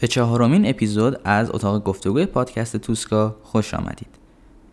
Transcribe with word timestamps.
به 0.00 0.06
چهارمین 0.06 0.68
اپیزود 0.68 1.20
از 1.24 1.50
اتاق 1.50 1.84
گفتگوی 1.84 2.26
پادکست 2.26 2.76
توسکا 2.76 3.36
خوش 3.42 3.74
آمدید. 3.74 4.08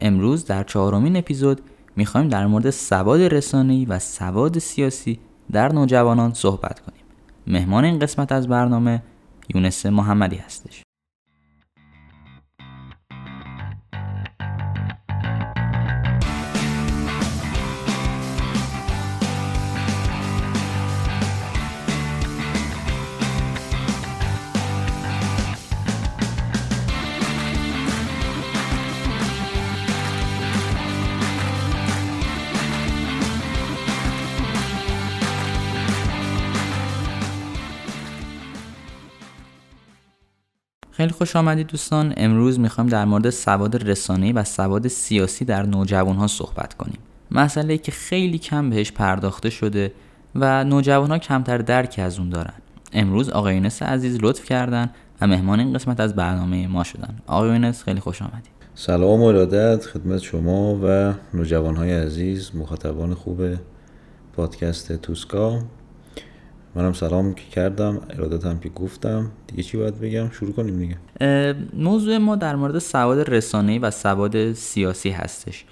امروز 0.01 0.46
در 0.46 0.63
چهارمین 0.63 1.17
اپیزود 1.17 1.62
می‌خوایم 1.96 2.28
در 2.28 2.48
مورد 2.48 2.70
سواد 2.70 3.21
رسانه‌ای 3.21 3.85
و 3.85 3.99
سواد 3.99 4.59
سیاسی 4.59 5.19
در 5.51 5.73
نوجوانان 5.73 6.33
صحبت 6.33 6.79
کنیم. 6.79 7.01
مهمان 7.47 7.83
این 7.83 7.99
قسمت 7.99 8.31
از 8.31 8.47
برنامه 8.47 9.03
یونس 9.55 9.85
محمدی 9.85 10.35
هستش. 10.35 10.85
خیلی 40.98 41.12
خوش 41.12 41.35
آمدید 41.35 41.67
دوستان. 41.67 42.13
امروز 42.17 42.59
می‌خوایم 42.59 42.90
در 42.90 43.05
مورد 43.05 43.30
سواد 43.30 43.90
رسانه‌ای 43.90 44.34
و 44.34 44.44
سواد 44.44 44.88
سیاسی 44.88 45.45
در 45.45 45.63
نوجوان 45.63 46.16
ها 46.16 46.27
صحبت 46.27 46.73
کنیم. 46.73 46.99
مسئله 47.31 47.77
که 47.77 47.91
خیلی 47.91 48.38
کم 48.38 48.70
بهش 48.70 48.91
پرداخته 48.91 49.50
شده 49.50 49.91
و 50.36 50.63
نوجوان 50.63 51.12
ها 51.12 51.17
کمتر 51.17 51.58
درکی 51.58 52.02
از 52.02 52.20
اون 52.20 52.30
دارن. 52.30 52.53
امروز 52.94 53.30
آقای 53.30 53.55
یونس 53.55 53.84
عزیز 53.84 54.17
لطف 54.22 54.45
کردن 54.45 54.89
و 55.22 55.27
مهمان 55.27 55.59
این 55.59 55.73
قسمت 55.73 56.00
از 56.00 56.16
برنامه 56.16 56.67
ما 56.67 56.84
شدن. 56.84 57.16
آقای 57.27 57.50
یونس 57.50 57.84
خیلی 57.84 58.00
خوش 58.00 58.22
آمدید. 58.22 58.52
سلام 58.75 59.22
و 59.22 59.25
ارادت 59.25 59.86
خدمت 59.86 60.22
شما 60.22 60.80
و 60.83 61.14
نوجوان 61.33 61.75
های 61.75 61.94
عزیز 61.94 62.55
مخاطبان 62.55 63.14
خوب 63.14 63.42
پادکست 64.36 64.92
توسکا. 64.94 65.59
منم 66.76 66.94
سلام 66.94 67.34
که 67.34 67.44
کردم 67.52 68.00
ارادتم 68.09 68.59
که 68.59 68.70
گفتم. 68.70 69.31
دیگه 69.48 69.64
چی 69.64 69.78
باید 69.78 70.00
بگم؟ 70.00 70.30
شروع 70.30 70.52
کنیم 70.52 70.80
دیگه. 70.80 71.56
موضوع 71.73 72.17
ما 72.17 72.36
در 72.36 72.56
مورد 72.56 72.80
سواد 72.80 73.30
رسانه‌ای 73.30 73.80
و 73.80 73.92
سواد 73.92 74.54
سیاسی 74.54 75.09
هستش. 75.09 75.66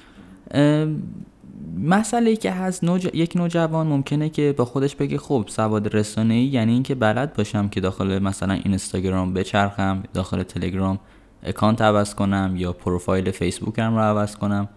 مسئله 1.83 2.29
ای 2.29 2.35
که 2.35 2.51
هست 2.51 2.83
نوج... 2.83 3.09
یک 3.13 3.35
نوجوان 3.35 3.87
ممکنه 3.87 4.29
که 4.29 4.53
با 4.57 4.65
خودش 4.65 4.95
بگه 4.95 5.17
خب 5.17 5.45
سواد 5.47 5.95
رسانه‌ای 5.95 6.43
یعنی 6.43 6.73
اینکه 6.73 6.95
بلد 6.95 7.33
باشم 7.33 7.69
که 7.69 7.81
داخل 7.81 8.19
مثلا 8.19 8.53
اینستاگرام 8.53 9.33
بچرخم 9.33 10.03
داخل 10.13 10.43
تلگرام 10.43 10.99
اکانت 11.43 11.81
عوض 11.81 12.15
کنم 12.15 12.53
یا 12.57 12.73
پروفایل 12.73 13.31
فیسبوکم 13.31 13.95
رو 13.95 13.99
عوض 13.99 14.35
کنم. 14.35 14.69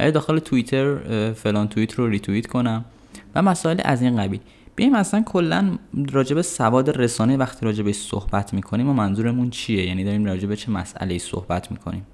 یا 0.00 0.10
داخل 0.10 0.38
توییتر 0.38 1.32
فلان 1.32 1.68
توییت 1.68 1.94
رو 1.94 2.08
ریتوییت 2.08 2.46
کنم. 2.46 2.84
و 3.34 3.42
مسائل 3.42 3.80
از 3.84 4.02
این 4.02 4.16
قبیل. 4.22 4.40
بیایم 4.76 4.94
اصلا 4.94 5.22
کلا 5.26 5.78
راجب 6.12 6.40
سواد 6.40 6.90
رسانه 6.90 7.36
وقتی 7.36 7.66
راجب 7.66 7.92
صحبت 7.92 8.54
می‌کنیم 8.54 8.88
و 8.88 8.92
منظورمون 8.92 9.50
چیه؟ 9.50 9.86
یعنی 9.86 10.04
داریم 10.04 10.24
راجب 10.24 10.54
چه 10.54 10.70
مسئله 10.70 11.18
صحبت 11.18 11.70
می‌کنیم؟ 11.70 12.06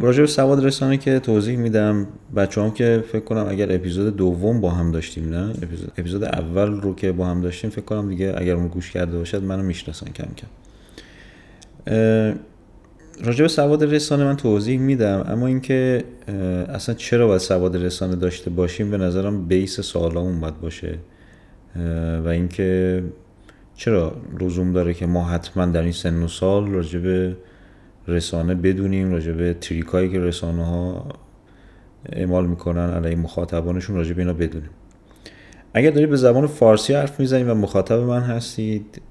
راجب 0.00 0.24
سواد 0.24 0.64
رسانه 0.64 0.96
که 0.96 1.18
توضیح 1.18 1.56
میدم. 1.56 2.06
بچه 2.36 2.62
هم 2.62 2.70
که 2.70 3.04
فکر 3.12 3.24
کنم 3.24 3.46
اگر 3.48 3.74
اپیزود 3.74 4.16
دوم 4.16 4.60
با 4.60 4.70
هم 4.70 4.92
داشتیم 4.92 5.28
نه؟ 5.28 5.52
اپیزود, 5.98 6.24
اول 6.24 6.80
رو 6.80 6.94
که 6.94 7.12
با 7.12 7.26
هم 7.26 7.40
داشتیم 7.40 7.70
فکر 7.70 7.84
کنم 7.84 8.08
دیگه 8.08 8.34
اگر 8.36 8.54
اون 8.54 8.68
گوش 8.68 8.90
کرده 8.90 9.18
باشد 9.18 9.42
منو 9.42 9.62
می‌شناسن 9.62 10.06
کم 10.06 10.28
کم. 10.36 10.48
راجع 13.24 13.46
سواد 13.46 13.84
رسانه 13.84 14.24
من 14.24 14.36
توضیح 14.36 14.78
میدم. 14.78 15.26
اما 15.28 15.46
اینکه 15.46 16.04
اصلا 16.68 16.94
چرا 16.94 17.26
باید 17.26 17.40
سواد 17.40 17.76
رسانه 17.76 18.16
داشته 18.16 18.50
باشیم؟ 18.50 18.90
به 18.90 18.96
نظرم 18.98 19.46
بیس 19.46 19.80
سوالامون 19.80 20.40
باید 20.40 20.60
باشه. 20.60 20.98
و 22.24 22.28
اینکه 22.28 23.02
چرا 23.74 24.16
لزوم 24.40 24.72
داره 24.72 24.94
که 24.94 25.06
ما 25.06 25.24
حتما 25.24 25.66
در 25.66 25.82
این 25.82 25.92
سن 25.92 26.22
و 26.22 26.28
سال 26.28 26.82
به 26.98 27.36
رسانه 28.08 28.54
بدونیم 28.54 29.12
راجع 29.12 29.32
به 29.32 29.54
تریکایی 29.54 30.08
که 30.08 30.20
رسانه 30.20 30.66
ها 30.66 31.08
اعمال 32.12 32.46
می‌کنن 32.46 32.90
علیه 32.90 33.16
مخاطبانشون 33.16 33.96
راجع 33.96 34.12
به 34.12 34.22
اینا 34.22 34.32
بدونیم. 34.32 34.70
اگر 35.74 35.90
دارید 35.90 36.10
به 36.10 36.16
زبان 36.16 36.46
فارسی 36.46 36.94
حرف 36.94 37.20
می‌زنید 37.20 37.48
و 37.48 37.54
مخاطب 37.54 37.98
من 37.98 38.20
هستید 38.20 39.02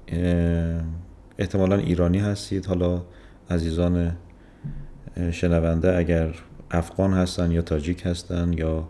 احتمالا 1.38 1.76
ایرانی 1.76 2.18
هستید 2.18 2.66
حالا 2.66 3.02
عزیزان 3.50 4.16
شنونده 5.30 5.96
اگر 5.96 6.34
افغان 6.70 7.12
هستن 7.12 7.50
یا 7.50 7.62
تاجیک 7.62 8.06
هستن 8.06 8.52
یا 8.52 8.88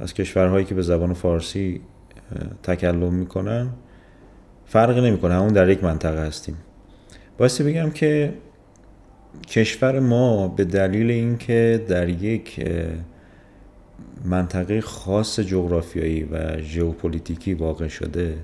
از 0.00 0.14
کشورهایی 0.14 0.64
که 0.64 0.74
به 0.74 0.82
زبان 0.82 1.12
فارسی 1.12 1.80
تکلم 2.62 3.14
می‌کنن. 3.14 3.68
فرقی 4.66 5.00
نمی‌کنه 5.00 5.34
همون 5.34 5.52
در 5.52 5.68
یک 5.68 5.84
منطقه 5.84 6.26
هستیم. 6.26 6.56
بایستی 7.38 7.64
بگم 7.64 7.90
که 7.90 8.32
کشور 9.48 10.00
ما 10.00 10.48
به 10.48 10.64
دلیل 10.64 11.10
اینکه 11.10 11.84
در 11.88 12.08
یک 12.08 12.68
منطقه 14.24 14.80
خاص 14.80 15.40
جغرافیایی 15.40 16.24
و 16.24 16.58
ژئوپلیتیکی 16.58 17.54
واقع 17.54 17.88
شده 17.88 18.36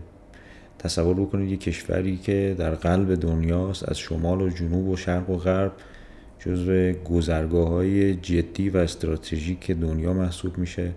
تصور 0.78 1.14
بکنید 1.14 1.50
یک 1.50 1.60
کشوری 1.60 2.16
که 2.16 2.54
در 2.58 2.74
قلب 2.74 3.14
دنیاست 3.14 3.88
از 3.88 3.98
شمال 3.98 4.40
و 4.40 4.48
جنوب 4.48 4.88
و 4.88 4.96
شرق 4.96 5.30
و 5.30 5.36
غرب 5.36 5.72
جزو 6.38 6.92
گذرگاه 6.92 7.68
های 7.68 8.14
جدی 8.14 8.70
و 8.70 8.76
استراتژیک 8.76 9.70
دنیا 9.70 10.12
محسوب 10.12 10.58
میشه. 10.58 10.92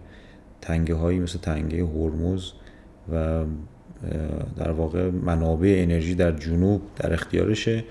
تنگه 0.61 0.93
هایی 0.93 1.19
مثل 1.19 1.39
تنگه 1.39 1.85
هرمز 1.85 2.51
و 3.13 3.43
در 4.57 4.71
واقع 4.71 5.09
منابع 5.09 5.75
انرژی 5.77 6.15
در 6.15 6.31
جنوب 6.31 6.81
در 6.95 7.13
اختیارشه. 7.13 7.83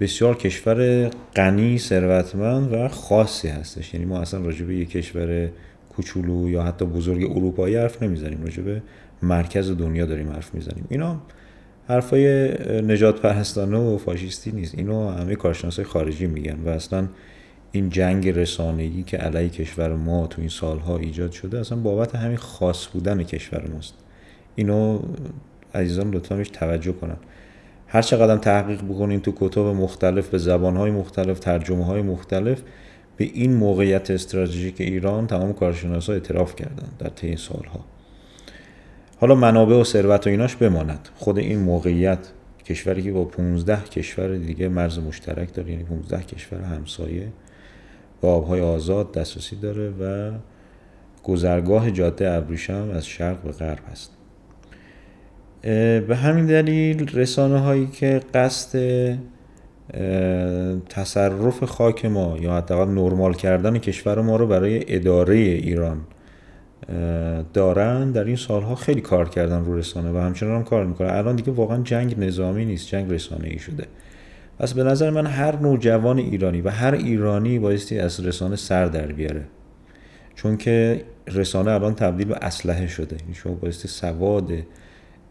بسیار 0.00 0.36
کشور 0.36 1.08
غنی 1.36 1.78
ثروتمند 1.78 2.72
و 2.72 2.88
خاصی 2.88 3.48
هستش. 3.48 3.94
یعنی 3.94 4.06
ما 4.06 4.20
اصلا 4.20 4.40
راجع 4.40 4.64
به 4.64 4.76
یک 4.76 4.90
کشور 4.90 5.48
کوچولو 5.96 6.50
یا 6.50 6.62
حتی 6.62 6.84
بزرگ 6.84 7.30
اروپایی 7.30 7.76
حرف 7.76 8.02
نمی‌زنیم. 8.02 8.42
راجع 8.42 8.62
به 8.62 8.82
مرکز 9.22 9.70
دنیا 9.70 10.06
داریم 10.06 10.30
حرف 10.30 10.54
می‌زنیم. 10.54 10.84
اینا 10.88 11.20
حرفای 11.88 12.48
نجات 12.82 13.20
پرستانه 13.20 13.78
و 13.78 13.98
فاشیستی 13.98 14.52
نیست. 14.52 14.74
اینو 14.74 15.10
همه 15.10 15.34
کارشناسای 15.34 15.84
خارجی 15.84 16.26
میگن 16.26 16.56
و 16.64 16.68
اصلا 16.68 17.08
این 17.72 17.88
جنگ 17.88 18.28
رسانه‌ای 18.28 19.02
که 19.02 19.16
علیه 19.16 19.48
کشور 19.48 19.94
ما 19.94 20.26
تو 20.26 20.40
این 20.40 20.50
سالها 20.50 20.98
ایجاد 20.98 21.32
شده 21.32 21.60
اصلا 21.60 21.78
بابت 21.78 22.14
همین 22.14 22.36
خاص 22.36 22.88
بودن 22.88 23.22
کشور 23.22 23.68
ماست. 23.74 23.94
اینو 24.60 24.98
عزیزان 25.74 26.10
لطفا 26.10 26.36
بهش 26.36 26.48
توجه 26.48 26.92
کنن. 26.92 27.16
هر 27.86 28.02
چقدر 28.02 28.36
تحقیق 28.36 28.82
بکنین 28.82 29.20
تو 29.20 29.32
کتب 29.36 29.60
مختلف 29.60 30.28
به 30.28 30.38
زبانهای 30.38 30.90
مختلف 30.90 31.38
ترجمه 31.38 31.84
های 31.84 32.02
مختلف 32.02 32.62
به 33.16 33.24
این 33.24 33.54
موقعیت 33.54 34.10
استراتژیک 34.10 34.80
ایران 34.80 35.26
تمام 35.26 35.52
کارشناسا 35.52 36.12
اعتراف 36.12 36.56
کردن 36.56 36.88
در 36.98 37.08
طی 37.08 37.36
سالها. 37.36 37.80
حالا 39.20 39.34
منابع 39.34 39.74
و 39.74 39.84
ثروت 39.84 40.26
و 40.26 40.30
ایناش 40.30 40.56
بماند. 40.56 41.08
خود 41.16 41.38
این 41.38 41.58
موقعیت 41.58 42.18
کشوری 42.64 43.02
که 43.02 43.12
با 43.12 43.24
15 43.24 43.82
کشور 43.84 44.36
دیگه 44.36 44.68
مرز 44.68 44.98
مشترک 44.98 45.54
داره 45.54 45.70
یعنی 45.70 45.84
15 45.84 46.22
کشور 46.22 46.60
همسایه 46.60 47.28
با 48.20 48.34
آبهای 48.34 48.60
آزاد 48.60 49.12
دسترسی 49.12 49.56
داره 49.56 49.90
و 49.90 50.32
گذرگاه 51.24 51.90
جاده 51.90 52.30
ابریشم 52.30 52.90
از 52.94 53.06
شرق 53.06 53.42
به 53.42 53.52
غرب 53.52 53.80
هست. 53.92 54.19
به 55.62 56.16
همین 56.22 56.46
دلیل 56.46 57.10
رسانه 57.16 57.58
هایی 57.58 57.86
که 57.86 58.20
قصد 58.34 58.78
تصرف 60.88 61.64
خاک 61.64 62.04
ما 62.04 62.36
یا 62.40 62.56
حداقل 62.56 62.90
نرمال 62.90 63.34
کردن 63.34 63.78
کشور 63.78 64.20
ما 64.20 64.36
رو 64.36 64.46
برای 64.46 64.94
اداره 64.94 65.36
ایران 65.36 66.00
دارن 67.52 68.12
در 68.12 68.24
این 68.24 68.36
سالها 68.36 68.74
خیلی 68.74 69.00
کار 69.00 69.28
کردن 69.28 69.64
رو 69.64 69.76
رسانه 69.76 70.10
و 70.10 70.16
همچنان 70.16 70.56
هم 70.56 70.64
کار 70.64 70.84
می‌کنن. 70.84 71.10
الان 71.10 71.36
دیگه 71.36 71.52
واقعا 71.52 71.82
جنگ 71.82 72.24
نظامی 72.24 72.64
نیست 72.64 72.88
جنگ 72.88 73.12
رسانه 73.12 73.48
ای 73.48 73.58
شده. 73.58 73.84
پس 74.58 74.74
به 74.74 74.84
نظر 74.84 75.10
من 75.10 75.26
هر 75.26 75.56
نوجوان 75.56 76.18
ایرانی 76.18 76.60
و 76.60 76.70
هر 76.70 76.94
ایرانی 76.94 77.58
بایستی 77.58 77.98
از 77.98 78.26
رسانه 78.26 78.56
سر 78.56 78.86
در 78.86 79.06
بیاره. 79.06 79.44
چون 80.34 80.56
که 80.56 81.04
رسانه 81.28 81.70
الان 81.70 81.94
تبدیل 81.94 82.26
به 82.26 82.36
اسلحه 82.42 82.86
شده. 82.86 83.16
یعنی 83.20 83.34
شما 83.34 83.54
بایستی 83.54 83.88
سواد 83.88 84.52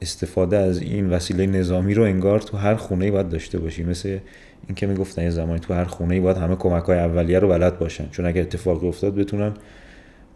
استفاده 0.02 0.58
از 0.58 0.82
این 0.82 1.10
وسیله 1.10 1.46
نظامی 1.46 1.94
رو 1.94 2.04
انگار 2.04 2.40
تو 2.40 2.58
هر 2.58 2.76
خونه 2.76 3.12
باید 3.12 3.30
داشته 3.30 3.60
باشی. 3.60 3.84
مثل 3.84 4.20
این 4.68 4.76
که 4.76 4.88
می‌گفتن 4.88 5.24
یه 5.24 5.30
زمانی 5.30 5.60
تو 5.60 5.74
هر 5.74 5.84
خونه 5.84 6.22
باید 6.22 6.38
همه 6.38 6.56
کمک 6.56 6.84
های 6.84 7.00
اولیه 7.00 7.40
رو 7.40 7.48
بلد 7.48 7.80
باشن. 7.80 8.10
چون 8.12 8.26
اگر 8.26 8.42
اتفاقی 8.42 8.88
افتاد 8.88 9.16
بتونن 9.16 9.54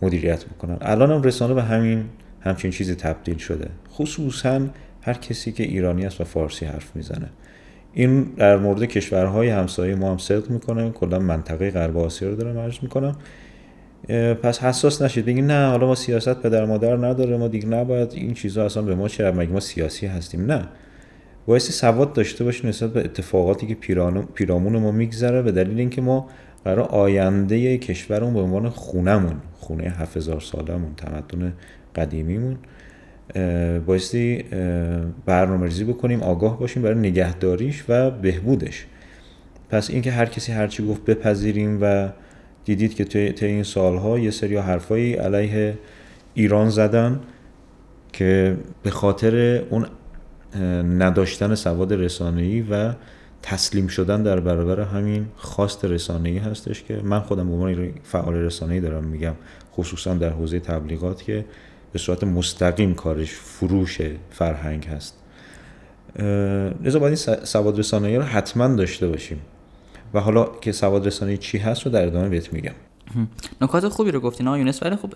مدیریت 0.02 0.46
بکنن. 0.46 0.78
الان 0.82 1.12
هم 1.12 1.22
رسانه 1.22 1.54
به 1.54 1.64
همین 1.64 2.06
همچین 2.42 2.72
چیزی 2.72 2.96
تبدیل 2.96 3.38
شده. 3.38 3.70
خصوصا 3.92 4.62
هر 5.02 5.14
کسی 5.14 5.52
که 5.52 5.64
ایرانی 5.64 6.06
است 6.06 6.22
و 6.22 6.24
فارسی 6.24 6.66
حرف 6.66 6.96
می‌زنه. 6.96 7.30
این 7.94 8.24
در 8.24 8.58
مورد 8.58 8.84
کشورهای 8.84 9.50
همسایه 9.50 9.96
ما 9.96 10.12
هم 10.12 10.18
صدق 10.18 10.50
می‌کنه. 10.50 10.92
کلا 10.92 11.20
منطقه 11.20 11.72
غرب 11.72 11.98
آسیا 11.98 12.30
رو 12.30 12.36
دارم 12.36 12.58
عرض 12.58 12.78
می‌کنم. 12.82 13.16
پس 14.44 14.60
حساس 14.60 15.02
نشید. 15.02 15.26
بگید 15.26 15.46
نه 15.46 15.70
حالا 15.70 15.88
ما 15.88 15.96
سیاست 15.96 16.34
پدر 16.34 16.66
مادر 16.66 16.96
نداره 16.96 17.38
ما 17.38 17.48
دیگه 17.48 17.68
نباید 17.68 18.14
این 18.14 18.34
چیزها 18.34 18.66
اصلا 18.66 18.84
به 18.84 18.96
ما 18.96 19.08
چه 19.08 19.32
مگه 19.32 19.52
ما 19.52 19.60
سیاسی 19.60 20.06
هستیم؟ 20.06 20.46
نه. 20.46 20.68
باعث 21.46 21.72
سواد 21.72 22.14
داشته 22.14 22.44
باشیم 22.44 22.70
نسبت 22.70 22.94
به 22.94 23.00
اتفاقاتی 23.00 23.68
که 23.68 23.76
پیرامون 24.34 24.78
ما 24.78 24.92
میگذره 24.92 25.42
به 25.42 25.52
دلیل 25.52 25.80
اینکه 25.80 26.02
ما 26.02 26.30
برای 26.64 26.86
آینده 26.86 27.78
کشورمون 27.78 28.34
به 28.34 28.40
عنوان 28.40 28.70
خونمون 28.70 29.36
خونه 29.54 29.84
7000 29.84 30.40
سالمون 30.40 30.96
تمدن 30.98 31.54
قدیمیمون 31.96 32.58
بایستی 33.86 34.44
برنامه 35.26 35.66
ریزی 35.66 35.84
بکنیم 35.84 36.24
آگاه 36.24 36.60
باشیم 36.60 36.84
برای 36.84 37.00
نگهداریش 37.00 37.84
و 37.90 38.12
بهبودش. 38.12 38.86
پس 39.70 39.90
اینکه 39.90 40.12
هر 40.12 40.26
کسی 40.26 40.52
هرچی 40.52 40.88
گفت 40.88 41.06
بپذیریم 41.06 41.80
و 41.82 42.10
دیدید 42.66 42.96
که 42.96 43.04
طی 43.32 43.46
این 43.46 43.64
سالها 43.64 44.20
یه 44.20 44.32
سری 44.32 44.58
حرفایی 44.58 45.14
علیه 45.14 45.78
ایران 46.34 46.70
زدن 46.70 47.20
که 48.14 48.58
به 48.84 48.90
خاطر 48.90 49.64
اون 49.70 49.86
نداشتن 50.98 51.56
سواد 51.56 51.94
رسانه‌ای 51.94 52.62
و 52.62 52.94
تسلیم 53.42 53.88
شدن 53.88 54.24
در 54.24 54.40
برابر 54.40 54.82
همین 54.82 55.26
خواست 55.36 55.86
رسانه‌ای 55.86 56.38
هستش 56.38 56.84
که 56.84 57.02
من 57.04 57.20
خودم 57.20 57.48
به 57.48 57.54
عنوان 57.54 57.94
فعال 58.04 58.34
رسانه‌ای 58.36 58.80
دارم 58.80 59.04
میگم 59.04 59.34
خصوصا 59.74 60.14
در 60.14 60.30
حوزه 60.30 60.60
تبلیغات 60.60 61.24
که 61.24 61.46
به 61.94 62.00
صورت 62.00 62.24
مستقیم 62.24 62.94
کارش 62.94 63.32
فروش 63.32 64.02
فرهنگ 64.32 64.86
هست. 64.86 65.18
لذا 66.84 67.00
باید 67.00 67.20
این 67.28 67.46
سواد 67.46 67.80
رسانه‌ای 67.80 68.16
رو 68.16 68.24
حتما 68.24 68.68
داشته 68.68 69.08
باشیم. 69.08 69.40
و 70.14 70.20
حالا 70.20 70.46
که 70.62 70.72
سواد 70.72 71.08
رسانه‌ای 71.08 71.38
چی 71.38 71.58
هست 71.58 71.86
رو 71.86 71.92
در 71.92 72.08
ادامه 72.08 72.30
بهت 72.30 72.54
میگم. 72.54 72.74
نکات 73.62 73.88
خوبی 73.88 74.12
رو 74.12 74.20
گفتین 74.20 74.48
آقا 74.48 74.58
یونس. 74.58 74.84
ولی 74.84 74.96
خب 74.96 75.14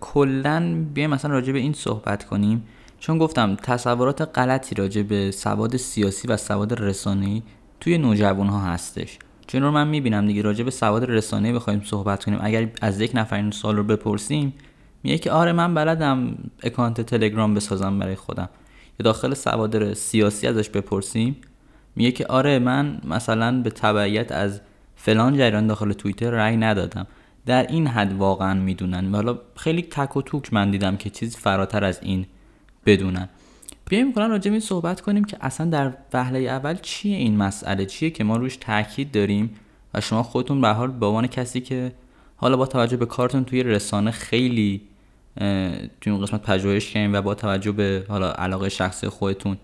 کلا 0.00 0.84
بیایم 0.94 1.10
مثلا 1.10 1.30
راجع 1.30 1.52
به 1.52 1.58
این 1.58 1.72
صحبت 1.72 2.24
کنیم. 2.24 2.64
چون 3.00 3.18
گفتم 3.18 3.56
تصورات 3.62 4.38
غلطی 4.38 4.74
راجع 4.74 5.02
به 5.02 5.30
سواد 5.30 5.76
سیاسی 5.76 6.28
و 6.28 6.36
سواد 6.36 6.80
رسانه‌ای 6.80 7.42
توی 7.80 7.98
نوجوان 7.98 8.46
ها 8.46 8.60
هستش. 8.60 9.18
چون 9.46 9.62
رو 9.62 9.70
من 9.70 9.88
می‌بینم 9.88 10.26
دیگه 10.26 10.42
راجع 10.42 10.64
به 10.64 10.70
سواد 10.70 11.10
رسانه‌ای 11.10 11.54
بخوایم 11.54 11.82
صحبت 11.84 12.24
کنیم. 12.24 12.38
اگر 12.42 12.68
از 12.82 13.00
یک 13.00 13.10
نفر 13.14 13.36
این 13.36 13.50
سوال 13.50 13.76
رو 13.76 13.82
بپرسیم 13.82 14.54
میگه 15.02 15.18
که 15.18 15.30
آره 15.30 15.52
من 15.52 15.74
بلدم 15.74 16.34
اکانت 16.62 17.00
تلگرام 17.00 17.54
بسازم 17.54 17.98
برای 17.98 18.14
خودم. 18.14 18.48
یا 19.00 19.04
داخل 19.04 19.34
سواد 19.34 19.94
سیاسی 19.94 20.46
ازش 20.46 20.68
بپرسیم 20.68 21.36
میگه 21.96 22.12
که 22.12 22.26
آره 22.26 22.58
من 22.58 22.98
مثلا 23.04 23.62
به 23.62 23.70
تبعیت 23.70 24.32
از 24.32 24.60
فلان 24.96 25.36
جریان 25.36 25.66
داخل 25.66 25.92
توییتر 25.92 26.30
رأی 26.30 26.56
ندادم. 26.56 27.06
در 27.46 27.66
این 27.66 27.86
حد 27.86 28.12
واقعا 28.12 28.54
می‌دونن. 28.54 29.12
و 29.12 29.16
حالا 29.16 29.38
خیلی 29.56 29.82
تک 29.82 30.16
و 30.16 30.22
توک 30.22 30.52
من 30.52 30.70
دیدم 30.70 30.96
که 30.96 31.10
چیزی 31.10 31.36
فراتر 31.38 31.84
از 31.84 31.98
این 32.02 32.26
بدونن. 32.86 33.28
بیایم 33.88 34.12
کنن 34.12 34.30
راجع 34.30 34.50
این 34.50 34.60
صحبت 34.60 35.00
کنیم 35.00 35.24
که 35.24 35.36
اصلا 35.40 35.70
در 35.70 35.92
وهله 36.12 36.38
اول 36.38 36.74
چیه 36.74 37.16
این 37.16 37.36
مسئله؟ 37.36 37.86
چیه 37.86 38.10
که 38.10 38.24
ما 38.24 38.36
روش 38.36 38.56
تاکید 38.56 39.12
داریم 39.12 39.50
و 39.94 40.00
شما 40.00 40.22
خودتون 40.22 40.60
به 40.60 40.68
حال 40.68 40.90
به 40.90 41.06
عنوان 41.06 41.26
کسی 41.26 41.60
که 41.60 41.92
حالا 42.36 42.56
با 42.56 42.66
توجه 42.66 42.96
به 42.96 43.06
کارتون 43.06 43.44
توی 43.44 43.62
رسانه 43.62 44.10
خیلی 44.10 44.80
توی 46.00 46.12
اون 46.12 46.20
قسمت 46.22 46.42
پژوهش 46.42 46.90
کردیم 46.90 47.12
و 47.14 47.22
با 47.22 47.34
توجه 47.34 47.72
به 47.72 48.04
حالا 48.08 48.32
علاقه 48.32 48.68
شخصی 48.68 49.08
خودتون 49.08 49.56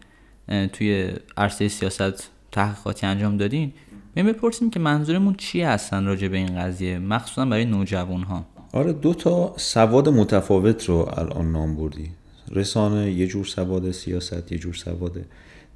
توی 0.72 1.12
عرصه 1.36 1.68
سیاست 1.68 2.30
تحقیقاتی 2.52 3.06
انجام 3.06 3.36
دادین 3.36 3.72
بیم 4.14 4.26
بپرسیم 4.26 4.70
که 4.70 4.80
منظورمون 4.80 5.34
چی 5.34 5.62
هستن 5.62 6.04
راجع 6.04 6.28
به 6.28 6.36
این 6.36 6.60
قضیه؟ 6.60 6.98
مخصوصا 6.98 7.44
برای 7.44 7.64
نوجوان 7.64 8.22
ها 8.22 8.46
آره 8.72 8.92
دو 8.92 9.14
تا 9.14 9.54
سواد 9.56 10.08
متفاوت 10.08 10.84
رو 10.84 11.08
الان 11.16 11.52
نام 11.52 11.76
بردی. 11.76 12.10
رسانه 12.50 13.12
یه 13.12 13.26
جور 13.26 13.44
سواد 13.44 13.90
سیاست 13.90 14.52
یه 14.52 14.58
جور 14.58 14.74
سواد. 14.74 15.24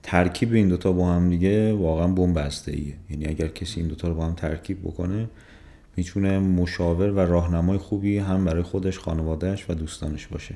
ترکیب 0.02 0.52
این 0.52 0.69
دوتا 0.69 0.93
با 0.93 1.12
هم 1.12 1.31
دیگه 1.31 1.73
واقعا 1.73 2.06
بنبسته 2.06 2.73
ایه 2.73 2.94
یعنی 3.11 3.26
اگر 3.26 3.49
کسی 3.49 3.81
این 3.81 3.88
دوتا 3.88 4.08
رو 4.08 4.14
با 4.14 4.26
هم 4.26 4.34
ترکیب 4.34 4.81
بکنه 4.82 5.28
می‌تونه 5.96 6.38
مشاور 6.38 7.11
و 7.11 7.19
راهنمای 7.19 7.78
خوبی 7.78 8.19
هم 8.19 8.44
برای 8.44 8.62
خودش 8.62 8.99
خانوادهش 8.99 9.70
و 9.70 9.75
دوستانش 9.75 10.26
باشه. 10.26 10.55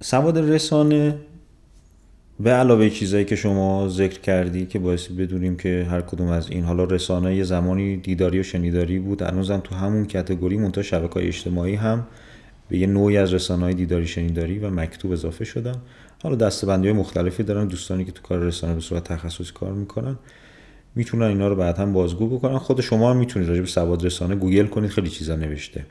سواد 0.00 0.38
رسانه 0.38 1.18
به 2.42 2.50
علاوه 2.50 2.90
چیزایی 2.90 3.24
که 3.24 3.36
شما 3.36 3.88
ذکر 3.88 4.20
کردی 4.20 4.66
که 4.66 4.78
باعث 4.78 5.08
بدونیم 5.08 5.56
که 5.56 5.86
هر 5.90 6.00
کدوم 6.00 6.28
از 6.28 6.50
این 6.50 6.64
حالا 6.64 6.84
رسانه 6.84 7.36
یه 7.36 7.44
زمانی 7.44 7.96
دیداری 7.96 8.40
و 8.40 8.42
شنیداری 8.42 8.98
بود 8.98 9.22
هنوزم 9.22 9.60
تو 9.64 9.74
همون 9.74 10.04
کتگوری 10.04 10.56
منتها 10.56 10.82
شبکه 10.82 11.28
اجتماعی 11.28 11.74
هم 11.74 12.06
به 12.68 12.78
یه 12.78 12.86
نوعی 12.86 13.16
از 13.16 13.34
رسانه 13.34 13.64
های 13.64 13.74
دیداری 13.74 14.06
شنیداری 14.06 14.58
و 14.58 14.70
مکتوب 14.70 15.12
اضافه 15.12 15.44
شدن. 15.44 15.74
حالا 16.22 16.36
دسته‌بندی 16.36 16.88
های 16.88 16.96
مختلفی 16.96 17.42
دارن 17.42 17.66
دوستانی 17.66 18.04
که 18.04 18.12
تو 18.12 18.22
کار 18.22 18.38
رسانه 18.38 18.74
به 18.74 18.80
صورت 18.80 19.04
تخصصی 19.04 19.52
کار 19.54 19.72
می‌کنن 19.72 20.16
می‌تونن 20.94 21.22
اینا 21.22 21.48
رو 21.48 21.56
بعد 21.56 21.78
هم 21.78 21.92
بازگو 21.92 22.28
بکنن. 22.28 22.58
خود 22.58 22.80
شما 22.80 23.10
هم 23.10 23.16
می‌تونید 23.16 23.48
راجع 23.48 23.60
به 23.60 23.66
سواد 23.66 24.06
رسانه 24.06 24.34
گوگل 24.34 24.66
کنید 24.66 24.90
خیلی 24.90 25.10
چیزا 25.10 25.36
نوشته. 25.36 25.84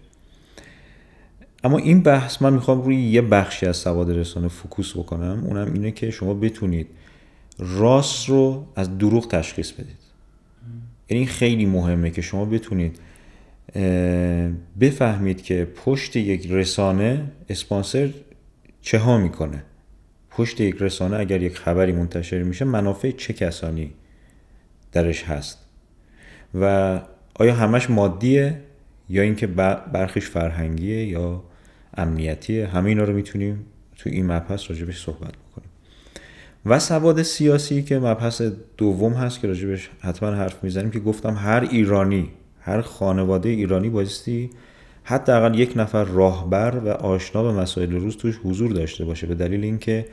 اما 1.63 1.77
این 1.77 2.01
بحث 2.01 2.41
من 2.41 2.53
می‌خوام 2.53 2.81
روی 2.81 2.95
یه 2.95 3.21
بخشی 3.21 3.65
از 3.65 3.77
سواد 3.77 4.11
رسانه 4.11 4.47
focus 4.47 4.97
بکنم 4.97 5.43
اونم 5.45 5.73
اینه 5.73 5.91
که 5.91 6.11
شما 6.11 6.33
بتونید 6.33 6.87
راست 7.59 8.29
رو 8.29 8.67
از 8.75 8.97
دروغ 8.97 9.27
تشخیص 9.27 9.71
بدید. 9.71 9.99
یعنی 11.09 11.25
خیلی 11.25 11.65
مهمه 11.65 12.11
که 12.11 12.21
شما 12.21 12.45
بتونید 12.45 12.99
بفهمید 14.79 15.41
که 15.41 15.67
پشت 15.85 16.15
یک 16.15 16.47
رسانه 16.51 17.31
اسپانسر 17.49 18.09
چه 18.81 18.97
ها 18.99 19.17
می‌کنه. 19.17 19.63
پشت 20.29 20.61
یک 20.61 20.75
رسانه 20.79 21.17
اگر 21.17 21.41
یک 21.41 21.57
خبری 21.57 21.91
منتشر 21.91 22.43
میشه 22.43 22.65
منافع 22.65 23.11
چه 23.11 23.33
کسانی 23.33 23.93
درش 24.91 25.23
هست؟ 25.23 25.57
و 26.61 26.99
آیا 27.33 27.55
همش 27.55 27.89
مادیه 27.89 28.61
یا 29.09 29.21
اینکه 29.21 29.47
برخیش 29.93 30.25
فرهنگیه 30.25 31.05
یا 31.05 31.43
امنیتیه 31.97 32.67
همه 32.67 32.89
اینا 32.89 33.03
رو 33.03 33.13
می‌تونیم 33.13 33.65
تو 33.97 34.09
این 34.09 34.25
مبحث 34.25 34.69
راجبش 34.69 35.03
صحبت 35.03 35.33
بکنیم. 35.33 35.69
و 36.65 36.79
سواد 36.79 37.21
سیاسی 37.21 37.83
که 37.83 37.99
مبحث 37.99 38.41
دوم 38.77 39.13
هست 39.13 39.39
که 39.39 39.47
راجبش 39.47 39.89
حتما 39.99 40.29
حرف 40.31 40.63
می‌زنیم 40.63 40.91
که 40.91 40.99
گفتم 40.99 41.35
هر 41.35 41.67
ایرانی 41.71 42.29
هر 42.61 42.81
خانواده 42.81 43.49
ایرانی 43.49 43.89
بایستی 43.89 44.49
حداقل 45.03 45.59
یک 45.59 45.73
نفر 45.75 46.03
راهبر 46.03 46.79
و 46.85 46.89
آشنا 46.89 47.43
به 47.43 47.51
مسائل 47.51 47.91
روز 47.91 48.17
توش 48.17 48.39
حضور 48.43 48.71
داشته 48.71 49.05
باشه 49.05 49.27
به 49.27 49.35
دلیل 49.35 49.63
اینکه 49.63 50.05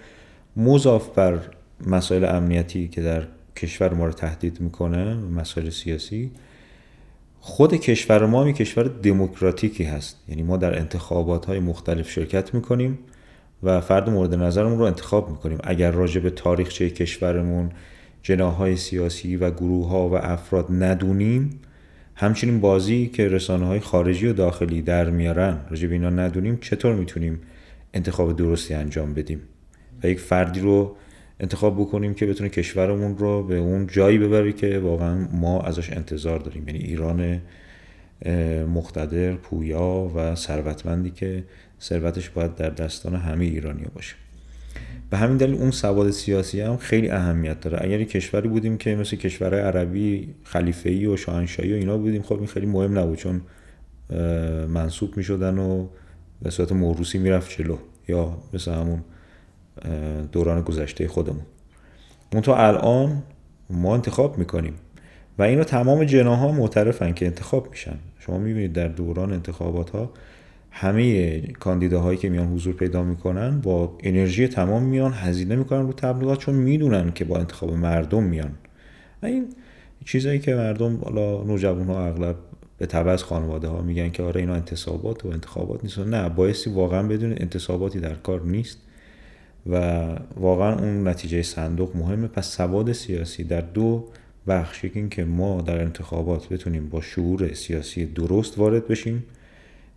مضاف 0.57 1.09
بر 1.09 1.39
مسائل 1.87 2.25
امنیتی 2.25 2.89
که 2.89 3.03
در 3.03 3.27
کشور 3.57 3.95
ما 3.95 4.07
رو 4.07 4.13
تهدید 4.13 4.61
می‌کنه 4.61 5.15
مسائل 5.15 5.71
سیاسی 5.71 6.31
خود 7.41 7.75
کشور 7.75 8.27
ما 8.27 8.45
می 8.45 8.53
کشور 8.53 8.85
دموکراتیکی 8.85 9.85
هست. 9.85 10.17
یعنی 10.29 10.43
ما 10.43 10.57
در 10.57 10.79
انتخابات 10.79 11.47
های 11.47 11.61
مختلف 11.61 12.11
شرکت 12.11 12.55
می‌کنیم 12.55 12.99
و 13.63 13.81
فرد 13.81 14.11
مورد 14.11 14.35
نظرمون 14.35 14.79
رو 14.79 14.85
انتخاب 14.85 15.31
می‌کنیم. 15.31 15.59
اگر 15.65 15.91
راجع 15.91 16.21
به 16.21 16.31
تاریخچه 16.31 16.91
کشورمون 16.91 17.71
جناهای 18.23 18.77
سیاسی 18.77 19.37
و 19.37 19.51
گروه 19.51 19.89
ها 19.89 20.09
و 20.09 20.15
افراد 20.15 20.67
ندونیم 20.71 21.61
همچنین 22.15 22.61
بازی 22.61 23.07
که 23.07 23.29
رسانه 23.29 23.67
های 23.67 23.81
خارجی 23.81 24.27
و 24.27 24.33
داخلی 24.33 24.83
در 24.83 25.11
میارن 25.11 25.59
راجع 25.71 25.89
به 25.89 25.95
اینا 25.95 26.11
ندونیم 26.11 26.59
چطور 26.61 26.95
می‌تونیم 26.95 27.41
انتخاب 27.95 28.37
درستی 28.37 28.75
انجام 28.75 29.15
بدیم؟ 29.15 29.41
و 30.03 30.07
یک 30.07 30.21
فردی 30.21 30.61
رو 30.61 30.97
انتخاب 31.41 31.81
بکنیم 31.81 32.15
که 32.15 32.27
بتونه 32.27 32.51
کشورمون 32.51 33.19
رو 33.19 33.43
به 33.43 33.57
اون 33.57 33.87
جایی 33.87 34.19
ببره 34.19 34.53
که 34.53 34.79
واقعا 34.79 35.29
ما 35.33 35.61
ازش 35.61 35.93
انتظار 35.93 36.39
داریم. 36.39 36.69
یعنی 36.69 36.79
ایران 36.79 37.41
مقتدر 38.75 39.33
پویا 39.33 40.11
و 40.15 40.35
ثروتمندی 40.35 41.11
که 41.11 41.45
ثروتش 41.81 42.31
باید 42.31 42.55
در 42.55 42.71
دستان 42.71 43.15
همه 43.15 43.45
ایرانیا 43.45 43.89
باشه. 43.95 44.15
به 45.11 45.17
همین 45.17 45.37
دلیل 45.37 45.55
اون 45.55 45.71
سواد 45.71 46.11
سیاسی 46.11 46.61
هم 46.61 46.77
خیلی 46.77 47.11
اهمیت 47.11 47.61
داره. 47.61 47.79
اگر 47.85 48.05
کشوری 48.05 48.49
بودیم 48.49 48.79
که 48.79 48.95
مثل 48.95 49.17
کشورهای 49.17 49.63
عربی 49.63 50.35
خلیفه‌ای 50.45 51.07
و 51.07 51.17
شاهنشاهی 51.17 51.73
و 51.73 51.77
اینا 51.77 51.99
بودیم 51.99 52.23
خب 52.23 52.37
این 52.37 52.47
خیلی 52.47 52.67
مهم 52.67 52.99
نبود 52.99 53.19
چون 53.19 53.41
منصوب 54.69 55.17
می‌شدن 55.17 55.59
و 55.59 55.87
به 56.43 56.51
صورت 56.51 56.73
موروسی 56.73 57.19
می‌رفت 57.19 57.51
جلو. 57.51 57.77
یا 58.09 58.39
مثل 58.53 58.73
همون 58.73 59.05
دوران 60.33 60.63
گذشته 60.63 61.09
خودمون. 61.09 61.43
تو 62.43 62.53
الان 62.53 63.23
ما 63.71 63.95
انتخاب 63.95 64.39
می‌کنیم 64.39 64.75
و 65.39 65.43
اینو 65.43 65.65
تمام 65.65 66.05
جناها 66.05 66.53
معترفن 66.53 67.13
که 67.13 67.27
انتخاب 67.27 67.71
میشن. 67.71 67.97
شما 68.19 68.39
می‌بینید 68.39 68.73
در 68.73 68.89
دوران 68.89 69.33
انتخابات 69.33 69.91
ها 69.91 70.11
همه 70.71 71.41
کاندیداهایی 71.41 72.19
که 72.19 72.29
میان 72.29 72.47
حضور 72.47 72.75
پیدا 72.75 73.03
می‌کنن 73.03 73.61
با 73.61 73.99
انرژی 74.01 74.49
تمام 74.49 74.83
میان 74.83 75.13
هزینه 75.13 75.57
می‌کنن 75.57 75.87
رو 75.87 75.93
تبلیغات 75.93 76.39
چون 76.39 76.55
می‌دونن 76.55 77.13
که 77.13 77.25
با 77.25 77.39
انتخاب 77.39 77.73
مردم 77.73 78.23
میان. 78.23 78.53
این 79.23 79.49
چیزایی 80.05 80.39
که 80.39 80.55
مردم 80.55 80.97
حالا 81.05 81.43
نوجوان 81.43 81.87
ها 81.87 82.07
اغلب 82.07 82.37
به 82.79 82.87
تبع 82.87 83.11
از 83.11 83.25
خانواده 83.25 83.69
ها 83.69 83.83
میگن 83.83 84.11
که 84.11 84.23
آره 84.23 84.41
اینا 84.41 84.55
انتصابات 84.55 85.25
و 85.25 85.29
انتخابات 85.29 85.85
نیست 85.85 85.99
نه 85.99 86.29
بایستی 86.29 86.71
واقعا 86.71 87.03
بدون 87.03 87.33
انتصاباتی 87.33 88.01
در 88.01 88.15
کار 88.15 88.43
نیست. 88.43 88.79
و 89.71 90.07
واقعا 90.37 90.79
اون 90.79 91.09
نتیجه 91.09 91.43
صندوق 91.43 91.97
مهمه. 91.97 92.27
پس 92.27 92.57
سواد 92.57 92.93
سیاسی 92.93 93.45
در 93.45 93.61
دو 93.61 94.05
بخش 94.49 94.85
این 94.85 95.09
که 95.09 95.25
ما 95.25 95.61
در 95.61 95.81
انتخابات 95.81 96.49
بتونیم 96.49 96.89
با 96.89 97.01
شعور 97.01 97.55
سیاسی 97.55 98.07
درست 98.07 98.59
وارد 98.59 98.89
بشیم 98.89 99.25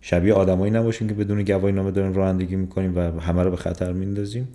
شبیه 0.00 0.34
آدمایی 0.34 0.72
نباشیم 0.72 1.08
که 1.08 1.14
بدون 1.14 1.42
گواهی 1.42 1.72
نامه 1.72 1.90
داریم 1.90 2.12
رانندگی 2.12 2.56
می‌کنیم 2.56 2.96
و 2.96 3.00
همه 3.20 3.42
رو 3.42 3.50
به 3.50 3.56
خطر 3.56 3.92
میندازیم. 3.92 4.48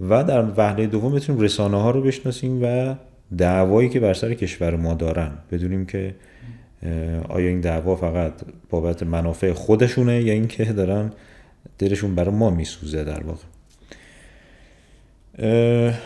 و 0.00 0.24
در 0.24 0.44
وهله 0.56 0.86
دوم 0.86 1.12
بتونیم 1.14 1.42
رسانه 1.42 1.82
ها 1.82 1.90
رو 1.90 2.02
بشناسیم 2.02 2.62
و 2.62 2.94
دعوایی 3.38 3.88
که 3.88 4.00
بر 4.00 4.14
سر 4.14 4.34
کشور 4.34 4.76
ما 4.76 4.94
دارن. 4.94 5.30
بدونیم 5.52 5.86
که 5.86 6.14
آیا 7.28 7.48
این 7.48 7.60
دعوا 7.60 7.96
فقط 7.96 8.32
بابت 8.70 9.02
منافع 9.02 9.52
خودشونه 9.52 10.22
یا 10.22 10.32
اینکه 10.32 10.64
دارن 10.64 11.12
دلشون 11.78 12.14
برای 12.14 12.34
ما 12.34 12.50
میسوزه 12.50 13.04
در 13.04 13.22
واقع. 13.22 13.57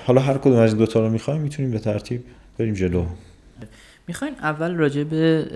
حالا 0.07 0.21
هر 0.21 0.39
کدوم 0.39 0.57
از 0.57 0.71
این 0.71 0.79
دوتا 0.79 1.01
رو 1.01 1.11
می‌خوایم 1.11 1.41
می‌تونیم 1.41 1.71
به 1.71 1.79
ترتیب 1.79 2.25
بریم 2.59 2.75
جلو. 2.75 3.07
می‌خواین 4.09 4.35
اول 4.35 4.75
راجع 4.75 5.05
به 5.05 5.47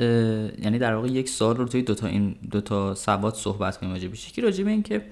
یعنی 0.62 0.78
در 0.78 0.94
واقع 0.94 1.08
یک 1.08 1.28
سال 1.28 1.56
رو 1.56 1.64
توی 1.64 1.82
دوتا 1.82 2.06
این 2.06 2.34
دوتا 2.50 2.94
سواد 2.94 3.34
صحبت 3.34 3.76
کنیم 3.76 3.92
راجع 3.92 4.08
بشه 4.08 4.32
که 4.32 4.42
راجع 4.42 4.64
به 4.64 4.70
اینکه 4.70 5.02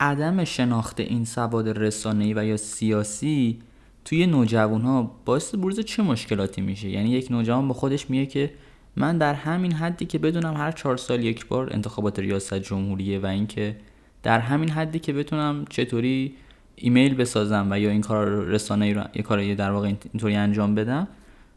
عدم 0.00 0.44
شناخت 0.44 1.00
این 1.00 1.24
سواد 1.24 1.68
رسانه‌ای 1.68 2.34
و 2.34 2.44
یا 2.44 2.56
سیاسی 2.56 3.58
توی 4.04 4.26
نوجوان 4.26 4.80
ها 4.80 5.10
باعث 5.24 5.54
بروز 5.54 5.80
چه 5.80 6.02
مشکلاتی 6.02 6.60
میشه؟ 6.60 6.88
یعنی 6.88 7.10
یک 7.10 7.30
نوجوان 7.30 7.68
با 7.68 7.74
خودش 7.74 8.10
میگه 8.10 8.26
که 8.26 8.50
من 8.96 9.18
در 9.18 9.34
همین 9.34 9.72
حدی 9.72 10.04
که 10.04 10.18
بدونم 10.18 10.56
هر 10.56 10.72
چهار 10.72 10.96
سال 10.96 11.24
یک 11.24 11.46
بار 11.46 11.72
انتخابات 11.72 12.18
ریاست 12.18 12.54
جمهوریه 12.54 13.18
و 13.18 13.26
اینکه 13.26 13.76
در 14.22 14.38
همین 14.38 14.70
حدی 14.70 14.98
که 14.98 15.12
بتونم 15.12 15.64
چطوری 15.70 16.34
ایمیل 16.76 17.14
بسازم 17.14 17.68
و 17.70 17.78
یا 17.78 17.90
این 17.90 18.00
کار 18.00 18.26
رسانه 18.26 18.84
ای 18.84 18.94
رو 18.94 19.02
یه 19.14 19.22
کاری 19.22 19.54
در 19.54 19.70
واقع 19.70 19.86
اینطوری 19.86 20.34
انجام 20.34 20.74
بدم. 20.74 21.08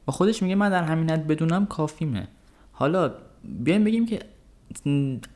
و 0.07 0.11
خودش 0.11 0.43
میگه 0.43 0.55
من 0.55 0.69
در 0.69 0.83
همین 0.83 1.09
حد 1.09 1.27
بدونم 1.27 1.65
کافیمه 1.65 2.27
حالا 2.71 3.11
بیایم 3.43 3.83
بگیم 3.83 4.05
که 4.05 4.19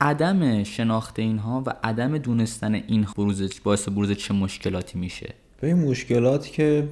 عدم 0.02 0.64
شناخت 0.64 1.20
اینها 1.20 1.64
و 1.66 1.74
عدم 1.84 2.18
دونستن 2.18 2.74
این 2.74 3.08
بروز 3.18 3.62
باعث 3.64 3.90
بروز 3.90 4.12
چه 4.12 4.34
مشکلاتی 4.34 5.00
میشه؟ 5.00 5.34
به 5.62 5.68
این 5.68 5.78
مشکلات 5.78 6.48
که 6.48 6.88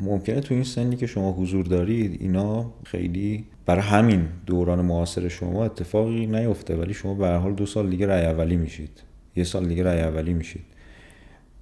ممکنه 0.00 0.40
تو 0.40 0.54
این 0.54 0.64
سنی 0.64 0.96
که 0.96 1.06
شما 1.06 1.32
حضور 1.32 1.64
دارید 1.64 2.22
اینا 2.22 2.70
خیلی 2.84 3.44
برای 3.66 3.82
همین 3.82 4.28
دوران 4.46 4.80
معاصر 4.80 5.28
شما 5.28 5.64
اتفاقی 5.64 6.26
نیفته 6.26 6.76
ولی 6.76 6.94
شما 6.94 7.14
به 7.14 7.28
حال 7.28 7.54
دو 7.54 7.66
سال 7.66 7.90
دیگه 7.90 8.06
رای 8.06 8.26
اولی 8.26 8.56
میشید. 8.56 9.02
یه 9.36 9.44
سال 9.44 9.68
دیگه 9.68 9.82
رای 9.82 10.00
اولی 10.00 10.32
میشید. 10.32 10.64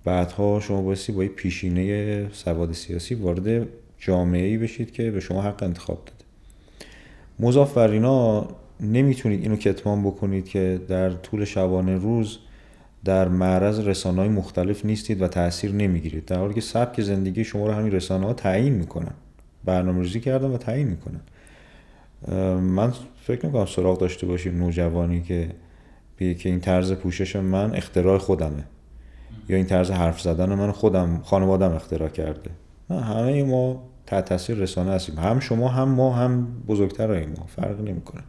بعدها 0.04 0.61
شما 0.61 0.83
بایستی 0.83 1.12
با 1.12 1.25
پیشینه 1.37 2.28
سواد 2.33 2.73
سیاسی 2.73 3.14
وارد 3.14 3.66
جامعه 3.99 4.47
ای 4.47 4.59
بشید 4.59 4.92
که 4.92 5.11
به 5.11 5.21
شما 5.21 5.42
حق 5.42 5.62
انتخاب 5.62 6.04
داده. 6.04 6.25
مضاف 7.40 7.75
بر 7.75 7.90
اینا 7.90 8.49
نمی‌تونید 8.80 9.42
اینو 9.42 9.57
کتمان 9.57 10.02
بکنید 10.02 10.49
که 10.49 10.80
در 10.88 11.11
طول 11.11 11.45
شبانه 11.45 11.97
روز 11.97 12.38
در 13.04 13.28
معرض 13.28 13.80
رسانه 13.80 14.16
های 14.16 14.28
مختلف 14.28 14.85
نیستید 14.85 15.23
و 15.23 15.28
تاثیر 15.28 15.73
نمی‌گیرید. 15.73 16.25
در 16.25 16.38
حالی 16.38 16.54
که 16.54 16.61
سبک 16.61 17.00
زندگی 17.00 17.45
شما 17.45 17.66
رو 17.66 17.73
همین 17.73 17.92
رسانه 17.92 18.26
ها 18.26 18.33
تعیین 18.33 18.73
می‌کنن. 18.73 19.14
برنامه 19.64 20.02
ریزی 20.02 20.21
کردن 20.21 20.49
و 20.49 20.57
تعیین 20.57 20.88
می‌کنن. 20.88 21.21
من 22.61 22.92
فکر 23.23 23.47
نکنم 23.47 23.66
سراغ 23.66 23.99
داشته 23.99 24.26
باشیم 24.26 24.59
نوجوانی 24.59 25.23
که 25.23 25.50
که 26.19 26.49
این 26.49 26.61
طرز 26.61 26.92
پوشش 26.92 27.37
من 27.37 27.75
اختراع 27.75 28.19
خودمه. 28.19 28.64
یا 29.49 29.57
این 29.57 29.67
طرز 29.67 29.91
حرف 29.91 30.21
زدن 30.21 30.55
من 30.55 30.73
خودم 30.73 31.21
خانوادم 31.25 31.73
اختراع 31.73 32.09
کرده. 32.09 32.51
نه 32.91 33.01
همه 33.01 33.45
ما 33.45 33.83
تحت 34.07 34.25
تاثیر 34.25 34.57
رسانه 34.57 34.91
هستیم. 34.91 35.19
هم 35.19 35.41
شما 35.41 35.69
هم 35.69 35.89
ما 35.89 36.13
هم 36.13 36.47
بزرگتر 36.69 37.27
ما. 37.27 37.47
فرق 37.57 37.81
نمی‌کنه. 37.81 38.23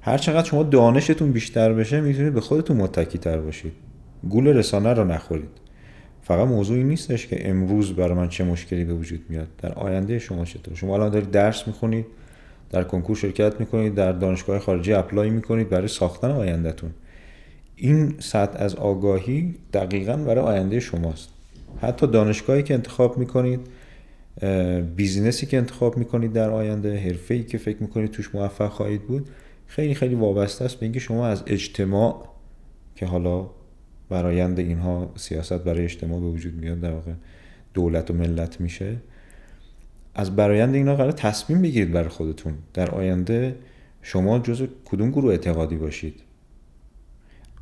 هر 0.00 0.18
چقدر 0.18 0.48
شما 0.48 0.62
دانشتون 0.62 1.32
بیشتر 1.32 1.72
بشه 1.72 2.00
می‌تونید 2.00 2.34
به 2.34 2.40
خودتون 2.40 2.76
متکی 2.76 3.18
تر 3.18 3.38
باشید. 3.38 3.72
گول 4.28 4.48
رسانه 4.48 4.92
رو 4.92 5.04
نخورید. 5.04 5.48
فقط 6.22 6.48
موضوعی 6.48 6.84
نیستش 6.84 7.26
که 7.26 7.50
امروز 7.50 7.92
برای 7.92 8.14
من 8.14 8.28
چه 8.28 8.44
مشکلی 8.44 8.84
به 8.84 8.94
وجود 8.94 9.20
میاد. 9.28 9.48
در 9.58 9.72
آینده 9.72 10.18
شما 10.18 10.44
چطور؟ 10.44 10.74
شما 10.74 10.94
الان 10.94 11.10
دارید 11.10 11.30
درس 11.30 11.66
می‌خونید 11.66 12.06
در 12.70 12.84
کنکور 12.84 13.16
شرکت 13.16 13.60
می‌کنید 13.60 13.94
در 13.94 14.12
دانشگاه 14.12 14.58
خارجی 14.58 14.92
اپلای 14.92 15.30
می‌کنید 15.30 15.68
برای 15.68 15.88
ساختن 15.88 16.30
آیندهتون. 16.30 16.90
این 17.76 18.14
سطح 18.18 18.62
از 18.62 18.74
آگاهی 18.74 19.54
دقیقا 19.72 20.16
برای 20.16 20.44
آینده 20.44 20.80
شماست. 20.80 21.28
حتی 21.80 22.06
دانشگاهی 22.06 22.62
که 22.62 22.74
انتخاب 22.74 23.18
می‌کنید 23.18 23.60
بیزینسی 24.96 25.46
که 25.46 25.56
انتخاب 25.56 25.96
می‌کنید 25.96 26.32
در 26.32 26.50
آینده 26.50 26.98
حرفه 26.98 27.42
که 27.42 27.58
فکر 27.58 27.76
می‌کنید 27.80 28.10
توش 28.10 28.34
موفق 28.34 28.68
خواهید 28.68 29.02
بود 29.02 29.28
خیلی 29.66 29.94
خیلی 29.94 30.14
وابسته 30.14 30.64
است 30.64 30.76
به 30.76 30.86
اینکه 30.86 31.00
شما 31.00 31.26
از 31.26 31.42
اجتماع 31.46 32.28
که 32.94 33.06
حالا 33.06 33.50
برایند 34.08 34.58
اینها 34.58 35.12
سیاست 35.16 35.52
برای 35.64 35.84
اجتماع 35.84 36.20
به 36.20 36.26
وجود 36.26 36.54
میاد 36.54 36.80
در 36.80 36.92
واقع 36.92 37.12
دولت 37.74 38.10
و 38.10 38.14
ملت 38.14 38.60
میشه 38.60 38.96
از 40.14 40.36
برایند 40.36 40.74
اینا 40.74 40.96
قرار 40.96 41.12
تصمیم 41.12 41.62
بگیرید 41.62 41.92
برای 41.92 42.08
خودتون. 42.08 42.54
در 42.74 42.90
آینده 42.90 43.56
شما 44.02 44.38
جز 44.38 44.66
کدوم 44.84 45.10
گروه 45.10 45.30
اعتقادی 45.30 45.76
باشید؟ 45.76 46.20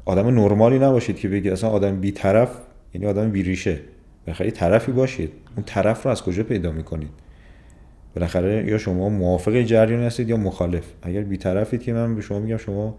آدم 0.05 0.27
نرمالی 0.27 0.79
نباشید 0.79 1.17
که 1.17 1.29
بگید 1.29 1.53
اصلا 1.53 1.71
آدم 1.71 2.01
بیطرف 2.01 2.51
یعنی 2.95 3.07
آدم 3.07 3.31
بیریشه 3.31 3.81
بخیلی 4.27 4.51
طرفی 4.51 4.93
باشید. 4.93 5.33
اون 5.57 5.65
طرف 5.65 6.03
رو 6.03 6.11
از 6.11 6.23
کجا 6.23 6.43
پیدا 6.43 6.73
می‌کنید؟ 6.73 7.11
بالاخره 8.15 8.65
یا 8.67 8.79
شما 8.79 9.09
موافق 9.09 9.63
جریان 9.63 10.03
هستید 10.03 10.29
یا 10.29 10.37
مخالف. 10.37 10.85
اگر 11.03 11.21
بیطرفید 11.21 11.83
که 11.83 11.93
من 11.93 12.15
به 12.15 12.21
شما 12.21 12.39
میگم 12.39 12.57
شما 12.57 12.99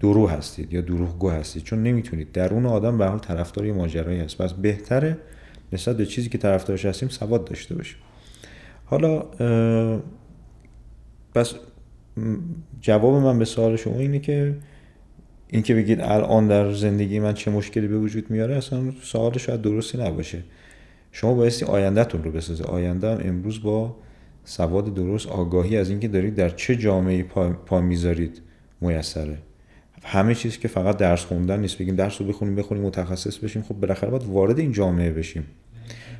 درو 0.00 0.26
هستید 0.26 0.72
یا 0.72 0.80
دروغگو 0.80 1.30
هستید. 1.30 1.62
چون 1.62 1.82
نمی‌تونید. 1.82 2.32
درون 2.32 2.66
آدم 2.66 2.98
به 2.98 3.06
حال 3.06 3.18
طرفدار 3.18 3.66
یه 3.66 3.72
ماجرایی 3.72 4.20
هست. 4.20 4.38
پس 4.38 4.52
بهتره 4.52 5.18
نسبت 5.72 5.96
به 5.96 6.06
چیزی 6.06 6.28
که 6.28 6.38
طرفدارش 6.38 6.84
هستیم 6.84 7.08
سواد 7.08 7.44
داشته 7.44 7.74
باشیم. 7.74 7.98
حالا 8.84 9.20
پس 11.34 11.54
جواب 12.80 13.14
من 13.14 13.38
به 13.38 13.44
سوال 13.44 13.76
شما 13.76 13.98
اینه 13.98 14.18
که 14.18 14.54
اینکه 15.52 15.74
بگید 15.74 16.00
الان 16.00 16.48
در 16.48 16.72
زندگی 16.72 17.20
من 17.20 17.34
چه 17.34 17.50
مشکلی 17.50 17.86
به 17.86 17.98
وجود 17.98 18.30
میاره 18.30 18.56
اصلا 18.56 18.90
سوال 19.02 19.38
شاید 19.38 19.62
درستی 19.62 19.98
نباشه. 19.98 20.42
شما 21.12 21.34
بایستی 21.34 21.64
آیندهتون 21.64 22.24
رو 22.24 22.30
بسازه 22.30 22.64
آینده 22.64 23.10
هم 23.10 23.20
امروز 23.24 23.62
با 23.62 23.96
سواد 24.44 24.94
درست 24.94 25.26
آگاهی 25.26 25.76
از 25.76 25.90
اینکه 25.90 26.08
دارید 26.08 26.34
در 26.34 26.48
چه 26.48 26.76
جامعه 26.76 27.22
پا, 27.22 27.50
پا 27.50 27.80
می‌ذارید 27.80 28.42
میسره. 28.80 29.38
همه 30.04 30.34
چیز 30.34 30.58
که 30.58 30.68
فقط 30.68 30.96
درس 30.96 31.24
خوندن 31.24 31.60
نیست. 31.60 31.78
بگیم 31.78 31.96
درس 31.96 32.20
رو 32.20 32.26
بخونیم 32.26 32.54
بخونیم 32.54 32.84
متخصص 32.84 33.38
بشیم. 33.38 33.62
خب 33.62 33.74
بالاخره 33.74 34.10
باید 34.10 34.24
وارد 34.24 34.58
این 34.58 34.72
جامعه 34.72 35.12
بشیم. 35.12 35.46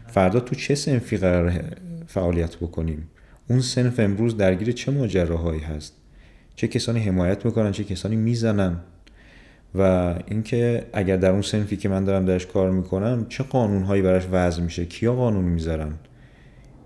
فردا 0.07 0.41
تو 0.41 0.55
چه 0.55 0.75
سنفی 0.75 1.17
قرار 1.17 1.53
فعالیت 2.07 2.57
بکنیم؟ 2.57 3.09
اون 3.51 3.61
سنف 3.61 4.01
امروز 4.01 4.37
درگیر 4.37 4.73
چه 4.73 4.93
ماجراهایی 4.93 5.61
هست؟ 5.61 5.97
چه 6.57 6.69
کسانی 6.69 7.01
حمایت 7.01 7.45
می‌کنن؟ 7.45 7.73
چه 7.73 7.85
کسانی 7.85 8.17
می‌زنن؟ 8.17 8.81
و 9.75 10.15
اینکه 10.27 10.87
اگر 10.93 11.17
در 11.17 11.31
اون 11.31 11.43
سنفی 11.43 11.77
که 11.77 11.89
من 11.89 12.05
دارم 12.05 12.25
درش 12.25 12.47
کار 12.47 12.71
می‌کنم 12.71 13.27
چه 13.29 13.45
قانونهایی 13.45 14.03
براش 14.03 14.27
وضع 14.33 14.63
میشه؟ 14.63 14.85
کیا 14.85 15.15
قانون 15.15 15.45
می‌ذارن؟ 15.45 15.93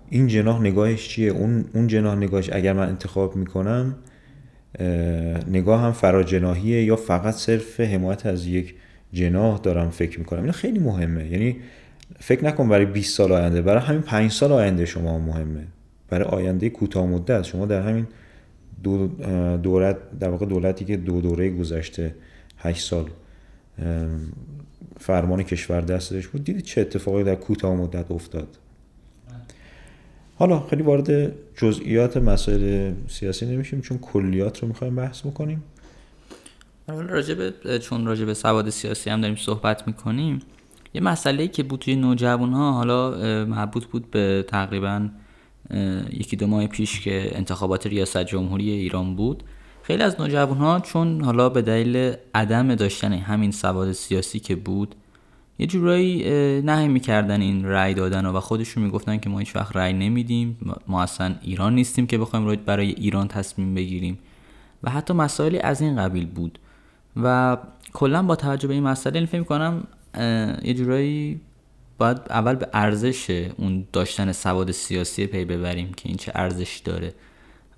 این 0.09 0.27
جناح 0.27 0.61
نگاهش 0.61 1.07
چیه؟ 1.07 1.31
اون 1.31 1.65
اون 1.73 1.87
جناح 1.87 2.15
نگاهش 2.15 2.49
اگر 2.53 2.73
من 2.73 2.89
انتخاب 2.89 3.35
می‌کنم 3.35 3.95
نگاه 5.47 5.81
هم 5.81 5.91
فراجناهیه 5.91 6.83
یا 6.83 6.95
فقط 6.95 7.33
صرف 7.33 7.79
حمایت 7.79 8.25
از 8.25 8.47
یک 8.47 8.75
جناح 9.13 9.59
دارم 9.63 9.89
فکر 9.89 10.19
می‌کنم؟ 10.19 10.43
این 10.43 10.51
خیلی 10.51 10.79
مهمه. 10.79 11.31
یعنی 11.31 11.57
فکر 12.19 12.45
نکن 12.45 12.69
برای 12.69 12.85
20 12.85 13.17
سال 13.17 13.31
آینده 13.31 13.61
برای 13.61 13.81
همین 13.81 14.01
5 14.01 14.31
سال 14.31 14.51
آینده 14.51 14.85
شما 14.85 15.19
مهمه. 15.19 15.63
برای 16.09 16.25
آینده 16.25 16.69
کوتاه 16.69 17.05
مدت 17.05 17.43
شما 17.43 17.65
در 17.65 17.81
همین 17.81 18.07
دو 18.83 19.07
دولت 19.57 19.97
در 20.19 20.29
واقع 20.29 20.45
دولتی 20.45 20.85
که 20.85 20.97
دو 20.97 21.21
دوره 21.21 21.49
گذشته 21.49 22.15
8 22.57 22.83
سال 22.83 23.09
فرمان 24.99 25.43
کشور 25.43 25.81
دستش 25.81 26.27
بود. 26.27 26.43
دیدید 26.43 26.63
چه 26.63 26.81
اتفاقی 26.81 27.23
در 27.23 27.35
کوتاه 27.35 27.75
مدت 27.75 28.11
افتاد. 28.11 28.47
حالا 30.35 30.59
خیلی 30.59 30.83
وارد 30.83 31.33
جزئیات 31.55 32.17
مسائل 32.17 32.93
سیاسی 33.07 33.45
نمیشیم 33.45 33.81
چون 33.81 33.97
کلیات 33.97 34.59
رو 34.59 34.67
می‌خوایم 34.67 34.95
بحث 34.95 35.21
بکنیم. 35.21 35.63
راجب 36.87 37.77
چون 37.77 38.05
راجب 38.05 38.33
سواد 38.33 38.69
سیاسی 38.69 39.09
هم 39.09 39.21
داریم 39.21 39.35
صحبت 39.35 39.87
می‌کنیم 39.87 40.39
یه 40.93 41.01
مسئله 41.01 41.47
که 41.47 41.63
بود 41.63 41.79
توی 41.79 41.95
نوجوان 41.95 42.53
ها 42.53 42.71
حالا 42.71 43.11
مربوط 43.45 43.85
بود 43.85 44.11
به 44.11 44.45
تقریبا 44.47 45.09
یکی 46.09 46.35
دو 46.35 46.47
ماه 46.47 46.67
پیش 46.67 47.01
که 47.01 47.37
انتخابات 47.37 47.87
ریاست 47.87 48.23
جمهوری 48.23 48.69
ایران 48.69 49.15
بود. 49.15 49.43
خیلی 49.87 50.03
از 50.03 50.21
نوجوان 50.21 50.57
ها 50.57 50.79
چون 50.79 51.23
حالا 51.23 51.49
به 51.49 51.61
دلیل 51.61 52.15
عدم 52.35 52.75
داشتن 52.75 53.13
همین 53.13 53.51
سواد 53.51 53.91
سیاسی 53.91 54.39
که 54.39 54.55
بود 54.55 54.95
یه 55.59 55.67
جورایی 55.67 56.23
نه 56.61 56.87
می‌کردن 56.87 57.41
این 57.41 57.65
رأی 57.65 57.93
دادن 57.93 58.25
و 58.25 58.39
خودشون 58.39 58.83
می‌گفتن 58.83 59.17
که 59.17 59.29
ما 59.29 59.39
هیچ 59.39 59.55
وقت 59.55 59.75
رأی 59.75 59.93
نمیدیم 59.93 60.57
ما 60.87 61.03
اصلا 61.03 61.35
ایران 61.41 61.75
نیستیم 61.75 62.07
که 62.07 62.17
بخوایم 62.17 62.55
برای 62.55 62.87
ایران 62.89 63.27
تصمیم 63.27 63.75
بگیریم. 63.75 64.19
و 64.83 64.89
حتی 64.89 65.13
مسائلی 65.13 65.59
از 65.59 65.81
این 65.81 65.95
قبیل 65.95 66.25
بود. 66.25 66.59
و 67.23 67.57
کلا 67.93 68.23
با 68.23 68.35
توجه 68.35 68.67
به 68.67 68.73
این 68.73 68.83
مسئله 68.83 69.25
فکر 69.25 69.43
کنم 69.43 69.83
یه 70.63 70.73
جورایی 70.73 71.41
باید 71.97 72.17
اول 72.29 72.55
به 72.55 72.67
ارزش 72.73 73.49
اون 73.57 73.87
داشتن 73.93 74.31
سواد 74.31 74.71
سیاسی 74.71 75.27
پی 75.27 75.45
ببریم 75.45 75.93
که 75.93 76.09
این 76.09 76.17
چه 76.17 76.31
ارزش 76.35 76.81
داره. 76.85 77.13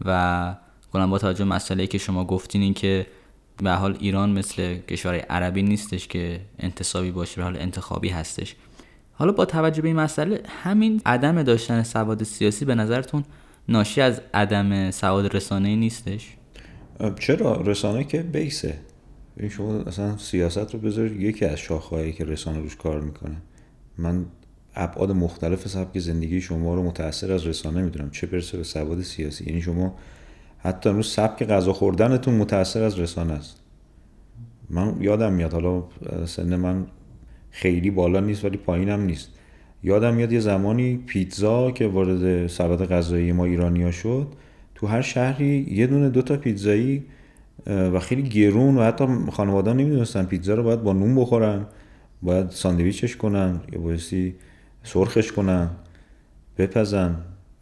و 0.05 0.55
کلا 0.93 1.07
با 1.07 1.17
توجه 1.17 1.43
مسئله 1.43 1.87
که 1.87 1.97
شما 1.97 2.25
گفتین 2.25 2.61
این 2.61 2.73
که 2.73 3.05
به 3.63 3.71
حال 3.71 3.97
ایران 3.99 4.29
مثل 4.29 4.77
کشور 4.77 5.15
عربی 5.15 5.63
نیستش 5.63 6.07
که 6.07 6.39
انتصابی 6.59 7.11
باشه 7.11 7.35
به 7.35 7.43
حال 7.43 7.57
انتخابی 7.57 8.09
هستش. 8.09 8.55
حالا 9.13 9.31
با 9.31 9.45
توجه 9.45 9.81
به 9.81 9.87
این 9.87 9.97
مسئله 9.97 10.41
همین 10.63 11.01
عدم 11.05 11.43
داشتن 11.43 11.83
سواد 11.83 12.23
سیاسی 12.23 12.65
به 12.65 12.75
نظرتون 12.75 13.23
ناشی 13.67 14.01
از 14.01 14.21
عدم 14.33 14.91
سواد 14.91 15.35
رسانه 15.35 15.75
نیستش؟ 15.75 16.27
چرا؟ 17.19 17.61
رسانه 17.61 18.03
که 18.03 18.21
بیسه. 18.21 18.79
این 19.37 19.49
شما 19.49 19.73
اصلا 19.73 20.17
سیاست 20.17 20.73
رو 20.73 20.79
بذار 20.79 21.05
یکی 21.05 21.45
از 21.45 21.59
شاخهایی 21.59 22.13
که 22.13 22.25
رسانه 22.25 22.59
روش 22.59 22.75
کار 22.75 23.01
می‌کنه. 23.01 23.35
من 23.97 24.25
ابعاد 24.75 25.11
مختلف 25.11 25.67
سبک 25.67 25.99
زندگی 25.99 26.41
شما 26.41 26.75
رو 26.75 26.83
متاثر 26.83 27.31
از 27.31 27.47
رسانه 27.47 27.81
می‌دونم. 27.81 28.09
چه 28.11 28.27
برسه 28.27 28.57
به 28.57 28.63
سواد 28.63 29.01
سیاسی؟ 29.01 29.45
یعنی 29.45 29.61
شما 29.61 29.95
حتی 30.59 30.89
امروز 30.89 31.07
سبک 31.07 31.43
غذا 31.43 31.73
خوردنتون 31.73 32.33
متاثر 32.33 32.83
از 32.83 32.99
رسانه 32.99 33.33
است. 33.33 33.61
من 34.69 34.95
یادم 35.01 35.33
میاد 35.33 35.53
حالا 35.53 35.83
سن 36.25 36.55
من 36.55 36.85
خیلی 37.51 37.91
بالا 37.91 38.19
نیست 38.19 38.45
ولی 38.45 38.57
پایینم 38.57 39.01
نیست. 39.01 39.29
یادم 39.83 40.13
میاد 40.13 40.31
یه 40.31 40.39
زمانی 40.39 40.97
پیتزا 40.97 41.71
که 41.71 41.87
وارد 41.87 42.47
سبد 42.47 42.85
غذایی 42.85 43.31
ما 43.31 43.45
ایرانیا 43.45 43.91
شد 43.91 44.27
تو 44.75 44.87
هر 44.87 45.01
شهری 45.01 45.67
یه 45.71 45.87
دونه 45.87 46.09
دوتا 46.09 46.37
پیتزایی 46.37 47.05
و 47.67 47.99
خیلی 47.99 48.23
گرون 48.23 48.77
و 48.77 48.83
حتی 48.83 49.07
خانواده 49.31 49.73
نمی‌دونستن 49.73 50.25
پیتزا 50.25 50.53
رو 50.53 50.63
باید 50.63 50.83
با 50.83 50.93
نون 50.93 51.15
بخورن 51.15 51.65
باید 52.21 52.49
ساندویچش 52.49 53.15
کنن 53.15 53.61
یا 53.71 53.79
بایستی 53.79 54.35
سرخش 54.83 55.31
کنن 55.31 55.69
بپزن. 56.57 57.15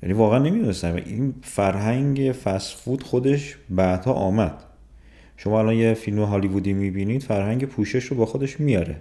یعنی 0.04 0.13
واقعا 0.13 0.39
نمی‌دونستم. 0.39 0.96
این 0.96 1.34
فرهنگ 1.42 2.32
فست 2.44 2.77
فود 2.77 3.04
خودش 3.04 3.58
بعدها 3.70 4.13
آمد. 4.13 4.63
شما 5.38 5.60
الان 5.60 5.75
یه 5.75 5.94
فیلم 5.94 6.24
هالیوودی 6.24 6.74
می‌بینید 6.74 7.24
فرهنگ 7.24 7.66
پوشش 7.66 8.06
رو 8.06 8.18
با 8.18 8.25
خودش 8.25 8.60
میاره 8.60 8.96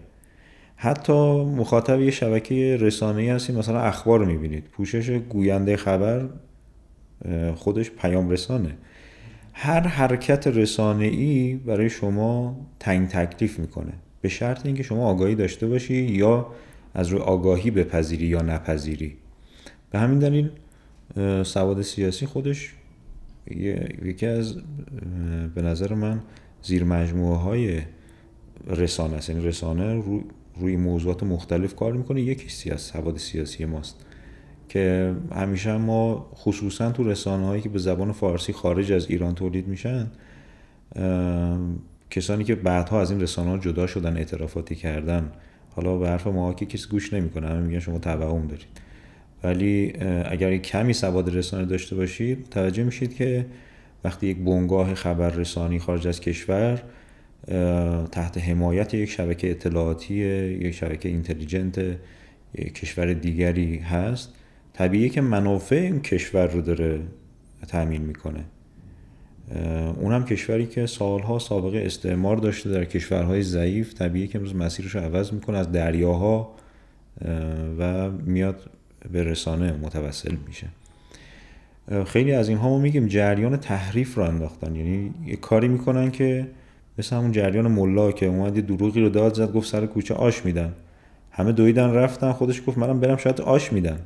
حتی 0.77 1.45
مخاطب 1.45 2.01
یه 2.01 2.11
شبکه 2.11 2.77
رسانه 2.81 3.23
ای 3.23 3.29
هستید 3.29 3.57
مثلا 3.57 3.81
اخبار 3.81 4.25
می‌بینید. 4.25 4.65
پوشش 4.65 5.11
گوینده 5.11 5.77
خبر 5.77 6.29
خودش 7.55 7.91
پیام 7.91 8.31
رسانه. 8.31 8.77
هر 9.53 9.81
حرکت 9.81 10.47
رسانه 10.47 11.05
ای 11.05 11.61
برای 11.67 11.91
شما 11.91 12.57
تعیین 12.81 13.07
تکلیف 13.07 13.59
می‌کنه. 13.59 13.93
به 14.21 14.29
شرط 14.29 14.67
اینکه 14.67 14.83
شما 14.83 15.09
آگاهی 15.09 15.35
داشته 15.35 15.67
باشی 15.67 15.95
یا 15.95 16.47
از 16.95 17.09
روی 17.09 17.21
آگاهی 17.21 17.71
بپذیری 17.71 18.27
یا 18.27 18.43
نپذیری. 18.43 19.17
به 19.91 19.99
همین 19.99 20.19
دلیل 20.19 20.51
سواد 21.45 21.83
سیاسی 21.83 22.27
خودش 22.27 22.75
یکی 24.05 24.27
از 24.27 24.57
به 25.55 25.63
نظر 25.63 25.95
من 25.95 26.21
زیر 26.63 26.85
مجموعه 26.85 27.39
های 27.39 27.81
رسانه 28.67 29.17
است. 29.17 29.31
یعنی 29.31 29.45
رسانه 29.45 30.03
روی 30.61 30.77
موضوعات 30.77 31.23
مختلف 31.23 31.75
کار 31.77 31.93
می‌کنه. 31.93 32.23
یکی 32.23 32.49
سیاست 32.49 32.93
سواد 32.93 33.17
سیاسی 33.17 33.65
ماست 33.65 34.07
که 34.69 35.15
همیشه 35.33 35.77
ما 35.77 36.31
خصوصا 36.35 36.91
تو 36.93 37.05
رسانه 37.05 37.47
هایی 37.47 37.63
که 37.63 37.69
به 37.69 37.79
زبان 37.79 38.13
فارسی 38.13 38.53
خارج 38.53 38.93
از 38.93 39.11
ایران 39.11 39.35
تولید 39.35 39.69
میشن 39.69 40.07
کسانی 42.11 42.45
که 42.45 42.55
بعدها 42.55 43.01
از 43.01 43.11
این 43.11 43.21
رسانه 43.21 43.51
ها 43.51 43.59
جدا 43.59 43.87
شدن 43.87 44.17
اعترافاتی 44.17 44.75
کردن 44.75 45.33
حالا 45.71 45.99
به 45.99 46.09
حرف 46.09 46.27
ما 46.27 46.55
که 46.55 46.67
کسی 46.67 46.89
گوش 46.89 47.13
نمی‌کنه 47.13 47.47
همه 47.49 47.61
میگن 47.61 47.79
شما 47.79 47.99
توهم 47.99 48.47
دارید. 48.47 48.86
ولی 49.47 49.93
اگر 50.25 50.57
کمی 50.57 50.93
سواد 50.93 51.37
رسانه 51.37 51.65
داشته 51.65 51.97
باشید 51.97 52.47
توجه 52.51 52.85
میشید 52.85 53.15
که 53.15 53.47
وقتی 54.05 54.27
یک 54.27 54.37
بنگاه 54.37 54.95
خبر 54.95 55.29
رسانی 55.29 55.79
خارج 55.79 56.09
از 56.09 56.21
کشور 56.21 56.83
تحت 58.13 58.39
حمایت 58.39 58.95
یک 58.95 59.11
شبکه 59.11 59.51
اطلاعاتی 59.51 60.15
یک 60.15 60.75
شبکه 60.75 61.09
اینتلیجنت 61.09 61.81
کشور 62.75 63.13
دیگری 63.13 63.79
هست 63.79 64.35
طبیعیه 64.73 65.09
که 65.09 65.21
منافع 65.21 65.77
این 65.77 66.01
کشور 66.01 66.47
رو 66.47 66.61
داره 66.61 67.01
تأمین 67.69 68.03
می‌کنه. 68.03 68.45
اون 70.01 70.13
هم 70.13 70.25
کشوری 70.25 70.67
که 70.67 70.87
سالها 70.87 71.39
سابقه 71.39 71.83
استعمار 71.87 72.37
داشته 72.37 72.71
در 72.71 72.85
کشورهای 72.85 73.43
ضعیف 73.43 73.95
طبیعیه 73.95 74.27
که 74.27 74.39
امروز 74.39 74.55
مسیرش 74.55 74.95
رو 74.95 75.01
عوض 75.01 75.33
می‌کنه 75.33 75.59
از 75.59 75.73
دریاها 75.73 76.55
و 77.79 78.11
میاد 78.11 78.71
به 79.13 79.25
رسانه 79.25 79.73
متوسل 79.73 80.37
میشه. 80.47 80.67
خیلی 82.07 82.33
از 82.33 82.49
اینها 82.49 82.69
ما 82.69 82.79
میگیم 82.79 83.07
جریان 83.07 83.57
تحریف 83.57 84.15
رو 84.15 84.23
انداختن. 84.23 84.77
یعنی 84.77 85.15
یه 85.27 85.37
کاری 85.37 85.69
می‌کنن 85.69 86.11
که 86.11 86.47
مثل 86.99 87.17
همون 87.17 87.33
جریان 87.33 87.69
ملا 87.69 88.13
که 88.13 88.27
اومد 88.27 88.57
یه 88.57 88.63
دروغی 88.63 89.01
رو 89.01 89.09
داد 89.09 89.35
زد 89.35 89.53
گفت 89.53 89.69
سر 89.69 89.87
کوچه 89.87 90.15
آش 90.15 90.45
میدن. 90.45 90.73
همه 91.31 91.53
دویدن 91.53 91.93
رفتن 91.93 92.33
خودش 92.33 92.63
گفت 92.67 92.79
منم 92.79 93.01
برم 93.01 93.17
شاید 93.17 93.41
آش 93.41 93.73
میدن. 93.73 93.99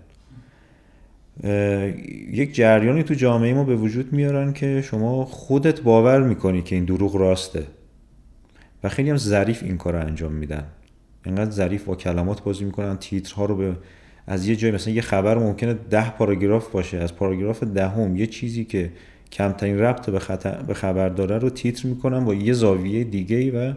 یک 2.33 2.55
جریانی 2.55 3.03
تو 3.03 3.15
جامعه 3.15 3.55
ما 3.55 3.65
به 3.65 3.77
وجود 3.77 4.13
میارن 4.13 4.53
که 4.53 4.83
شما 4.83 5.25
خودت 5.25 5.81
باور 5.81 6.23
می‌کنی 6.23 6.63
که 6.63 6.75
این 6.75 6.85
دروغ 6.85 7.17
راسته. 7.17 7.67
و 8.85 8.89
خیلی 8.89 9.11
هم 9.11 9.17
ظریف 9.17 9.63
این 9.63 9.77
کار 9.77 9.93
رو 9.93 10.07
انجام 10.07 10.33
میدن. 10.33 10.65
اینقدر 11.27 11.51
ظریف 11.51 11.85
با 11.85 11.97
کلمات 11.97 12.43
بازی 12.43 12.65
می‌کنن 12.65 12.97
تیترها 12.97 13.45
رو 13.45 13.57
به 13.57 13.77
از 14.31 14.49
یه 14.49 14.57
جای 14.57 14.71
مثلا 14.71 14.95
یه 14.95 15.03
خبر 15.03 15.39
ممکنه 15.39 15.75
ده 15.91 16.11
پاراگراف 16.11 16.69
باشه 16.69 16.99
از 16.99 17.17
پاراگراف 17.17 17.63
دهم 17.63 18.17
یه 18.17 18.27
چیزی 18.27 18.65
که 18.65 18.91
کمترین 19.33 19.79
ربط 19.79 20.11
به, 20.11 20.21
به 20.67 20.75
خبر 20.75 21.09
داره 21.09 21.39
رو 21.39 21.51
تیتر 21.51 21.89
می‌کنن 21.89 22.25
با 22.25 22.35
یه 22.35 22.53
زاویه 22.53 23.05
دیگه 23.05 23.37
ای 23.37 23.51
و 23.51 23.75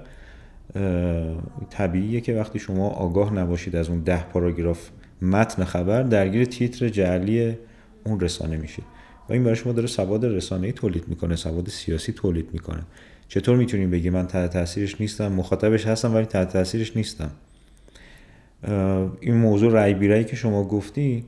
طبیعیه 1.70 2.22
که 2.22 2.36
وقتی 2.36 2.60
شما 2.60 2.90
آگاه 2.90 3.34
نباشید 3.34 3.76
از 3.76 3.90
اون 3.90 4.00
ده 4.00 4.24
پاراگراف 4.24 4.90
متن 5.22 5.64
خبر 5.64 6.04
درگیر 6.04 6.46
تیتر 6.46 6.90
جعلی 6.90 7.58
اون 8.04 8.20
رسانه 8.20 8.58
میشید. 8.58 8.86
و 9.30 9.34
این 9.34 9.44
برای 9.44 9.56
شما 9.56 9.74
داره 9.74 9.88
سواد 9.88 10.26
رسانه‌ای 10.26 10.74
تولید 10.74 11.08
می‌کنه 11.08 11.36
سواد 11.36 11.70
سیاسی 11.70 12.12
تولید 12.12 12.50
می‌کنه. 12.54 12.82
چطور 13.28 13.58
می‌تونیم 13.58 13.92
بگیم 13.92 14.14
من 14.14 14.28
تحت 14.28 14.54
تاثیرش 14.54 15.02
نیستم؟ 15.02 15.32
مخاطبش 15.32 15.88
هستم 15.88 16.16
ولی 16.16 16.26
تحت 16.26 16.54
تاثیرش 16.54 16.98
نیستم. 16.98 17.32
این 19.20 19.36
موضوع 19.36 19.72
رای 19.72 19.94
بیرایی 19.94 20.24
که 20.24 20.36
شما 20.36 20.64
گفتی 20.64 21.26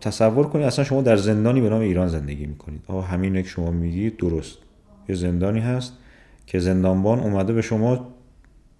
تصور 0.00 0.46
کنید 0.46 0.66
اصلا 0.66 0.84
شما 0.84 1.02
در 1.02 1.16
زندانی 1.16 1.60
به 1.60 1.68
نام 1.68 1.80
ایران 1.80 2.08
زندگی 2.08 2.46
می‌کنید. 2.46 2.80
آه 2.86 3.06
همین 3.06 3.42
که 3.42 3.48
شما 3.48 3.70
میگید 3.70 4.16
درست. 4.16 4.58
یه 5.08 5.14
زندانی 5.14 5.60
هست 5.60 5.92
که 6.46 6.58
زندانبان 6.58 7.20
اومده 7.20 7.52
به 7.52 7.62
شما 7.62 8.08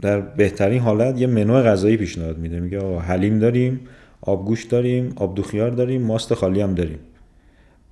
در 0.00 0.20
بهترین 0.20 0.80
حالت 0.80 1.20
یه 1.20 1.26
منو 1.26 1.62
غذایی 1.62 1.96
پیشنهاد 1.96 2.38
میده. 2.38 2.60
میگه 2.60 2.78
آقا 2.78 2.98
حلیم 2.98 3.38
داریم 3.38 3.80
آبگوش 4.20 4.64
داریم 4.64 5.12
آب 5.16 5.34
دوخیار 5.34 5.70
داریم 5.70 6.02
ماست 6.02 6.34
خالی 6.34 6.60
هم 6.60 6.74
داریم. 6.74 6.98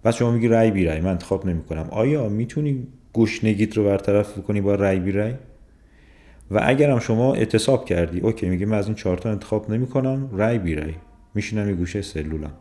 بعد 0.03 0.15
شما 0.15 0.31
میگی 0.31 0.49
رای 0.49 0.71
بی 0.71 0.85
رای 0.85 1.01
من 1.01 1.11
انتخاب 1.11 1.47
نمی‌کنم. 1.47 1.89
آیا 1.91 2.29
می‌تونی 2.29 2.87
گشنگیت 3.15 3.77
رو 3.77 3.85
برطرف 3.85 4.43
کنی 4.43 4.61
با 4.61 4.75
رای 4.75 5.01
بی 5.01 5.13
رای 5.13 5.35
و 6.51 6.61
اگرم 6.63 6.99
شما 6.99 7.35
اعتصاب 7.35 7.85
کردی 7.85 8.21
okay 8.21 8.49
میگی 8.49 8.65
من 8.65 8.79
از 8.79 8.87
این 8.87 8.95
چهار 8.95 9.29
انتخاب 9.29 9.71
نمی‌کنم 9.71 10.29
رای 10.33 10.59
بی 10.59 10.75
رای 10.75 10.95
میشینم 11.35 11.69
یه 11.69 11.75
گوشه 11.75 12.03
سلولم. 12.03 12.53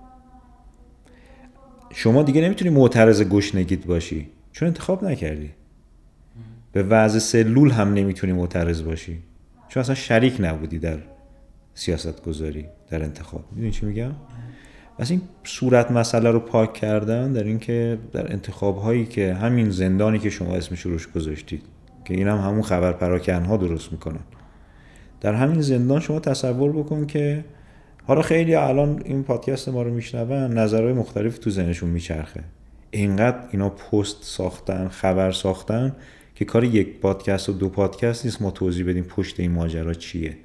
شما 1.94 2.24
دیگه 2.24 2.42
نمی‌تونی 2.42 2.72
معترض 2.72 3.24
گشنگیت 3.24 3.86
باشی. 3.86 4.30
چون 4.52 4.68
انتخاب 4.68 5.06
نکردی. 5.06 5.52
به 6.72 6.84
وضع 6.84 7.20
سلول 7.20 7.72
هم 7.72 7.94
نمی‌تونی 7.94 8.34
معترض 8.34 8.84
باشی. 8.84 9.20
چون 9.70 9.82
اصلا 9.82 9.96
شریک 9.96 10.36
نبودی 10.40 10.80
در 10.80 10.98
سیاست 11.74 12.24
گذاری 12.24 12.66
در 12.90 13.04
انتخاب. 13.04 13.44
می‌دونی 13.52 13.72
چی 13.72 13.86
میگم؟ 13.86 14.12
از 15.00 15.12
این 15.12 15.22
صورت 15.44 15.92
مسئله 15.92 16.32
رو 16.32 16.40
پاک 16.40 16.74
کردن 16.74 17.34
در 17.34 17.44
اینکه 17.44 17.98
در 18.12 18.32
انتخاب 18.32 18.78
هایی 18.78 19.06
که 19.06 19.34
همین 19.34 19.70
زندانی 19.70 20.20
که 20.20 20.30
شما 20.30 20.56
اسمش 20.56 20.82
روش 20.82 21.08
گذاشتید 21.12 21.62
که 22.06 22.14
این 22.14 22.28
هم 22.28 22.38
همون 22.38 22.62
خبر 22.62 22.92
پراکن 22.92 23.44
ها 23.46 23.58
درست 23.58 23.92
می‌کنن. 23.92 24.20
در 25.22 25.34
همین 25.34 25.62
زندان 25.62 26.00
شما 26.00 26.20
تصور 26.20 26.72
بکن 26.72 27.06
که 27.06 27.46
حالا 28.04 28.22
خیلی 28.22 28.56
الان 28.56 29.02
این 29.06 29.24
پادکست 29.24 29.70
ما 29.70 29.82
رو 29.82 29.94
میشنون 29.94 30.58
نظرهای 30.58 30.94
مختلف 30.94 31.38
تو 31.38 31.50
ذهنشون 31.50 31.90
میچرخه. 31.90 32.44
اینقدر 32.92 33.38
اینا 33.52 33.70
پست 33.70 34.18
ساختن 34.22 34.88
خبر 34.88 35.32
ساختن 35.32 35.96
که 36.36 36.46
کار 36.46 36.64
یک 36.64 37.00
پادکست 37.00 37.50
و 37.50 37.54
دو 37.54 37.70
پادکست 37.70 38.26
نیست 38.26 38.42
ما 38.42 38.52
توضیح 38.52 38.90
بدیم 38.90 39.04
پشت 39.04 39.40
این 39.40 39.52
ماجرا 39.52 39.94
چیه. 39.94 40.38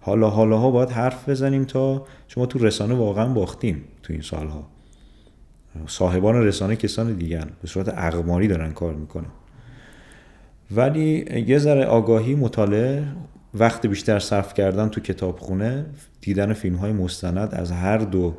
حالا 0.00 0.30
حالا 0.30 0.58
ها 0.58 0.70
باید 0.70 0.90
حرف 0.90 1.28
بزنیم 1.28 1.64
تا 1.64 2.06
شما 2.28 2.46
تو 2.46 2.58
رسانه 2.58 2.94
واقعا 2.94 3.28
باختیم 3.28 3.84
تو 4.02 4.12
این 4.12 4.22
سالها. 4.22 4.66
صاحبان 5.86 6.34
رسانه 6.44 6.76
کسان 6.76 7.12
دیگر 7.12 7.44
به 7.62 7.68
صورت 7.68 7.88
اقماری 7.88 8.48
دارن 8.48 8.72
کار 8.72 8.94
می‌کنن. 8.94 9.30
ولی 10.70 11.24
یه 11.46 11.58
ذره 11.58 11.84
آگاهی 11.84 12.34
مطالعه 12.34 13.04
وقت 13.54 13.86
بیشتر 13.86 14.18
صرف 14.18 14.54
کردن 14.54 14.88
تو 14.88 15.00
کتابخونه 15.00 15.86
دیدن 16.20 16.52
فیلم 16.52 16.76
های 16.76 16.92
مستند 16.92 17.54
از 17.54 17.72
هر 17.72 17.98
دو 17.98 18.34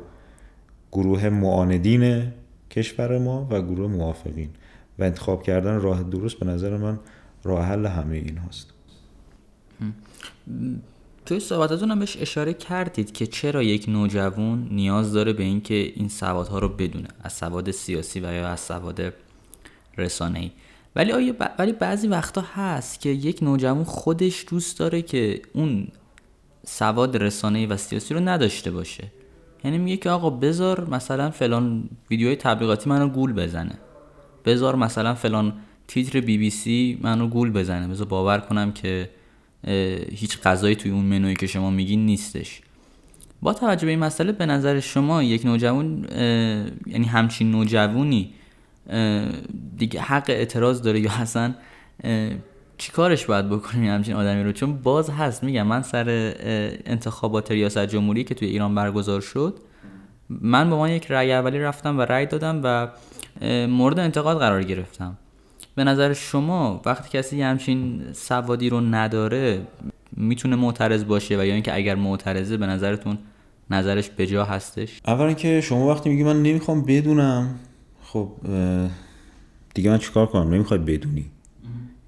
گروه 0.92 1.28
معاندین 1.28 2.32
کشور 2.70 3.18
ما 3.18 3.46
و 3.50 3.62
گروه 3.62 3.90
موافقین 3.90 4.50
و 4.98 5.04
انتخاب 5.04 5.42
کردن 5.42 5.80
راه 5.80 6.02
درست 6.02 6.36
به 6.36 6.46
نظر 6.46 6.76
من 6.76 6.98
راه 7.44 7.64
حل 7.64 7.86
همه 7.86 8.16
این 8.16 8.38
هست 8.38 8.72
توی 11.26 11.40
صحبتاتون 11.40 11.90
هم 11.90 11.98
بهش 11.98 12.16
اشاره 12.20 12.54
کردید 12.54 13.12
که 13.12 13.26
چرا 13.26 13.62
یک 13.62 13.88
نوجوان 13.88 14.68
نیاز 14.70 15.12
داره 15.12 15.32
به 15.32 15.42
اینکه 15.42 15.74
این 15.74 16.08
سوادها 16.08 16.58
رو 16.58 16.68
بدونه 16.68 17.08
از 17.22 17.32
سواد 17.32 17.70
سیاسی 17.70 18.20
و 18.20 18.32
یا 18.32 18.48
از 18.48 18.60
سواد 18.60 19.14
رسانه‌ای. 19.98 20.50
ولی 20.96 21.12
آیا 21.12 21.34
ولی 21.58 21.72
بعضی 21.72 22.08
وقتا 22.08 22.44
هست 22.54 23.00
که 23.00 23.08
یک 23.08 23.42
نوجوان 23.42 23.84
خودش 23.84 24.46
دوست 24.50 24.78
داره 24.78 25.02
که 25.02 25.42
اون 25.52 25.88
سواد 26.66 27.16
رسانه‌ای 27.16 27.66
و 27.66 27.76
سیاسی 27.76 28.14
رو 28.14 28.20
نداشته 28.20 28.70
باشه. 28.70 29.04
یعنی 29.64 29.78
میگه 29.78 29.96
که 29.96 30.10
آقا 30.10 30.30
بذار 30.30 30.90
مثلا 30.90 31.30
فلان 31.30 31.88
ویدیوهای 32.10 32.36
تبلیغاتی 32.36 32.90
منو 32.90 33.08
گول 33.08 33.32
بزنه. 33.32 33.78
بذار 34.44 34.76
مثلا 34.76 35.14
فلان 35.14 35.52
تیتر 35.88 36.20
بی 36.20 36.38
بی 36.38 36.50
سی 36.50 36.98
منو 37.02 37.28
گول 37.28 37.50
بزنه. 37.50 37.88
بذار 37.88 38.06
باور 38.06 38.38
کنم 38.38 38.72
که 38.72 39.10
هیچ 40.12 40.40
غذایی 40.40 40.76
توی 40.76 40.90
اون 40.90 41.04
منوی 41.04 41.36
که 41.36 41.46
شما 41.46 41.70
میگین 41.70 42.06
نیستش. 42.06 42.60
با 43.42 43.52
توجه 43.52 43.84
به 43.84 43.90
این 43.90 43.98
مسئله 44.00 44.32
به 44.32 44.46
نظر 44.46 44.80
شما 44.80 45.22
یک 45.22 45.46
نوجوان 45.46 46.06
یعنی 46.86 47.06
همچین 47.06 47.50
نوجوانی 47.50 48.34
دیگه 49.76 50.00
حق 50.00 50.24
اعتراض 50.28 50.82
داره 50.82 51.00
یا 51.00 51.10
اصلا 51.12 51.54
چی 52.78 52.92
کارش 52.92 53.26
باید 53.26 53.48
بکنیم 53.48 53.90
همچین 53.90 54.14
آدمی 54.14 54.42
رو؟ 54.42 54.52
چون 54.52 54.76
باز 54.76 55.10
هست 55.10 55.44
میگم 55.44 55.66
من 55.66 55.82
سر 55.82 56.34
انتخابات 56.86 57.50
ریاست 57.50 57.86
جمهوری 57.86 58.24
که 58.24 58.34
توی 58.34 58.48
ایران 58.48 58.74
برگزار 58.74 59.20
شد 59.20 59.58
من 60.28 60.70
به 60.70 60.76
من 60.76 60.90
یک 60.90 61.06
رأی 61.10 61.32
اولی 61.32 61.58
رفتم 61.58 61.98
و 61.98 62.00
رأی 62.00 62.26
دادم 62.26 62.60
و 62.64 62.88
مورد 63.66 63.98
انتقاد 63.98 64.38
قرار 64.38 64.62
گرفتم. 64.62 65.16
به 65.74 65.84
نظر 65.84 66.12
شما 66.12 66.80
وقتی 66.84 67.18
کسی 67.18 67.42
همچین 67.42 68.02
سوادی 68.12 68.68
رو 68.70 68.80
نداره 68.80 69.60
می‌تونه 70.16 70.56
معترض 70.56 71.04
باشه؟ 71.04 71.40
و 71.40 71.44
یا 71.44 71.54
اینکه 71.54 71.74
اگر 71.74 71.94
معترضه 71.94 72.56
به 72.56 72.66
نظرتون 72.66 73.18
نظرش 73.70 74.10
بجا 74.18 74.44
هستش؟ 74.44 75.00
اولا 75.06 75.32
که 75.32 75.60
شما 75.60 75.88
وقتی 75.88 76.10
میگی 76.10 76.24
من 76.24 76.42
نمی‌خوام 76.42 76.84
بدونم 76.84 77.54
خب 78.12 78.32
دیگه 79.74 79.90
من 79.90 79.98
چیکار 79.98 80.26
کنم؟ 80.26 80.54
نمی‌خواد 80.54 80.84
بدونی. 80.84 81.24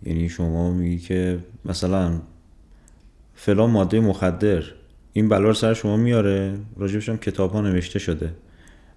یعنی 0.03 0.29
شما 0.29 0.73
میگی 0.73 0.99
که 0.99 1.39
مثلا 1.65 2.21
فلان 3.35 3.71
ماده 3.71 4.01
مخدر 4.01 4.63
این 5.13 5.29
بلا 5.29 5.49
رو 5.49 5.55
سر 5.55 5.75
شما 5.75 5.97
میاره 5.97 6.59
راجبش 6.77 7.09
هم 7.09 7.17
کتاب 7.17 7.53
ها 7.53 7.61
نوشته 7.61 7.99
شده. 7.99 8.33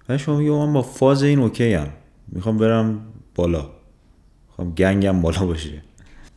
و 0.08 0.18
شما 0.18 0.36
میگی 0.38 0.50
من 0.50 0.72
با 0.72 0.82
فاز 0.82 1.22
این 1.22 1.38
اوکی 1.38 1.72
هم 1.72 1.88
می‌خوام 2.28 2.58
برم 2.58 3.00
بالا. 3.34 3.70
می‌خوام 4.48 4.74
گنگم 4.74 5.20
بالا 5.22 5.46
باشه. 5.46 5.82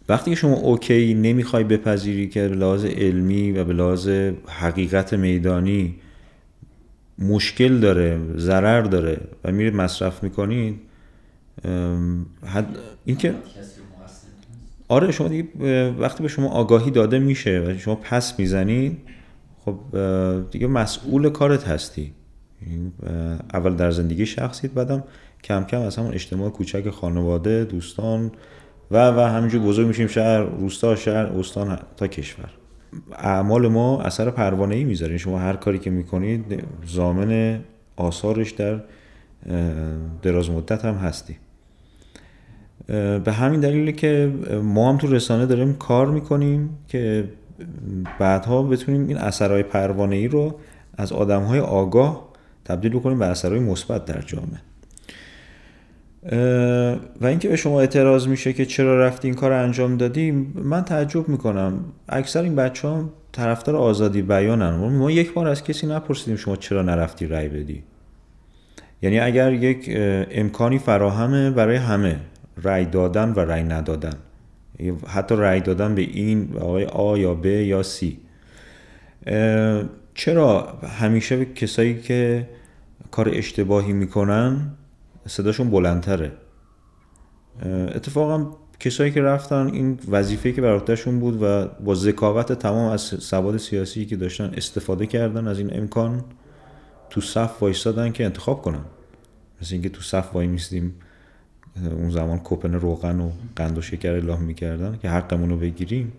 وقتی 0.09 0.31
که 0.31 0.35
شما 0.35 0.53
اوکی 0.53 1.13
نمی‌خوای 1.13 1.63
بپذیری 1.63 2.29
که 2.29 2.47
به 2.47 2.55
لحاظ 2.55 2.85
علمی 2.85 3.51
و 3.51 3.63
به 3.63 3.73
لحاظ 3.73 4.09
حقیقت 4.47 5.13
میدانی 5.13 5.95
مشکل 7.19 7.79
داره 7.79 8.19
ضرر 8.37 8.81
داره 8.81 9.21
و 9.43 9.51
میرید 9.51 9.75
مصرف 9.75 10.23
می‌کنید 10.23 10.79
اینکه 13.05 13.35
آره 14.87 15.11
شما 15.11 15.27
دیگه 15.27 15.91
وقتی 15.91 16.23
به 16.23 16.29
شما 16.29 16.49
آگاهی 16.49 16.91
داده 16.91 17.19
میشه 17.19 17.63
و 17.67 17.77
شما 17.77 17.95
پس 17.95 18.39
می‌زنید 18.39 18.97
خب 19.65 19.79
دیگه 20.51 20.67
مسئول 20.67 21.29
کارت 21.29 21.67
هستی. 21.67 22.13
اول 23.53 23.75
در 23.75 23.91
زندگی 23.91 24.25
شخصیت 24.25 24.71
بعدم 24.71 25.03
کم 25.43 25.63
کم 25.63 25.81
از 25.81 25.95
همون 25.95 26.13
اجتماع 26.13 26.49
کوچک 26.49 26.89
خانواده 26.89 27.63
دوستان 27.63 28.31
و 28.91 29.09
و 29.09 29.19
همینجور 29.19 29.61
بزرگ 29.61 29.87
میشیم 29.87 30.07
شهر 30.07 30.39
روستا 30.39 30.95
شهر 30.95 31.25
استان 31.25 31.79
تا 31.97 32.07
کشور. 32.07 32.49
اعمال 33.13 33.67
ما 33.67 34.01
اثر 34.01 34.29
پروانه 34.29 34.75
ای 34.75 34.83
می‌ذاره 34.83 35.17
شما 35.17 35.39
هر 35.39 35.55
کاری 35.55 35.79
که 35.79 35.89
می‌کنید 35.89 36.63
زامن 36.85 37.59
آثارش 37.95 38.51
در 38.51 38.79
دراز 40.21 40.49
مدت 40.49 40.85
هم 40.85 40.95
هستی. 40.95 41.35
به 43.25 43.31
همین 43.31 43.59
دلیل 43.59 43.91
که 43.91 44.33
ما 44.63 44.89
هم 44.89 44.97
تو 44.97 45.07
رسانه 45.07 45.45
داریم 45.45 45.73
کار 45.73 46.07
می‌کنیم 46.07 46.69
که 46.87 47.29
بعدها 48.19 48.63
بتونیم 48.63 49.07
این 49.07 49.17
اثرهای 49.17 49.63
پروانه 49.63 50.15
ای 50.15 50.27
رو 50.27 50.59
از 50.97 51.11
آدم 51.13 51.43
های 51.43 51.59
آگاه 51.59 52.29
تبدیل 52.65 52.91
بکنیم 52.91 53.19
به 53.19 53.25
اثرهای 53.25 53.59
مثبت 53.59 54.05
در 54.05 54.21
جامعه. 54.21 54.61
و 57.21 57.25
اینکه 57.25 57.49
به 57.49 57.55
شما 57.55 57.79
اعتراض 57.79 58.27
میشه 58.27 58.53
که 58.53 58.65
چرا 58.65 58.99
رفتی 59.05 59.27
این 59.27 59.35
کار 59.35 59.51
انجام 59.51 59.97
دادیم 59.97 60.53
من 60.63 60.83
تعجب 60.83 61.29
می‌کنم. 61.29 61.85
اکثر 62.09 62.41
این 62.41 62.55
بچه 62.55 62.87
ها 62.87 63.09
طرفدار 63.31 63.75
آزادی 63.75 64.21
بیانن. 64.21 64.69
ما 64.69 65.11
یک 65.11 65.33
بار 65.33 65.47
از 65.47 65.63
کسی 65.63 65.87
نپرسیدیم 65.87 66.35
شما 66.35 66.55
چرا 66.55 66.81
نرفتی 66.81 67.27
رأی 67.27 67.49
بدی. 67.49 67.83
یعنی 69.01 69.19
اگر 69.19 69.53
یک 69.53 69.91
امکانی 70.31 70.79
فراهمه 70.79 71.51
برای 71.51 71.75
همه. 71.75 72.19
رأی 72.63 72.85
دادن 72.85 73.29
و 73.29 73.39
رأی 73.39 73.63
ندادن. 73.63 74.13
حتی 75.07 75.35
رأی 75.35 75.61
دادن 75.61 75.95
به 75.95 76.01
این 76.01 76.49
آقای 76.59 76.85
آ 76.85 77.17
یا 77.17 77.33
ب 77.33 77.45
یا 77.45 77.83
سی. 77.83 78.19
چرا 80.13 80.79
همیشه 80.99 81.37
به 81.37 81.45
کسایی 81.45 82.01
که 82.01 82.47
کار 83.11 83.29
اشتباهی 83.33 83.93
می‌کنن 83.93 84.71
صداشون 85.29 85.69
بلندتره. 85.69 86.31
اتفاقا 87.95 88.51
کسایی 88.79 89.11
که 89.11 89.21
رفتن 89.21 89.67
این 89.67 89.99
وظیفه 90.09 90.51
که 90.51 90.61
براتشون 90.61 91.19
بود 91.19 91.43
و 91.43 91.67
با 91.67 91.95
ذکاوت 91.95 92.53
تمام 92.53 92.91
از 92.91 93.01
سواد 93.01 93.57
سیاسی 93.57 94.05
که 94.05 94.15
داشتن 94.15 94.53
استفاده 94.57 95.05
کردن 95.05 95.47
از 95.47 95.59
این 95.59 95.77
امکان 95.77 96.23
تو 97.09 97.21
صف 97.21 97.63
وایستادن 97.63 98.11
که 98.11 98.25
انتخاب 98.25 98.61
کنن. 98.61 98.85
مثل 99.61 99.73
اینکه 99.73 99.89
تو 99.89 100.01
صف 100.01 100.35
وای 100.35 100.47
میستیم 100.47 100.95
اون 101.91 102.09
زمان 102.09 102.39
کوپن 102.39 102.73
روغن 102.73 103.19
و 103.19 103.31
قند 103.55 103.77
و 103.77 103.81
شکر 103.81 104.11
اعلام 104.11 104.41
می‌کردن 104.41 104.99
که 105.01 105.09
حقمون 105.09 105.49
رو 105.49 105.57
بگیریم. 105.57 106.13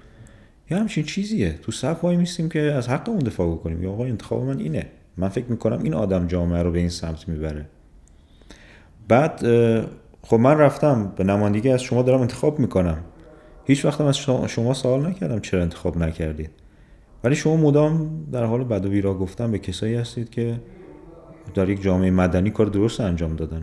یا 0.71 0.79
همچین 0.79 1.05
چیزیه. 1.05 1.59
تو 1.63 1.73
صف 1.73 2.05
وای 2.05 2.17
میستیم 2.17 2.49
که 2.49 2.61
از 2.61 2.89
حقمون 2.89 3.19
دفاع 3.19 3.57
کنیم 3.57 3.83
یا 3.83 3.93
آقا 3.93 4.05
انتخاب 4.05 4.43
من 4.43 4.59
اینه. 4.59 4.87
من 5.17 5.29
فکر 5.29 5.47
می‌کنم 5.47 5.83
این 5.83 5.95
آدم 5.95 6.27
جامعه 6.27 6.63
رو 6.63 6.73
به 6.73 6.79
این 6.79 6.89
سمت 6.89 7.29
می‌بره. 7.29 7.67
بعد 9.09 9.41
خب 10.23 10.37
من 10.37 10.59
رفتم 10.59 11.13
به 11.17 11.25
نمایندگی 11.25 11.71
از 11.71 11.83
شما 11.83 12.03
دارم 12.03 12.21
انتخاب 12.21 12.59
می‌کنم. 12.59 12.99
هیچ 13.65 13.85
وقتم 13.85 14.05
از 14.05 14.17
شما 14.49 14.75
سوال 14.75 15.07
نکردم 15.07 15.41
چرا 15.41 15.63
انتخاب 15.63 15.99
نکردید. 15.99 16.51
ولی 17.25 17.35
شما 17.35 17.57
مدام 17.57 18.11
در 18.33 18.45
حال 18.45 18.65
بد 18.65 18.87
و 18.87 18.89
بیرا 18.89 19.15
گفتن 19.15 19.51
به 19.51 19.59
کسایی 19.59 19.95
هستید 19.95 20.31
که 20.31 20.61
در 21.55 21.69
یک 21.69 21.83
جامعه 21.83 22.11
مدنی 22.11 22.51
کار 22.51 22.67
درست 22.67 23.01
انجام 23.01 23.37
دادن. 23.37 23.63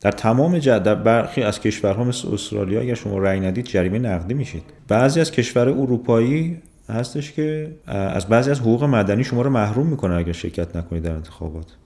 در 0.00 0.10
تمام 0.10 0.58
جد 0.58 0.82
در 0.82 0.94
برخی 0.94 1.42
از 1.42 1.60
کشورها 1.60 2.04
مثل 2.04 2.34
استرالیا 2.34 2.80
اگر 2.80 2.94
شما 2.94 3.18
رأی 3.18 3.40
ندید 3.40 3.64
جریمه 3.64 3.98
نقدی 3.98 4.34
میشید. 4.34 4.62
بعضی 4.88 5.20
از 5.20 5.30
کشور 5.30 5.68
اروپایی 5.68 6.62
هستش 6.88 7.32
که 7.32 7.76
از 7.86 8.26
بعضی 8.26 8.50
از 8.50 8.60
حقوق 8.60 8.84
مدنی 8.84 9.24
شما 9.24 9.42
رو 9.42 9.50
محروم 9.50 9.86
می‌کنه 9.86 10.14
اگر 10.14 10.32
شرکت 10.32 10.76
نکنید 10.76 11.02
در 11.02 11.14
انتخابات. 11.14 11.76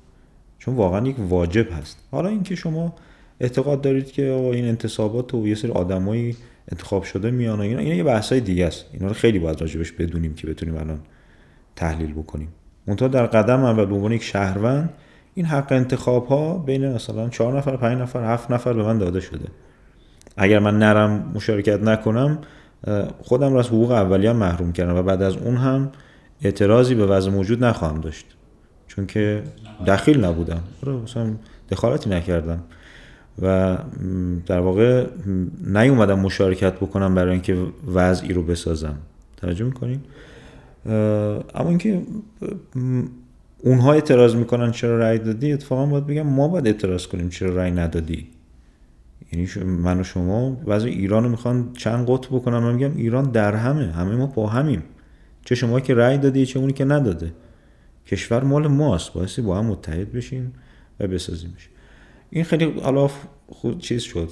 چون 0.65 0.75
واقعا 0.75 1.07
یک 1.07 1.17
واجب 1.19 1.73
هست. 1.73 1.99
حالا 2.11 2.29
اینکه 2.29 2.55
شما 2.55 2.95
اعتقاد 3.41 3.81
دارید 3.81 4.13
که 4.13 4.33
این 4.33 4.65
انتصابات 4.65 5.35
و 5.35 5.47
یه 5.49 5.55
سری 5.55 5.71
آدمایی 5.71 6.37
انتخاب 6.73 7.03
شده 7.03 7.31
میان 7.31 7.59
و 7.59 7.63
اینا 7.63 7.81
اینا 7.81 7.95
یه 7.95 8.05
بحثای 8.05 8.41
دیگه 8.41 8.67
است. 8.67 8.85
اینا 8.93 9.07
رو 9.07 9.15
خیلی 9.15 9.39
باید 9.39 9.61
راجبش 9.61 9.93
بدونیم 9.93 10.35
که 10.35 10.47
بتونیم 10.47 10.77
الان 10.77 11.01
تحلیل 11.77 12.13
بکنیم. 12.13 12.49
منتها 12.87 13.09
در 13.09 13.27
قدم 13.27 13.65
اول 13.65 13.85
به 13.85 13.95
عنوان 13.95 14.13
یک 14.13 14.23
شهروند 14.23 14.91
این 15.35 15.47
حق 15.47 15.73
انتخاب 15.73 16.27
ها 16.27 16.59
بین 16.59 16.95
مثلا 16.95 17.29
چهار 17.29 17.59
نفر 17.59 17.77
پنج 17.77 17.99
نفر 17.99 18.33
هفت 18.35 18.51
نفر 18.51 18.73
به 18.73 18.83
من 18.83 18.99
داده 18.99 19.21
شده. 19.21 19.49
اگر 20.37 20.59
من 20.59 20.79
نرم 20.79 21.33
مشارکت 21.35 21.83
نکنم 21.83 22.39
خودم 23.23 23.53
را 23.53 23.61
از 23.61 23.69
حقوق 23.69 23.91
اولیه 23.91 24.33
محروم 24.33 24.73
کردم 24.73 24.97
و 24.97 25.03
بعد 25.03 25.23
از 25.23 25.37
اون 25.37 25.57
هم 25.57 25.93
اعتراضی 26.43 26.95
به 26.95 27.07
وضع 27.07 27.31
موجود 27.31 27.65
نخواهم 27.65 28.01
داشت. 28.01 28.37
چون 28.97 29.07
که 29.07 29.43
دخیل 29.87 30.25
نبودم. 30.25 30.63
آره، 30.87 30.97
مثلا 30.97 31.31
دخالتی 31.71 32.11
نکردم. 32.11 32.63
و 33.43 33.79
در 34.47 34.59
واقع 34.59 35.07
نیومدم 35.67 36.19
مشارکت 36.21 36.73
بکنم 36.73 37.15
برای 37.15 37.33
اینکه 37.33 37.57
وضعی 37.95 38.33
رو 38.33 38.43
بسازم. 38.43 38.95
توجه 39.37 39.65
می‌کنین؟ 39.65 40.01
اما 41.55 41.69
اینکه 41.69 42.03
اونها 43.59 43.93
اعتراض 43.93 44.35
می‌کنن 44.35 44.71
چرا 44.71 44.99
رأی 44.99 45.19
دادی 45.19 45.53
اتفاقا 45.53 45.87
باید 45.87 46.07
بگم 46.07 46.23
ما 46.23 46.49
باید 46.49 46.67
اعتراض 46.67 47.07
کنیم 47.07 47.29
چرا 47.29 47.57
رأی 47.57 47.71
ندادی. 47.71 48.27
یعنی 49.33 49.49
من 49.65 50.01
و 50.01 50.05
شما 50.05 50.57
وضع 50.67 50.87
ایران 50.87 51.25
رو 51.25 51.31
می‌خوان 51.31 51.73
چند 51.73 52.07
قطب 52.09 52.29
بکنم 52.29 52.63
من 52.63 52.75
میگم 52.75 52.97
ایران 52.97 53.31
در 53.31 53.55
همه 53.55 53.93
همه 53.93 54.17
ما 54.17 54.27
با 54.27 54.47
همیم. 54.47 54.83
چه 55.45 55.55
شما 55.55 55.81
که 55.81 55.95
رأی 55.95 56.19
دادی 56.19 56.47
چه 56.47 56.59
اونی 56.59 56.73
که 56.73 56.85
نداده. 56.85 57.33
کشور 58.07 58.45
مال 58.45 58.67
ماست 58.67 59.13
بایستی 59.13 59.43
با 59.43 59.59
هم 59.59 59.67
متحد 59.67 60.13
بشیم 60.13 60.53
و 61.01 61.07
بسازیمش 61.07 61.69
این 62.31 62.45
خیلی 62.45 62.65
حالا 62.65 63.11
خود 63.49 63.79
چیز 63.79 64.03
شد. 64.03 64.29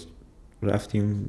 رفتیم 0.62 1.26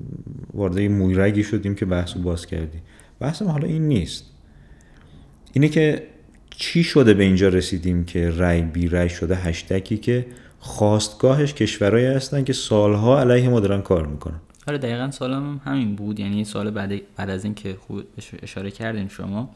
وارد 0.54 0.80
مویرگی 0.80 1.44
شدیم 1.44 1.76
که 1.76 1.86
بحث 1.86 2.14
باز 2.14 2.46
کردیم. 2.46 2.82
بحث 3.20 3.42
حالا 3.42 3.68
این 3.68 3.88
نیست. 3.88 4.26
اینه 5.54 5.70
که 5.70 6.04
چی 6.50 6.84
شده 6.84 7.14
به 7.14 7.24
اینجا 7.24 7.50
رسیدیم 7.50 8.06
که 8.06 8.30
رای 8.30 8.62
بی 8.62 8.88
رای 8.88 9.10
شده 9.10 9.36
هشتکی 9.36 9.98
که 9.98 10.26
خواستگاهش 10.60 11.54
کشورهایی 11.54 12.06
هستن 12.06 12.44
که 12.44 12.54
سالها 12.54 13.20
علیه 13.20 13.50
ما 13.50 13.60
دارن 13.60 13.82
کار 13.82 14.08
می‌کنن. 14.08 14.40
آره 14.68 14.78
دقیقا 14.78 15.12
سالم 15.12 15.62
همین 15.66 15.96
بود. 15.96 16.20
یعنی 16.20 16.46
سال 16.46 16.72
بعد, 16.72 17.02
بعد 17.18 17.30
از 17.30 17.44
این 17.44 17.54
که 17.54 17.76
خوب 17.80 18.04
اشاره 18.44 18.72
کردین 18.72 19.08
شما. 19.08 19.50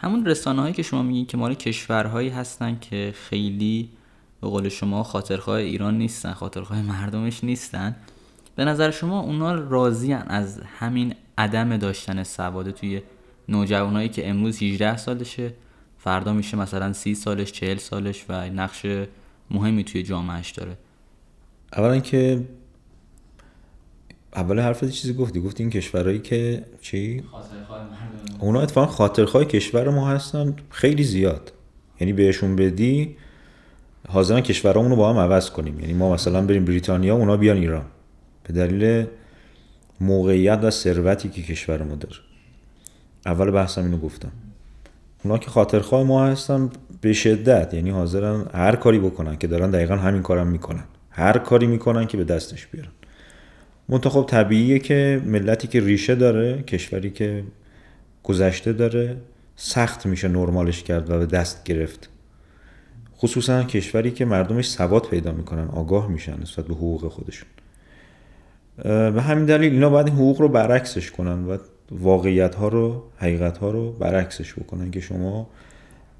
همون 0.00 0.26
رسانه 0.26 0.62
هایی 0.62 0.74
که 0.74 0.82
شما 0.82 1.02
میگین 1.02 1.26
که 1.26 1.36
مال 1.36 1.54
کشورهایی 1.54 2.28
هستن 2.28 2.78
که 2.80 3.14
خیلی 3.28 3.90
به 4.40 4.48
قول 4.48 4.68
شما 4.68 5.02
خاطرخواه 5.02 5.56
ایران 5.56 5.98
نیستن 5.98 6.32
خاطرخواه 6.32 6.82
مردمش 6.82 7.44
نیستن 7.44 7.96
به 8.56 8.64
نظر 8.64 8.90
شما 8.90 9.20
اونا 9.20 9.54
راضی 9.54 10.12
از 10.12 10.60
همین 10.78 11.14
عدم 11.38 11.76
داشتن 11.76 12.22
سواد 12.22 12.70
توی 12.70 13.02
نوجوانایی 13.48 14.08
که 14.08 14.28
امروز 14.28 14.62
18 14.62 14.96
سالشه 14.96 15.54
فردا 15.98 16.32
میشه 16.32 16.56
مثلا 16.56 16.92
30 16.92 17.14
سالش 17.14 17.52
40 17.52 17.78
سالش 17.78 18.24
و 18.28 18.50
نقش 18.50 18.86
مهمی 19.50 19.84
توی 19.84 20.02
جامعهش 20.02 20.50
داره؟ 20.50 20.78
اولا 21.72 21.98
که 21.98 22.48
اول 24.36 24.60
حرفت 24.60 24.88
چیزی 24.90 25.14
گفتی. 25.14 25.40
گفتی 25.40 25.62
این 25.62 25.70
کشورهایی 25.70 26.18
که 26.18 26.64
چی؟ 26.80 27.22
اونا 28.40 28.60
اتفاقا 28.60 28.86
خاطرخواه 28.86 29.44
کشور 29.44 29.90
ما 29.90 30.08
هستن 30.08 30.56
خیلی 30.70 31.04
زیاد. 31.04 31.52
یعنی 32.00 32.12
بهشون 32.12 32.56
بدی 32.56 33.16
حاضرن 34.08 34.40
کشورامون 34.40 34.90
رو 34.90 34.96
با 34.96 35.10
هم 35.10 35.18
عوض 35.18 35.50
کنیم. 35.50 35.80
یعنی 35.80 35.92
ما 35.92 36.14
مثلا 36.14 36.42
بریم 36.42 36.64
بریتانیا 36.64 37.16
اونا 37.16 37.36
بیان 37.36 37.56
ایران. 37.56 37.84
به 38.42 38.54
دلیل 38.54 39.06
موقعیت 40.00 40.60
و 40.62 40.70
ثروتی 40.70 41.28
که 41.28 41.42
کشور 41.42 41.82
ما 41.82 41.94
داره. 41.94 42.16
اول 43.26 43.50
بحثم 43.50 43.84
اینو 43.84 43.98
گفتم. 43.98 44.32
اونا 45.24 45.38
که 45.38 45.50
خاطرخواه 45.50 46.06
ما 46.06 46.26
هستن 46.26 46.70
به 47.00 47.12
شدت. 47.12 47.74
یعنی 47.74 47.90
حاضرن 47.90 48.46
هر 48.54 48.76
کاری 48.76 48.98
بکنن 48.98 49.36
که 49.36 49.46
دارن 49.46 49.70
دقیقا 49.70 49.96
همین 49.96 50.22
کارم 50.22 50.46
می‌کنن. 50.46 50.84
هر 51.10 51.38
کاری 51.38 51.66
می‌کنن 51.66 52.06
که 52.06 52.16
به 52.16 52.24
دستش 52.24 52.66
بیارن. 52.66 52.90
منتخب 53.88 54.22
طبیعیه 54.22 54.78
که 54.78 55.22
ملتی 55.24 55.68
که 55.68 55.80
ریشه 55.80 56.14
داره 56.14 56.62
کشوری 56.62 57.10
که 57.10 57.44
گذشته 58.22 58.72
داره 58.72 59.16
سخت 59.56 60.06
میشه 60.06 60.28
نرمالش 60.28 60.82
کرد 60.82 61.10
و 61.10 61.18
به 61.18 61.26
دست 61.26 61.64
گرفت. 61.64 62.08
خصوصا 63.18 63.62
کشوری 63.64 64.10
که 64.10 64.24
مردمش 64.24 64.70
سواد 64.70 65.06
پیدا 65.06 65.32
می‌کنن 65.32 65.68
آگاه 65.68 66.08
میشن 66.08 66.40
نسبت 66.40 66.66
به 66.66 66.74
حقوق 66.74 67.08
خودشون. 67.08 67.48
به 68.84 69.22
همین 69.22 69.44
دلیل 69.44 69.72
اینا 69.72 69.90
باید 69.90 70.06
این 70.06 70.16
حقوق 70.16 70.40
رو 70.40 70.48
برعکسش 70.48 71.10
کنن 71.10 71.44
و 71.44 71.58
واقعیت 71.90 72.54
ها 72.54 72.68
رو 72.68 73.02
حقیقت 73.16 73.58
ها 73.58 73.70
رو 73.70 73.92
برعکسش 73.92 74.54
بکنن 74.54 74.90
که 74.90 75.00
شما 75.00 75.50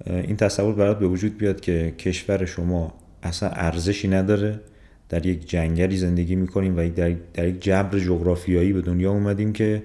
این 0.07 0.37
تصور 0.37 0.75
برات 0.75 0.99
به 0.99 1.07
وجود 1.07 1.39
بیاد 1.39 1.61
که 1.61 1.95
کشور 1.99 2.45
شما 2.45 2.95
اصلا 3.23 3.49
ارزشی 3.49 4.09
نداره. 4.09 4.61
در 5.09 5.27
یک 5.27 5.49
جنگلی 5.49 5.97
زندگی 5.97 6.37
می‌کنیم 6.37 6.77
و 6.77 6.89
در, 6.89 7.15
در 7.35 7.49
یک 7.49 7.63
جبر 7.63 7.99
جغرافیایی 7.99 8.73
به 8.73 8.81
دنیا 8.81 9.11
اومدیم 9.11 9.53
که 9.53 9.83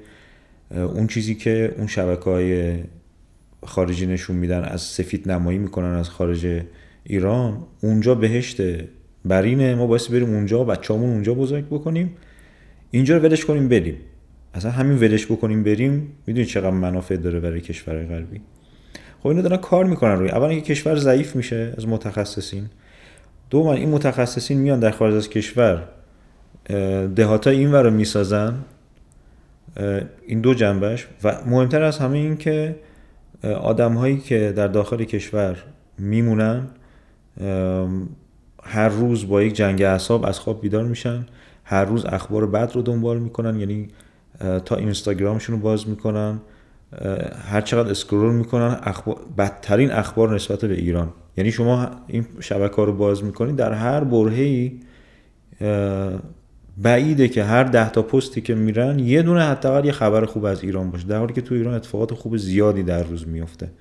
اون 0.72 1.08
چیزی 1.08 1.36
که 1.36 1.76
اون 1.78 1.88
شبکه 1.88 2.24
های 2.24 2.76
خارجی 3.66 4.06
نشون 4.06 4.36
میدن 4.36 4.64
از 4.64 4.82
سفید 4.82 5.32
نمایی 5.32 5.58
می‌کنن 5.58 5.94
از 5.94 6.10
خارج 6.10 6.62
ایران 7.04 7.64
اونجا 7.82 8.16
بهشت 8.16 8.62
برینه 9.26 9.76
ما 9.76 9.88
باید 9.88 10.08
بریم 10.12 10.30
اونجا 10.30 10.64
بچه‌مون 10.64 11.10
اونجا 11.10 11.34
بزرگ 11.34 11.66
بکنیم. 11.66 12.12
اینجا 12.92 13.18
رو 13.18 13.24
ولش 13.24 13.46
کنیم 13.46 13.68
بریم. 13.68 13.98
اصلا 14.54 14.72
همین 14.72 14.98
ولش 14.98 15.26
بکنیم 15.26 15.64
بریم 15.64 16.08
می‌دونید 16.28 16.50
چقدر 16.50 16.70
منافع 16.70 17.16
داره 17.16 17.40
برای 17.40 17.62
کشور 17.62 18.06
غربی. 18.06 18.42
خب 19.20 19.28
اینا 19.28 19.42
دارن 19.42 19.58
کار 19.58 19.86
می‌کنن 19.86 20.12
روی 20.12 20.30
اول 20.30 20.48
اینکه 20.48 20.74
کشور 20.74 20.96
ضعیف 20.96 21.36
میشه 21.36 21.74
از 21.78 21.88
متخصصین. 21.88 22.70
دوم 23.54 23.68
این 23.68 23.90
متخصصین 23.90 24.58
میان 24.58 24.80
در 24.80 24.92
خارج 24.92 25.14
از 25.14 25.30
کشور 25.30 25.84
دهاتا 27.16 27.50
این 27.50 27.72
ور 27.72 27.84
رو 27.84 27.92
می‌سازن 27.92 28.54
این 30.28 30.42
دو 30.42 30.54
جنبش 30.54 31.08
و 31.24 31.38
مهمتر 31.46 31.84
از 31.84 31.98
همه 32.00 32.18
این 32.18 32.38
که 32.38 32.76
آدم 33.44 33.94
هایی 33.94 34.18
که 34.18 34.54
در 34.56 34.68
داخل 34.68 35.04
کشور 35.04 35.58
میمونن 35.98 36.68
هر 38.64 38.90
روز 38.90 39.28
با 39.28 39.44
یک 39.44 39.54
جنگ 39.54 39.82
اعصاب 39.82 40.26
از 40.26 40.40
خواب 40.40 40.62
بیدار 40.62 40.84
میشن. 40.84 41.26
هر 41.64 41.86
روز 41.86 42.06
اخبار 42.06 42.48
بد 42.48 42.72
رو 42.74 42.82
دنبال 42.82 43.20
می‌کنن 43.20 43.60
یعنی 43.60 43.88
تا 44.66 44.76
اینستاگرامشون 44.76 45.56
رو 45.56 45.62
باز 45.62 45.90
می‌کنن 45.90 46.42
هر 47.50 47.62
چقدر 47.62 47.90
اسکرول 47.90 48.34
می‌کنن 48.34 48.80
اخبار 48.84 49.18
بدترین 49.38 49.92
اخبار 49.92 50.36
نسبت 50.36 50.66
به 50.66 50.74
ایران. 50.74 51.10
یعنی 51.38 51.52
شما 51.52 51.92
این 52.08 52.26
شبکه 52.40 52.82
رو 52.82 52.94
باز 52.94 53.24
می‌کنید 53.24 53.56
در 53.56 53.74
هر 53.74 54.04
برهی 54.04 54.80
بعیده 56.78 57.28
که 57.28 57.44
هر 57.44 57.64
ده 57.64 57.90
تا 57.90 58.02
پستی 58.02 58.42
که 58.42 58.56
میرن 58.56 59.00
یه 59.00 59.22
دونه 59.22 59.44
حداقل 59.44 59.86
یه 59.86 59.92
خبر 59.92 60.26
خوب 60.26 60.46
از 60.46 60.64
ایران 60.64 60.92
باشه. 60.92 61.08
در 61.08 61.18
حالی 61.20 61.34
که 61.34 61.42
تو 61.42 61.56
ایران 61.56 61.74
اتفاقات 61.74 62.14
خوب 62.14 62.38
زیادی 62.38 62.84
در 62.84 63.04
روز 63.04 63.28
میفته 63.28 63.72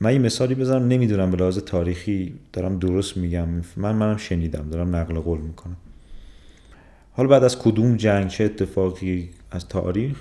من 0.00 0.12
یه 0.12 0.18
مثالی 0.18 0.54
بزنم 0.54 0.88
نمی‌دونم 0.88 1.30
به 1.30 1.36
لحاظ 1.36 1.58
تاریخی 1.58 2.34
دارم 2.52 2.78
درست 2.78 3.16
میگم. 3.16 3.48
من 3.76 3.94
منم 3.94 4.16
شنیدم 4.16 4.68
دارم 4.70 4.96
نقل 4.96 5.14
قول 5.14 5.40
می‌کنم. 5.40 5.76
حالا 7.12 7.28
بعد 7.28 7.44
از 7.44 7.58
کدوم 7.58 7.96
جنگ 7.96 8.28
چه 8.28 8.44
اتفاقی 8.44 9.30
از 9.50 9.68
تاریخ 9.68 10.16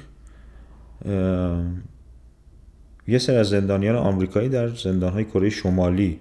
یه 3.12 3.17
سر 3.17 3.38
از 3.38 3.50
زندانیان 3.50 3.95
آمریکایی 3.95 4.50
در 4.50 4.67
زندانهای 4.67 5.26
کره 5.26 5.50
شمالی 5.50 6.19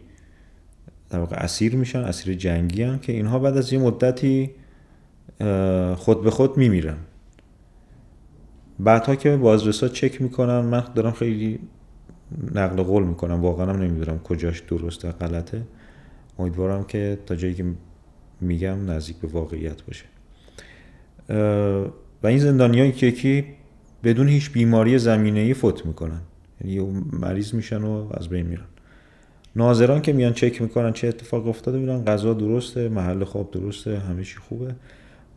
در 1.11 1.19
واقع 1.19 1.37
اسیر 1.37 1.77
میشن 1.77 1.99
اسیر 1.99 2.35
جنگی 2.35 2.83
هم 2.83 2.99
که 2.99 3.13
اینها 3.13 3.39
بعد 3.39 3.57
از 3.57 3.73
یه 3.73 3.79
مدتی 3.79 4.51
خود 5.97 6.23
به 6.23 6.31
خود 6.31 6.57
میمیرن. 6.57 6.97
بعدها 8.79 9.15
که 9.15 9.37
بازرسا 9.37 9.89
چک 9.89 10.23
می‌کنن 10.23 10.61
من 10.61 10.85
دارم 10.95 11.13
خیلی 11.13 11.59
نقل 12.55 12.83
قول 12.83 13.03
می‌کنم. 13.03 13.41
واقعا 13.41 13.73
هم 13.73 13.83
نمی‌دونم 13.83 14.19
کجاش 14.19 14.61
درسته 14.61 15.13
غلطه. 15.13 15.63
امیدوارم 16.39 16.85
که 16.85 17.19
تا 17.27 17.35
جایی 17.35 17.55
که 17.55 17.65
میگم 18.41 18.91
نزدیک 18.91 19.17
به 19.17 19.29
واقعیت 19.29 19.83
باشه. 19.83 20.05
و 22.23 22.27
این 22.27 22.39
زندانی 22.39 22.93
که 22.93 23.07
یکی 23.07 23.45
بدون 24.05 24.29
هیچ 24.29 24.53
بیماری 24.53 24.99
زمینه 24.99 25.41
ای 25.41 25.55
فوت 25.55 25.87
می‌کنن. 25.87 26.21
یعنی 26.65 27.05
مریض 27.13 27.55
میشن 27.55 27.83
و 27.83 28.07
از 28.15 28.29
بین 28.29 28.47
میرن. 28.47 28.65
ناظران 29.57 30.03
که 30.03 30.13
میان 30.13 30.33
چک 30.33 30.63
می‌کنن 30.63 30.93
چه 30.93 31.09
اتفاق 31.09 31.49
افتاده 31.49 31.79
میرن 31.79 32.05
غذا 32.05 32.35
درسته 32.35 32.89
محل 32.89 33.25
خواب 33.25 33.51
درسته 33.51 33.99
همه 33.99 34.25
چی 34.25 34.37
خوبه. 34.37 34.75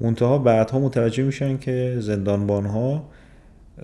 منتها 0.02 0.38
بعدها 0.38 0.80
متوجه 0.80 1.24
میشن 1.24 1.58
که 1.58 1.98
زندانبان 2.00 2.66
ها 2.66 3.10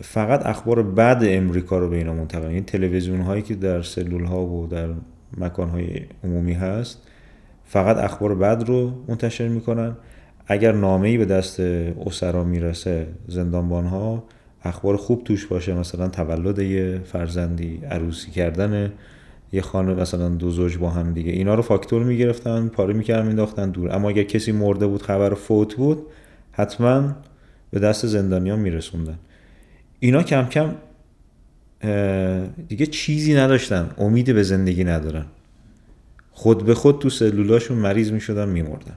فقط 0.02 0.45
اخبار 0.45 0.84
بعد 0.84 1.19
امریکا 1.23 1.80
رو 1.80 1.89
به 1.89 1.97
اینا 1.97 2.13
منتقل 2.13 2.47
این 2.47 2.63
تلویزیون 2.63 3.21
هایی 3.21 3.41
که 3.41 3.56
در 3.56 3.82
سلول 3.82 4.23
ها 4.23 4.45
و 4.45 4.67
در 4.67 4.88
مکان 5.38 5.69
های 5.69 6.02
عمومی 6.23 6.54
هست 6.54 7.08
فقط 7.65 7.97
اخبار 7.97 8.36
بعد 8.36 8.63
رو 8.63 8.91
منتشر 9.08 9.47
می‌کنن. 9.47 9.95
اگر 10.47 10.71
نامه‌ای 10.71 11.17
به 11.17 11.25
دست 11.25 11.60
اسرا 11.60 12.43
می‌رسه 12.43 13.08
زندانبان 13.28 13.86
ها 13.86 14.23
اخبار 14.63 14.98
خوب 14.98 15.24
توش 15.24 15.45
باشه 15.45 15.74
مثلا 15.74 16.08
تولد 16.08 16.60
یه 16.60 17.02
فرزندی 17.06 17.82
عروسی 17.89 18.32
کردن 18.32 18.91
یه 19.52 19.62
خانه 19.62 19.93
مثلا 19.93 20.30
دو 20.30 20.50
زوج 20.50 20.78
با 20.78 20.89
هم 20.89 21.13
دیگه. 21.13 21.32
اینا 21.32 21.56
رو 21.56 21.62
فاکتور 21.62 22.04
می‌گرفتن 22.04 22.67
پاره 22.67 22.93
می‌کردن 22.93 23.28
مینداختن 23.28 23.72
دور. 23.72 23.95
اما 23.95 24.10
اگر 24.10 24.24
کسی 24.24 24.52
مرده 24.52 24.88
بود 24.88 25.02
خبر 25.02 25.34
فوت 25.34 25.76
بود 25.76 26.06
حتما 26.52 27.15
به 27.72 27.80
دست 27.80 28.08
زندانیان 28.08 28.60
میرسوندن. 28.60 29.19
اینا 30.00 30.24
کم 30.24 30.45
کم 30.45 30.76
دیگه 32.67 32.86
چیزی 32.86 33.36
نداشتن. 33.36 33.89
امیدی 33.98 34.34
به 34.34 34.43
زندگی 34.43 34.84
ندارن. 34.84 35.26
خود 36.32 36.65
به 36.65 36.74
خود 36.74 37.00
تو 37.00 37.10
سلولاشون 37.10 37.78
مریض 37.78 38.12
می‌شدن 38.12 38.50
میمردن. 38.50 38.95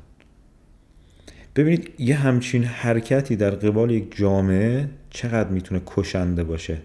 ببینید 1.57 1.91
یه 1.99 2.17
همچین 2.17 2.65
حرکتی 2.65 3.37
در 3.37 3.51
قبال 3.51 3.91
یک 3.91 4.17
جامعه 4.17 4.89
چقدر 5.11 5.49
می‌تونه 5.49 5.83
کشنده 5.87 6.45
باشه. 6.45 6.79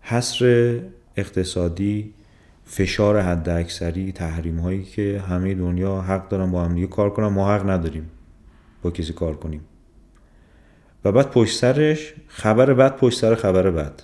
حصر 0.00 0.78
اقتصادی 1.16 2.14
فشار 2.64 3.20
حد 3.20 3.48
اکثری 3.48 4.12
تحریم 4.12 4.58
هایی 4.58 4.82
که 4.82 5.22
همه 5.28 5.54
دنیا 5.54 6.00
حق 6.00 6.28
دارن 6.28 6.50
با 6.50 6.64
هم 6.64 6.74
دیگه 6.74 6.86
کار 6.86 7.10
کنن 7.10 7.26
ما 7.26 7.54
حق 7.54 7.70
نداریم 7.70 8.10
با 8.82 8.90
کسی 8.90 9.12
کار 9.12 9.36
کنیم. 9.36 9.60
و 11.04 11.12
بعد 11.12 11.30
پشت 11.30 11.58
سرش 11.58 12.14
خبر 12.26 12.74
بعد 12.74 12.96
پشت 12.96 13.18
سر 13.18 13.34
خبر 13.34 13.70
بعد 13.70 14.02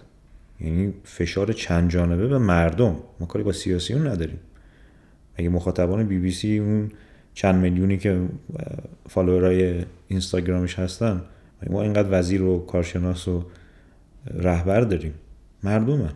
یعنی 0.61 0.95
فشار 1.05 1.53
چند 1.53 1.91
جانبه 1.91 2.27
به 2.27 2.39
مردم. 2.39 2.97
ما 3.21 3.27
کاری 3.27 3.45
با 3.45 3.53
سیاسیون 3.53 4.07
نداریم. 4.07 4.39
اگه 5.37 5.49
مخاطبان 5.49 6.09
بی 6.09 6.19
بی 6.19 6.31
سی 6.31 6.59
اون 6.59 6.91
چند 7.39 7.55
میلیونی 7.55 7.99
که 7.99 8.21
فالوورای 9.09 9.85
اینستاگرامش 10.09 10.79
هستن 10.79 11.23
ما 11.71 11.83
اینقدر 11.83 12.09
وزیر 12.11 12.43
و 12.43 12.59
کارشناس 12.67 13.29
و 13.29 13.45
رهبر 14.35 14.81
داریم. 14.81 15.15
مردمن. 15.63 16.13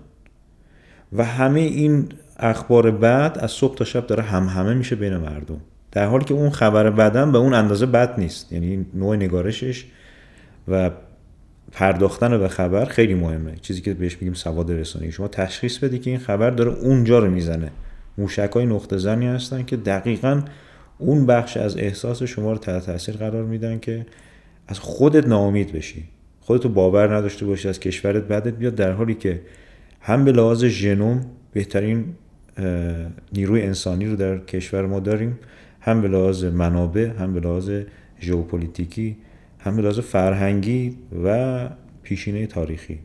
و 1.12 1.24
همه 1.24 1.60
این 1.60 2.08
اخبار 2.36 2.90
بعد 2.90 3.38
از 3.38 3.50
صبح 3.50 3.74
تا 3.74 3.84
شب 3.84 4.06
داره 4.06 4.22
هم 4.22 4.46
همه 4.46 4.74
میشه 4.74 4.96
بین 4.96 5.16
مردم. 5.16 5.60
در 5.92 6.06
حالی 6.06 6.24
که 6.24 6.34
اون 6.34 6.50
خبر 6.50 6.90
بعدم 6.90 7.32
به 7.32 7.38
اون 7.38 7.54
اندازه 7.54 7.86
بد 7.86 8.20
نیست. 8.20 8.52
یعنی 8.52 8.86
نوع 8.94 9.16
نگارشش 9.16 9.86
و 10.68 10.90
پرداختن 11.72 12.38
به 12.38 12.48
خبر 12.48 12.84
خیلی 12.84 13.14
مهمه. 13.14 13.56
چیزی 13.60 13.80
که 13.80 13.94
بهش 13.94 14.14
میگیم 14.14 14.34
سواد 14.34 14.72
رسانه‌ای 14.72 15.12
شما 15.12 15.28
تشخیص 15.28 15.78
بدی 15.78 15.98
که 15.98 16.10
این 16.10 16.18
خبر 16.18 16.50
داره 16.50 16.70
اونجا 16.70 17.18
رو 17.18 17.30
می‌زنه. 17.30 17.70
موشک 18.18 18.50
های 18.54 18.66
نقطه 18.66 18.98
زنی 18.98 19.26
هستن 19.26 19.64
که 19.64 19.76
دقیقا 19.76 20.42
اون 21.02 21.26
بخش 21.26 21.56
از 21.56 21.76
احساس 21.76 22.22
شما 22.22 22.52
رو 22.52 22.58
تحت 22.58 22.86
تاثیر 22.86 23.16
قرار 23.16 23.44
میدن 23.44 23.78
که 23.78 24.06
از 24.68 24.78
خودت 24.78 25.26
ناامید 25.26 25.72
بشی. 25.72 26.04
خودتو 26.40 26.68
باور 26.68 27.16
نداشته 27.16 27.46
باشی 27.46 27.68
از 27.68 27.80
کشورت 27.80 28.22
بعدت 28.22 28.54
بیاد. 28.54 28.74
در 28.74 28.92
حالی 28.92 29.14
که 29.14 29.40
هم 30.00 30.24
به 30.24 30.32
لحاظ 30.32 30.64
ژنوم 30.64 31.20
بهترین 31.52 32.04
نیروی 33.32 33.62
انسانی 33.62 34.06
رو 34.06 34.16
در 34.16 34.38
کشور 34.38 34.86
ما 34.86 35.00
داریم. 35.00 35.38
هم 35.80 36.02
به 36.02 36.08
لحاظ 36.08 36.44
منابع 36.44 37.10
هم 37.18 37.34
به 37.34 37.40
لحاظ 37.40 37.70
ژئوپلیتیکی 38.20 39.16
هم 39.58 39.76
به 39.76 39.82
لحاظ 39.82 39.98
فرهنگی 39.98 40.98
و 41.24 41.68
پیشینه 42.02 42.46
تاریخی. 42.46 42.98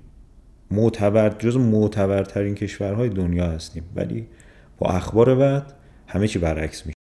معتبر 0.71 1.29
جز 1.29 1.57
معتبرترین 1.57 2.55
کشورهای 2.55 3.09
دنیا 3.09 3.45
هستیم. 3.45 3.83
ولی 3.95 4.27
با 4.77 4.87
اخبار 4.87 5.35
بعد 5.35 5.73
همه 6.07 6.27
چی 6.27 6.39
برعکس 6.39 6.85
میشه. 6.85 6.96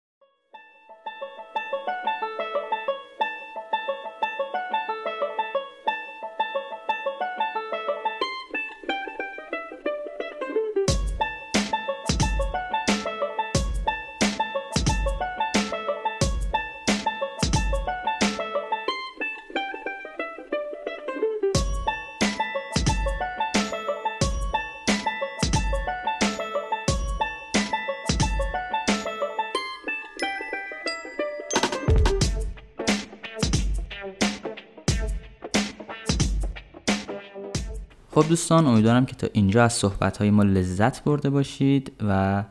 دوستان 38.54 38.74
امیدوارم 38.74 39.06
که 39.06 39.16
تا 39.16 39.28
اینجا 39.34 39.64
از 39.64 39.74
صحبت 39.74 40.18
های 40.18 40.32
ما 40.32 40.44
لذت 40.44 41.04
برده 41.04 41.30
باشید 41.30 41.92
و 42.08 42.44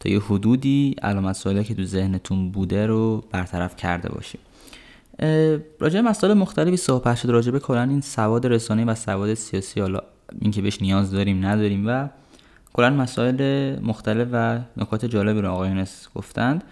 تا 0.00 0.08
یه 0.08 0.20
حدودی 0.20 0.96
علامت 1.02 1.36
سوالی 1.36 1.64
که 1.64 1.74
تو 1.74 1.84
ذهنتون 1.84 2.50
بوده 2.50 2.86
رو 2.86 3.24
برطرف 3.30 3.76
کرده 3.76 4.08
باشید 4.08 4.40
راجع 5.80 6.00
مسائل 6.00 6.34
مختلفی 6.34 6.76
صحبت 6.76 7.16
شد. 7.16 7.30
راجع 7.30 7.50
به 7.50 7.60
کلا 7.60 7.82
این 7.82 8.00
سواد 8.00 8.46
رسانه 8.46 8.84
و 8.84 8.94
سواد 8.94 9.34
سیاسی 9.34 9.80
حالا 9.80 10.00
اینکه 10.40 10.62
بهش 10.62 10.82
نیاز 10.82 11.10
داریم 11.10 11.46
نداریم 11.46 11.84
و 11.86 12.08
کلا 12.72 12.90
مسائل 12.90 13.76
مختلف 13.82 14.28
و 14.32 14.58
نکات 14.76 15.04
جالبی 15.04 15.40
رو 15.40 15.50
آقایون 15.50 15.86
گفتند. 16.14 16.64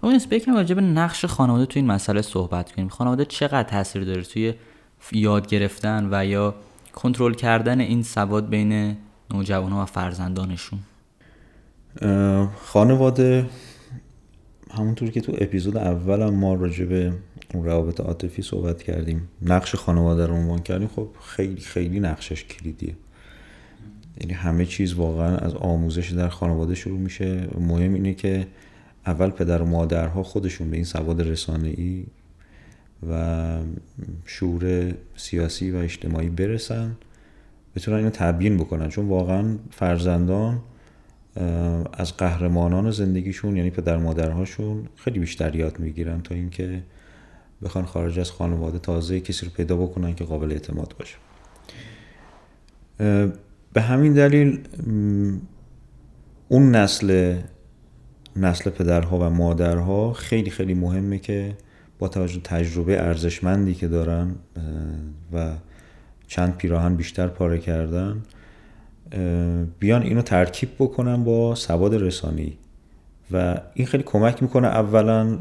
اون 0.00 0.20
بکنم 0.30 0.54
راجع 0.54 0.74
به 0.74 0.80
نقش 0.80 1.24
خانواده 1.24 1.66
تو 1.66 1.78
این 1.78 1.86
مسئله 1.86 2.22
صحبت 2.22 2.72
کنیم. 2.72 2.88
خانواده 2.88 3.24
چقدر 3.24 3.62
تاثیر 3.62 4.04
داره 4.04 4.22
توی 4.22 4.54
یاد 5.12 5.46
گرفتن 5.46 6.08
و 6.12 6.26
یا 6.26 6.54
کنترل 6.92 7.34
کردن 7.34 7.80
این 7.80 8.02
سواد 8.02 8.48
بین 8.48 8.96
نوجوان 9.30 9.72
و 9.72 9.84
فرزندانشون؟ 9.84 10.78
خانواده 12.56 13.46
همونطور 14.70 15.10
که 15.10 15.20
تو 15.20 15.32
اپیزود 15.38 15.76
اول 15.76 16.30
ما 16.30 16.54
راجع 16.54 16.84
به 16.84 17.12
روابط 17.52 18.00
عاطفی 18.00 18.42
صحبت 18.42 18.82
کردیم 18.82 19.28
نقش 19.42 19.74
خانواده 19.74 20.26
رو 20.26 20.34
عنوان 20.34 20.58
کردیم. 20.58 20.88
خب 20.88 21.08
خیلی 21.22 21.60
خیلی 21.60 22.00
نقشش 22.00 22.44
کلیدیه. 22.44 22.96
یعنی 24.20 24.32
همه 24.32 24.66
چیز 24.66 24.94
واقعا 24.94 25.36
از 25.36 25.54
آموزش 25.54 26.10
در 26.10 26.28
خانواده 26.28 26.74
شروع 26.74 26.98
میشه. 26.98 27.48
مهم 27.58 27.94
اینه 27.94 28.14
که 28.14 28.46
اول 29.06 29.30
پدر 29.30 29.62
و 29.62 29.66
مادرها 29.66 30.22
خودشون 30.22 30.70
به 30.70 30.76
این 30.76 30.84
سواد 30.84 31.22
رسانه‌ای 31.22 32.06
و 33.10 33.58
شعور 34.26 34.94
سیاسی 35.16 35.70
و 35.70 35.76
اجتماعی 35.76 36.28
برسن. 36.28 36.96
بتونن 37.76 37.96
اینو 37.96 38.10
تبیین 38.10 38.56
بکنن. 38.56 38.88
چون 38.88 39.08
واقعا 39.08 39.56
فرزندان 39.70 40.60
از 41.92 42.16
قهرمانان 42.16 42.90
زندگیشون 42.90 43.56
یعنی 43.56 43.70
پدر 43.70 43.96
مادرهاشون 43.96 44.88
خیلی 44.96 45.18
بیشتر 45.18 45.56
یاد 45.56 45.78
می‌گیرن 45.78 46.22
تا 46.22 46.34
اینکه 46.34 46.82
بخوان 47.62 47.84
خارج 47.84 48.18
از 48.18 48.30
خانواده 48.30 48.78
تازه 48.78 49.20
کسی 49.20 49.46
رو 49.46 49.52
پیدا 49.52 49.76
بکنن 49.76 50.14
که 50.14 50.24
قابل 50.24 50.52
اعتماد 50.52 50.94
باشه. 50.98 51.16
به 53.72 53.80
همین 53.80 54.12
دلیل 54.12 54.60
اون 56.48 56.70
نسل 56.70 57.38
نسل 58.36 58.70
پدرها 58.70 59.18
و 59.18 59.22
مادرها 59.22 60.12
خیلی 60.12 60.50
خیلی 60.50 60.74
مهمه 60.74 61.18
که 61.18 61.56
با 62.02 62.08
توجه 62.08 62.40
تجربه 62.44 63.02
ارزشمندی 63.02 63.74
که 63.74 63.88
دارن 63.88 64.34
و 65.32 65.50
چند 66.26 66.56
پیراهن 66.56 66.94
بیشتر 66.94 67.26
پاره 67.26 67.58
کردن 67.58 68.22
بیان 69.78 70.02
اینو 70.02 70.22
ترکیب 70.22 70.68
بکنن 70.78 71.24
با 71.24 71.54
سواد 71.54 71.94
رسانی. 71.94 72.58
و 73.32 73.60
این 73.74 73.86
خیلی 73.86 74.02
کمک 74.02 74.42
می‌کنه 74.42 74.68
اولا 74.68 75.38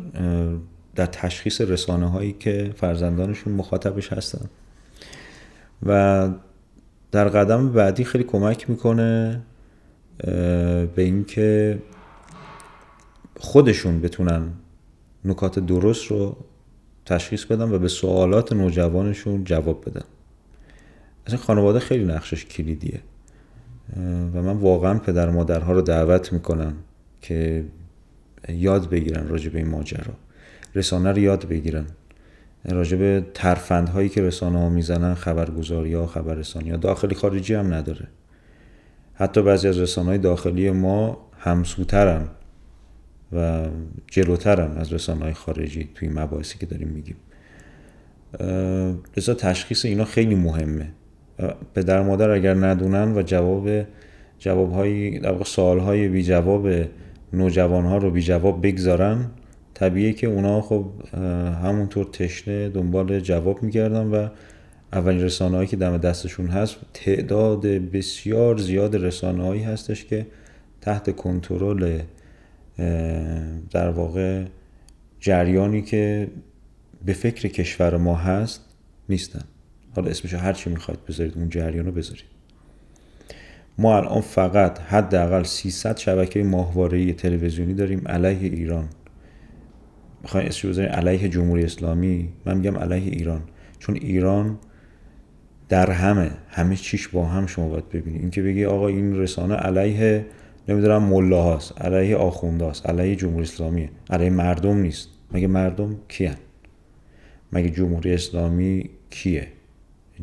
در 0.96 1.06
تشخیص 1.06 1.62
رسانه 1.62 2.10
هایی 2.10 2.34
که 2.40 2.74
فرزندانشون 2.76 3.54
مخاطبش 3.54 4.14
هستن. 4.14 4.50
و 5.86 6.30
در 7.12 7.30
قدم 7.30 7.72
بعدی 7.72 8.04
خیلی 8.04 8.24
کمک 8.24 8.70
می‌کنه 8.70 9.42
به 10.18 10.92
اینکه 10.98 11.82
خودشون 13.40 14.02
بتونن 14.02 14.50
نکات 15.26 15.60
درست 15.60 16.06
رو 16.06 16.38
تشخیص 17.12 17.46
بدن 17.46 17.72
و 17.72 17.80
به 17.80 17.88
سوالات 17.88 18.54
نوجوانشون 18.54 19.44
جواب 19.44 19.90
بدن 19.90 20.06
این 21.28 21.38
خانواده 21.38 21.80
خیلی 21.80 22.06
نقشش 22.06 22.46
کلیدیه. 22.46 23.00
و 24.34 24.42
من 24.42 24.58
واقعا 24.58 25.00
پدر 25.00 25.30
مادرها 25.30 25.74
رو 25.74 25.82
دعوت 25.82 26.34
می‌کنم 26.34 26.74
که 27.22 27.66
یاد 28.50 28.90
بگیرن 28.90 29.28
راجع 29.28 29.50
به 29.50 29.58
این 29.58 29.68
ماجرا. 29.68 30.14
رسانه 30.76 31.12
رو 31.12 31.18
یاد 31.18 31.48
بگیرن. 31.48 31.86
راجع 32.66 32.98
به 32.98 33.26
ترفندهایی 33.34 34.10
که 34.10 34.22
رسانه 34.22 34.60
ها 34.60 34.70
می‌زنن 34.70 35.14
خبرگزاری 35.14 35.94
ها 35.94 36.08
خبررسانی 36.08 36.70
ها. 36.70 36.78
داخلی 36.78 37.16
خارجی 37.16 37.54
هم 37.54 37.74
نداره. 37.74 38.08
حتی 39.14 39.42
بعضی 39.42 39.68
از 39.68 39.80
رسانه 39.80 40.08
های 40.08 40.18
داخلی 40.18 40.72
ما 40.72 41.18
همسوترن. 41.40 42.28
و 43.34 43.68
جلوترن 44.08 44.78
از 44.78 44.94
رسانه 44.94 45.24
های 45.24 45.34
خارجی 45.34 45.90
توی 45.96 46.10
مباحثی 46.10 46.58
که 46.60 46.66
داریم 46.66 46.88
میگیم. 46.88 47.16
لذا 49.18 49.34
تشخیص 49.34 49.86
اینا 49.86 50.06
خیلی 50.06 50.36
مهمه. 50.36 50.88
پدر 51.76 52.02
مادر 52.02 52.30
اگر 52.30 52.54
ندونن 52.54 53.18
و 53.18 53.22
جواب 53.22 53.70
جواب 54.40 54.74
های 54.74 55.20
در 55.20 55.44
سوال 55.44 55.80
های 55.80 56.08
بی 56.08 56.24
جواب 56.24 56.70
نوجوان 57.34 57.86
ها 57.86 57.98
رو 57.98 58.12
بی 58.12 58.22
جواب 58.22 58.68
بگذارن 58.68 59.26
طبیعیه 59.74 60.14
که 60.14 60.28
اونا 60.28 60.62
خب 60.62 60.86
همونطور 61.64 62.06
تشنه 62.06 62.70
دنبال 62.70 63.20
جواب 63.20 63.64
میگردن 63.64 64.08
و 64.08 64.28
اولین 64.94 65.24
رسانه 65.24 65.56
هایی 65.56 65.68
که 65.68 65.76
دم 65.76 65.98
دستشون 65.98 66.48
هست 66.48 66.76
تعداد 66.94 67.62
بسیار 67.68 68.58
زیاد 68.58 68.96
رسانه 68.96 69.44
هایی 69.44 69.64
هستش 69.64 70.06
که 70.06 70.28
تحت 70.82 71.16
کنترل 71.16 72.00
در 73.72 73.90
واقع 73.90 74.46
جریانی 75.20 75.82
که 75.82 76.28
به 77.06 77.14
فکر 77.14 77.48
کشور 77.48 77.98
ما 77.98 78.16
هست 78.16 78.62
نیستن. 79.10 79.44
حالا 79.96 80.10
اسمشو 80.10 80.38
هر 80.38 80.54
چی 80.54 80.70
می‌خواید 80.70 81.06
بذارید 81.06 81.34
اون 81.36 81.50
جریان 81.50 81.86
رو 81.86 81.92
بذارید. 81.92 82.24
ما 83.78 83.98
الان 83.98 84.22
فقط 84.22 84.80
حداقل 84.80 85.44
300 85.44 85.98
شبکه 85.98 86.44
ماهواره 86.44 87.14
تلویزیونی 87.14 87.74
داریم 87.74 88.08
علیه 88.08 88.50
ایران. 88.50 88.90
می‌خواین 90.22 90.48
اسمش 90.48 90.66
بذارید 90.66 90.92
علیه 90.92 91.30
جمهوری 91.30 91.64
اسلامی؟ 91.64 92.30
من 92.46 92.58
میگم 92.58 92.78
علیه 92.78 93.12
ایران. 93.12 93.42
چون 93.80 93.96
ایران 93.96 94.58
در 95.70 95.92
همه 95.92 96.32
همه 96.50 96.76
چیش 96.76 97.08
با 97.08 97.26
هم 97.26 97.46
شما 97.46 97.70
باید 97.70 97.90
ببینید. 97.90 98.22
اینکه 98.22 98.42
بگی 98.42 98.66
آقا 98.66 98.88
این 98.88 99.16
رسانه 99.16 99.56
علیه 99.56 100.26
نمی‌دونم 100.68 101.04
مله 101.04 101.36
هاست 101.36 101.82
علیه 101.82 102.16
آخونده 102.16 102.66
هاست 102.66 102.90
علیه 102.90 103.16
جمهوری 103.16 103.44
اسلامی 103.44 103.90
علیه 104.10 104.30
مردم 104.30 104.78
نیست. 104.78 105.10
مگه 105.32 105.48
مردم 105.48 105.96
کیه 106.08 106.36
مگه 107.54 107.70
جمهوری 107.70 108.14
اسلامی 108.14 108.90
کیه؟ 109.10 109.48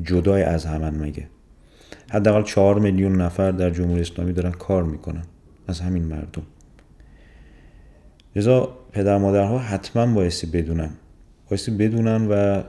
جدای 0.02 0.42
از 0.42 0.66
همن 0.66 0.94
مگه؟ 0.94 1.26
حداقل 2.10 2.42
چهار 2.42 2.78
میلیون 2.78 3.20
نفر 3.20 3.50
در 3.50 3.70
جمهوری 3.70 4.00
اسلامی 4.00 4.32
دارن 4.32 4.50
کار 4.50 4.84
می‌کنن. 4.84 5.22
از 5.68 5.80
همین 5.80 6.04
مردم. 6.04 6.42
لذا 8.36 8.68
پدر 8.92 9.18
مادرها 9.18 9.58
حتما 9.58 10.14
بایستی 10.14 10.46
بدونن. 10.46 10.90
بایستی 11.50 11.70
بدونن 11.70 12.26
و 12.26 12.62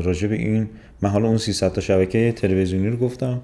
راجع 0.00 0.28
به 0.28 0.34
این 0.34 0.68
من 1.02 1.10
حالا 1.10 1.28
اون 1.28 1.38
300 1.38 1.72
تا 1.72 1.80
شبکه 1.80 2.32
تلویزیونی 2.32 2.88
رو 2.88 2.96
گفتم. 2.96 3.40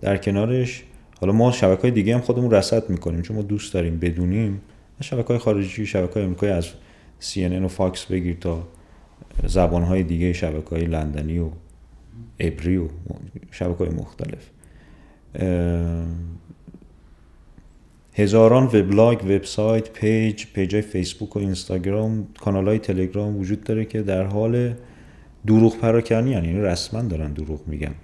در 0.00 0.16
کنارش 0.16 0.82
حالا 1.20 1.32
ما 1.32 1.52
شبکه 1.52 1.82
های 1.82 1.90
دیگه 1.90 2.14
هم 2.14 2.20
خودمون 2.20 2.50
رصد 2.50 2.90
می‌کنیم 2.90 3.22
چون 3.22 3.36
ما 3.36 3.42
دوست 3.42 3.74
داریم 3.74 3.98
بدونیم. 3.98 4.60
شبکه 5.00 5.28
های 5.28 5.38
خارجی 5.38 5.86
شبکه 5.86 6.14
های 6.14 6.22
امریکایی 6.22 6.52
از 6.52 6.68
CNN 7.20 7.64
و 7.64 7.68
فاکس 7.68 8.04
بگیر 8.04 8.36
تا 8.40 8.68
زبان 9.46 9.82
های 9.82 10.02
دیگه 10.02 10.32
شبکه 10.32 10.70
های 10.70 10.84
لندنی 10.84 11.38
و 11.38 11.48
ابری 12.40 12.76
و 12.76 12.88
شبکه 13.50 13.84
های 13.84 13.88
مختلف 13.88 14.50
هزاران 18.14 18.64
وبلاگ 18.64 19.24
وبسایت 19.24 19.90
page 19.90 20.44
page 20.54 20.74
های 20.74 20.82
فیسبوک 20.82 21.36
و 21.36 21.38
اینستاگرام 21.38 22.28
کانال 22.40 22.68
های 22.68 22.78
تلگرام 22.78 23.36
وجود 23.36 23.64
داره 23.64 23.84
که 23.84 24.02
در 24.02 24.22
حال 24.22 24.74
دروغ 25.46 25.78
پراکنی 25.78 26.30
یعنی 26.30 26.52
رسما 26.52 27.02
دارن 27.02 27.32
دروغ 27.32 27.60
میگن. 27.66 27.94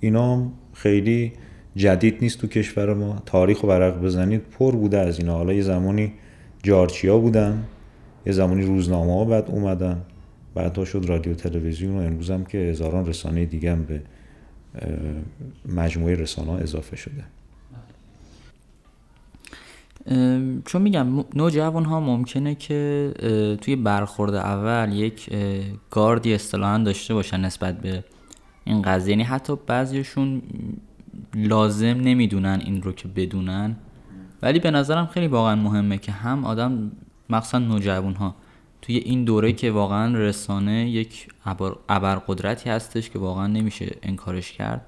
اینا 0.00 0.52
خیلی 0.72 1.32
جدید 1.76 2.18
نیست 2.20 2.40
تو 2.40 2.46
کشور 2.46 2.94
ما. 2.94 3.22
تاریخ 3.26 3.64
و 3.64 3.66
ورق 3.66 4.00
بزنید. 4.00 4.42
پر 4.58 4.72
بوده 4.72 4.98
از 4.98 5.18
اینا. 5.18 5.36
حالا 5.36 5.52
یه 5.52 5.62
زمانی 5.62 6.12
جارچیا 6.62 7.18
بودن 7.18 7.64
یه 8.26 8.32
زمانی 8.32 8.62
روزنامه 8.62 9.12
ها 9.12 9.24
بعد 9.24 9.50
اومدن. 9.50 10.02
بعدها 10.54 10.84
شد 10.84 11.04
رادیو 11.08 11.34
تلویزیون 11.34 11.96
و 11.96 12.00
امروز 12.00 12.30
هم 12.30 12.44
که 12.44 12.58
هزاران 12.58 13.06
رسانه 13.06 13.46
دیگه 13.46 13.72
هم 13.72 13.84
به 13.84 14.02
مجموعه 15.68 16.14
رسانه 16.14 16.50
ها 16.50 16.58
اضافه 16.58 16.96
شده. 16.96 17.24
چون 20.64 20.82
میگم 20.82 21.24
نوجوان 21.34 21.84
ها 21.84 22.00
ممکنه 22.00 22.54
که 22.54 23.10
توی 23.60 23.76
برخورد 23.76 24.34
اول 24.34 24.92
یک 24.92 25.30
گاردی 25.90 26.34
اصطلاحا 26.34 26.78
داشته 26.78 27.14
باشن 27.14 27.40
نسبت 27.40 27.80
به 27.80 28.04
این 28.64 28.82
قضیه. 28.82 29.10
یعنی 29.10 29.22
حتی 29.22 29.56
بعضیشون 29.66 30.42
لازم 31.34 31.86
نمی‌دونن 31.86 32.60
این 32.64 32.82
رو 32.82 32.92
که 32.92 33.08
بدونن. 33.08 33.76
ولی 34.42 34.58
به 34.58 34.70
نظرم 34.70 35.06
خیلی 35.06 35.26
واقعا 35.26 35.54
مهمه 35.54 35.98
که 35.98 36.12
هم 36.12 36.44
آدم 36.44 36.92
مخصوصا 37.30 37.58
نوجوان 37.58 38.14
ها 38.14 38.34
توی 38.82 38.96
این 38.96 39.24
دوره 39.24 39.52
که 39.52 39.70
واقعا 39.70 40.18
رسانه 40.18 40.90
یک 40.90 41.28
ابرقدرتی 41.88 42.70
هستش 42.70 43.10
که 43.10 43.18
واقعا 43.18 43.46
نمیشه 43.46 43.96
انکارش 44.02 44.52
کرد. 44.52 44.80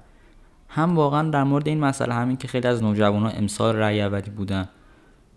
هم 0.69 0.95
واقعا 0.95 1.29
در 1.29 1.43
مورد 1.43 1.67
این 1.67 1.79
مسئله 1.79 2.13
همین 2.13 2.37
که 2.37 2.47
خیلی 2.47 2.67
از 2.67 2.83
نوجوان 2.83 3.23
ها 3.23 3.29
امسال 3.29 3.75
رأی 3.75 4.01
اولی 4.01 4.31
بودن 4.31 4.69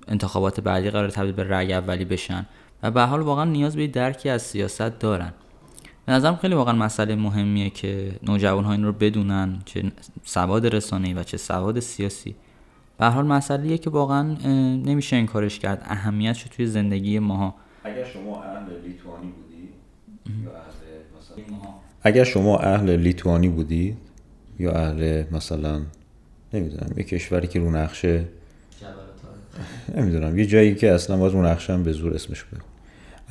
انتخابات 0.08 0.60
بعدی 0.60 0.90
قرار 0.90 1.10
تبدیل 1.10 1.32
به 1.32 1.44
رأی 1.44 1.72
اولی 1.72 2.04
بشن 2.04 2.46
و 2.82 2.90
به 2.90 3.02
حال 3.02 3.20
واقعا 3.20 3.44
نیاز 3.44 3.76
به 3.76 3.86
درکی 3.86 4.28
از 4.28 4.42
سیاست 4.42 4.98
دارن. 4.98 5.32
به 6.06 6.12
نظرم 6.12 6.36
خیلی 6.36 6.54
واقعا 6.54 6.74
مسئله 6.74 7.14
مهمیه 7.14 7.70
که 7.70 8.12
نوجوان 8.22 8.64
ها 8.64 8.72
این 8.72 8.84
رو 8.84 8.92
بدونن 8.92 9.58
چه 9.64 9.82
سواد 10.24 10.66
رسانه‌ای 10.66 11.14
و 11.14 11.22
چه 11.22 11.36
سواد 11.36 11.80
سیاسی. 11.80 12.34
به 12.98 13.06
حال 13.06 13.26
مسئله 13.26 13.78
که 13.78 13.90
واقعا 13.90 14.22
نمیشه 14.84 15.16
انکارش 15.16 15.58
کرد. 15.58 15.82
اهمیتش 15.84 16.42
توی 16.42 16.66
زندگی 16.66 17.18
ماها. 17.18 17.54
اگر 17.84 18.04
شما 18.04 18.42
اهل 18.42 18.80
لیتوانی 18.82 19.32
بودید 19.32 19.74
یا 20.44 20.50
اهل 20.50 21.02
مثلا 21.18 21.68
اگر 22.02 22.24
شما 22.24 22.58
اهل 22.58 22.96
لیتوانی 22.96 23.48
بودید 23.48 23.98
یا 24.58 24.72
اهل 24.72 25.24
مثلا 25.32 25.82
نمی‌دونم 26.52 26.90
یه 26.96 27.04
کشوری 27.04 27.48
که 27.48 27.60
رو 27.60 27.70
نقشه 27.70 28.24
نمی‌دونم 29.96 30.38
یه 30.38 30.46
جایی 30.46 30.74
که 30.74 30.92
اصلا 30.92 31.16
باز 31.16 31.32
رو 31.32 31.46
نقشه 31.46 31.78
به 31.78 31.92
زور 31.92 32.14
اسمش 32.14 32.44
بگم 32.44 32.71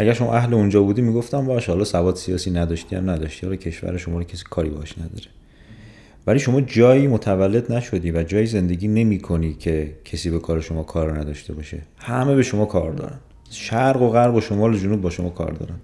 اگر 0.01 0.13
شما 0.13 0.33
اهل 0.33 0.53
اونجا 0.53 0.83
بودی 0.83 1.01
می‌گفتم 1.01 1.45
باش 1.45 1.69
حالا 1.69 1.83
سواد 1.83 2.15
سیاسی 2.15 2.51
نداشتی 2.51 2.95
هم 2.95 3.09
نداشتی. 3.09 3.45
حالا 3.45 3.55
کشور 3.55 3.97
شما 3.97 4.17
رو 4.17 4.23
کسی 4.23 4.43
کاری 4.49 4.69
باش 4.69 4.97
نداره. 4.97 5.27
ولی 6.27 6.39
شما 6.39 6.61
جایی 6.61 7.07
متولد 7.07 7.71
نشدی 7.71 8.11
و 8.11 8.23
جایی 8.23 8.45
زندگی 8.45 8.87
نمی 8.87 9.19
کنی 9.19 9.53
که 9.53 9.95
کسی 10.05 10.29
به 10.29 10.39
کار 10.39 10.61
شما 10.61 10.83
کار 10.83 11.19
نداشته 11.19 11.53
باشه. 11.53 11.81
همه 11.97 12.35
به 12.35 12.43
شما 12.43 12.65
کار 12.65 12.91
دارن. 12.91 13.17
شرق 13.49 14.01
و 14.01 14.09
غرب 14.09 14.35
و 14.35 14.41
شمال 14.41 14.73
و 14.73 14.77
جنوب 14.77 15.01
با 15.01 15.09
شما 15.09 15.29
کار 15.29 15.51
دارن. 15.51 15.79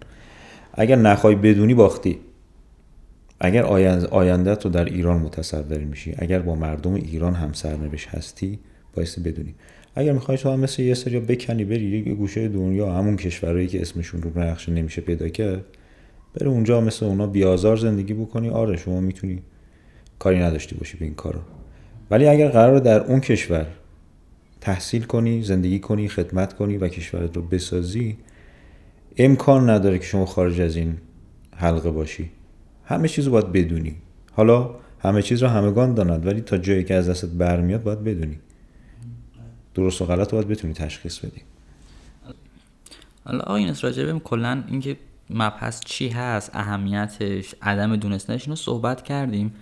اگر 0.74 0.96
نخوای 0.96 1.36
بدونی 1.36 1.74
باختی. 1.74 2.20
اگر 3.40 3.64
آینده 4.12 4.56
تو 4.56 4.70
در 4.70 4.86
ایران 4.86 5.18
متصور 5.20 5.78
میشی. 5.78 6.16
اگر 6.18 6.40
با 6.40 6.56
مردم 6.56 6.94
ایران 6.94 7.34
هم 7.34 7.54
سرنوشت 7.54 8.08
هستی 8.08 8.60
بایستی 8.96 9.22
بدونی. 9.22 9.56
اگر 9.98 10.12
می‌خوای 10.14 10.38
تو 10.38 10.50
هم 10.50 10.60
مثل 10.60 10.82
یه 10.82 10.94
سری 10.94 11.20
بکنی 11.20 11.66
بری 11.66 12.04
یه 12.08 12.14
گوشه 12.14 12.48
دنیا 12.48 12.94
همون 12.94 13.16
کشورهایی 13.16 13.68
که 13.68 13.82
اسمشون 13.82 14.22
رو 14.22 14.40
نقشه 14.40 14.72
نمیشه 14.72 15.02
پیدا 15.02 15.30
کرد 15.30 15.66
بره 16.34 16.50
اونجا 16.50 16.82
مثل 16.82 17.06
اونا 17.06 17.28
بیازار 17.28 17.78
زندگی 17.78 18.14
بکنی. 18.14 18.50
آره 18.50 18.78
شما 18.78 19.00
می‌تونی 19.00 19.42
کاری 20.20 20.40
نداشتی 20.40 20.76
باشی 20.76 20.98
به 20.98 21.06
این 21.06 21.14
کارو 21.14 21.40
ولی 22.12 22.28
اگر 22.28 22.50
قرار 22.50 22.80
در 22.80 23.04
اون 23.04 23.20
کشور 23.20 23.66
تحصیل 24.62 25.04
کنی 25.04 25.44
زندگی 25.44 25.80
کنی 25.80 26.08
خدمت 26.08 26.54
کنی 26.54 26.78
و 26.78 26.88
کشورت 26.88 27.36
رو 27.36 27.42
بسازی 27.42 28.18
امکان 29.18 29.70
نداره 29.70 30.00
که 30.00 30.06
شما 30.06 30.26
خارج 30.26 30.62
از 30.62 30.76
این 30.76 30.98
حلقه 31.56 31.92
باشی. 31.92 32.30
همه 32.86 33.08
چیز 33.08 33.26
رو 33.26 33.32
باید 33.32 33.52
بدونی. 33.52 33.96
حالا 34.32 34.70
همه 35.00 35.22
چیز 35.22 35.44
رو 35.44 35.50
همگان 35.50 35.94
دانند 35.94 36.26
ولی 36.26 36.42
تا 36.42 36.58
جایی 36.58 36.84
که 36.84 36.94
از 36.94 37.10
دستت 37.10 37.30
برمیاد 37.30 37.84
باید 37.84 38.04
بدونی. 38.04 38.40
درست 39.78 40.02
و 40.02 40.06
غلط 40.06 40.32
رو 40.34 40.38
باید 40.38 40.48
بتونی 40.48 40.74
تشخیص 40.74 41.20
بدی. 41.20 41.42
حالا 43.26 43.40
آقای 43.40 43.64
این 43.64 43.76
راجبه 43.82 44.20
کلا 44.20 44.64
اینکه 44.68 44.98
مبحث 45.30 45.80
چی 45.86 46.10
هست 46.10 46.52
اهمیتش 46.54 47.56
عدم 47.62 47.96
دونستنش 47.96 48.44
اینو 48.44 48.56
صحبت 48.56 49.02
کردیم. 49.02 49.54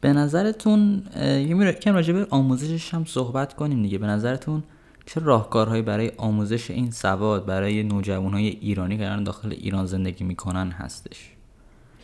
به 0.00 0.12
نظرتون 0.12 1.02
یه 1.20 1.72
کم 1.72 1.94
راجع 1.94 2.12
به 2.12 2.26
آموزشش 2.30 2.94
هم 2.94 3.04
صحبت 3.04 3.54
کنیم 3.54 3.82
دیگه. 3.82 3.98
به 3.98 4.06
نظرتون 4.06 4.62
چه 5.06 5.20
راهکارهایی 5.20 5.82
برای 5.82 6.12
آموزش 6.16 6.70
این 6.70 6.90
سواد 6.90 7.46
برای 7.46 7.82
نوجوانهای 7.82 8.48
ایرانی 8.48 8.98
که 8.98 9.16
داخل 9.24 9.52
ایران 9.52 9.86
زندگی 9.86 10.24
می‌کنن 10.24 10.70
هستش؟ 10.70 11.30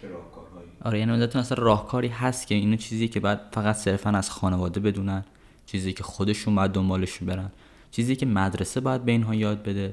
چه 0.02 0.08
راهکارهایی؟ 0.08 0.68
آره 0.84 0.98
یعنی 0.98 1.12
نظرتون 1.12 1.40
اصلا 1.40 1.64
راهکاری 1.64 2.08
هست 2.08 2.46
که 2.46 2.54
اینو 2.54 2.76
چیزی 2.76 3.08
که 3.08 3.20
بعد 3.20 3.40
فقط 3.52 3.76
صرفا 3.76 4.10
از 4.10 4.30
خانواده 4.30 4.80
بدونن؟ 4.80 5.24
چیزی 5.72 5.92
که 5.92 6.02
خودشون 6.02 6.54
باید 6.54 6.70
دنبالش 6.70 7.18
برن. 7.18 7.50
چیزی 7.90 8.16
که 8.16 8.26
مدرسه 8.26 8.80
باید 8.80 9.04
به 9.04 9.12
اینها 9.12 9.34
یاد 9.34 9.62
بده. 9.62 9.92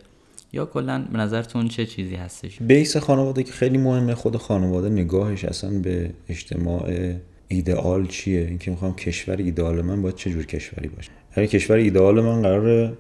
یا 0.54 0.66
کلا 0.66 1.06
به 1.12 1.18
نظرتون 1.18 1.68
چه 1.68 1.86
چیزی 1.86 2.16
هستش؟ 2.16 2.62
بیس 2.62 2.98
خانواده 2.98 3.44
که 3.44 3.52
خیلی 3.52 3.78
مهمه 3.78 4.16
خود 4.16 4.38
خانواده 4.38 4.90
نگاهش 4.90 5.46
اصلا 5.46 5.80
به 5.80 6.10
اجتماع 6.30 7.14
ایدئال 7.48 8.08
چیه؟ 8.08 8.40
اینکه 8.40 8.72
می‌خوام 8.72 8.96
کشور 8.96 9.36
ایدئال 9.36 9.82
من 9.82 10.02
باید 10.02 10.16
چه 10.16 10.32
جور 10.32 10.46
کشوری 10.46 10.88
باشه؟ 10.88 11.12
اگر 11.32 11.48
کشور 11.48 11.76
ایدئال 11.76 12.22
من 12.22 12.42
قرار 12.42 12.98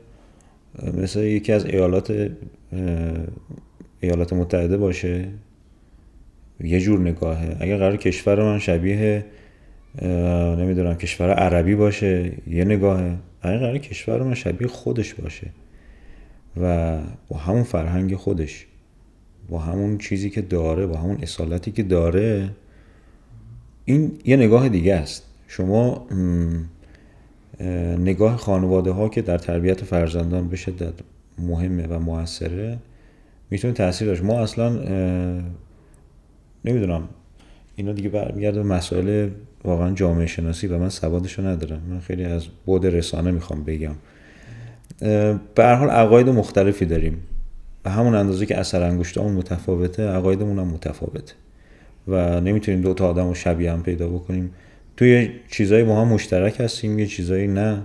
مثل 0.93 1.19
یکی 1.19 1.53
از 1.53 1.65
ایالات 1.65 2.31
ایالات 3.99 4.33
متحده 4.33 4.77
باشه 4.77 5.27
یه 6.63 6.79
جور 6.79 6.99
نگاهه. 6.99 7.57
اگر 7.59 7.77
قرار 7.77 7.97
کشور 7.97 8.43
من 8.43 8.59
شبیه 8.59 9.25
نمی‌دونم 10.57 10.95
کشور 10.95 11.33
عربی 11.33 11.75
باشه 11.75 12.31
یه 12.47 12.65
نگاهه 12.65 13.15
اگر 13.41 13.57
قرار 13.57 13.77
کشور 13.77 14.23
من 14.23 14.33
شبیه 14.33 14.67
خودش 14.67 15.13
باشه. 15.13 15.47
و 16.61 16.97
با 17.29 17.37
همون 17.37 17.63
فرهنگ 17.63 18.15
خودش 18.15 18.65
با 19.49 19.59
همون 19.59 19.97
چیزی 19.97 20.29
که 20.29 20.41
داره 20.41 20.85
با 20.85 20.97
همون 20.97 21.17
اصالتی 21.21 21.71
که 21.71 21.83
داره 21.83 22.49
این 23.85 24.11
یه 24.25 24.35
نگاه 24.37 24.69
دیگه 24.69 24.95
است. 24.95 25.23
شما 25.47 26.07
نگاه 27.99 28.37
خانواده 28.37 28.91
ها 28.91 29.09
که 29.09 29.21
در 29.21 29.37
تربیت 29.37 29.83
فرزندان 29.83 30.47
به 30.47 30.55
شدت 30.55 30.93
مهمه 31.39 31.87
و 31.87 31.99
موثره 31.99 32.77
می‌تونه 33.49 33.73
تاثیر 33.73 34.07
داشت. 34.07 34.23
ما 34.23 34.39
اصلا 34.39 34.69
نمی‌دونم 36.65 37.09
اینا 37.75 37.93
دیگه 37.93 38.09
برمیگرده 38.09 38.63
مسائل 38.63 39.29
واقعا 39.67 39.91
جامعه 39.91 40.25
شناسی 40.25 40.67
و 40.67 40.77
من 40.77 40.89
سوادشو 40.89 41.41
ندارم. 41.47 41.81
من 41.89 41.99
خیلی 41.99 42.23
از 42.23 42.45
بود 42.65 42.85
رسانه 42.85 43.31
می‌خوام 43.31 43.63
بگم. 43.63 43.95
به 45.55 45.63
هر 45.63 45.75
حال 45.75 45.89
عقاید 45.89 46.29
مختلفی 46.29 46.85
داریم. 46.85 47.17
و 47.85 47.89
همون 47.89 48.15
اندازه 48.15 48.45
که 48.45 48.57
اثر 48.57 48.83
انگشتامون 48.83 49.33
متفاوته 49.33 50.03
عقایدمون 50.03 50.59
هم 50.59 50.67
متفاوته. 50.67 51.33
و 52.07 52.41
نمی‌تونیم 52.41 52.81
دو 52.81 52.93
تا 52.93 53.07
آدم 53.07 53.27
رو 53.27 53.33
شبیه 53.33 53.71
هم 53.71 53.83
پیدا 53.83 54.07
بکنیم. 54.07 54.51
توی 54.97 55.29
چیزایی 55.51 55.83
با 55.83 56.01
هم 56.01 56.07
مشترک 56.07 56.61
هستیم 56.61 56.99
یه 56.99 57.05
چیزایی 57.05 57.47
نه. 57.47 57.81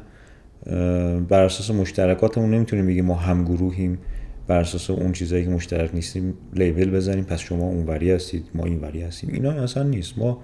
بر 1.28 1.42
اساس 1.44 1.70
مشترکاتمون 1.70 2.54
نمی‌تونیم 2.54 2.86
بگیم 2.86 3.04
ما 3.04 3.14
هم 3.14 3.44
گروهیم. 3.44 3.98
بر 4.46 4.60
اساس 4.60 4.90
اون 4.90 5.12
چیزایی 5.12 5.44
که 5.44 5.50
مشترک 5.50 5.94
نیستیم 5.94 6.34
لیبل 6.54 6.90
بزنیم. 6.90 7.24
پس 7.24 7.40
شما 7.40 7.64
اونوری 7.64 8.10
هستید 8.10 8.44
ما 8.54 8.64
اینوری 8.64 9.02
هستیم. 9.02 9.30
اینا 9.32 9.50
اصلا 9.50 9.82
نیست. 9.82 10.18
ما 10.18 10.38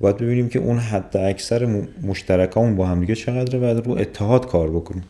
باید 0.00 0.16
ببینیم 0.16 0.48
که 0.48 0.58
اون 0.58 0.78
حد 0.78 1.16
اکثر 1.16 1.86
مشترکامون 2.02 2.76
با 2.76 2.86
هم 2.86 3.00
دیگه 3.00 3.14
چقدره 3.14 3.58
و 3.58 3.80
رو 3.80 3.92
اتحاد 3.92 4.46
کار 4.46 4.70
بکنیم 4.70 5.04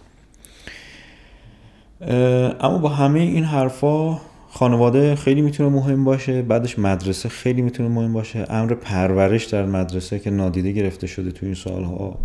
اما 2.61 2.78
با 2.78 2.89
همه 2.89 3.20
این 3.20 3.45
حرفا 3.45 4.20
خانواده 4.49 5.14
خیلی 5.14 5.41
می‌تونه 5.41 5.68
مهم 5.68 6.05
باشه 6.05 6.43
بعدش 6.43 6.78
مدرسه 6.78 7.28
خیلی 7.28 7.62
می‌تونه 7.62 7.89
مهم 7.89 8.12
باشه. 8.12 8.47
امر 8.49 8.74
پرورش 8.74 9.45
در 9.45 9.66
مدرسه 9.66 10.18
که 10.18 10.30
نادیده 10.30 10.72
گرفته 10.72 11.07
شده 11.07 11.30
تو 11.30 11.47
این 11.47 11.55
سالها 11.55 12.18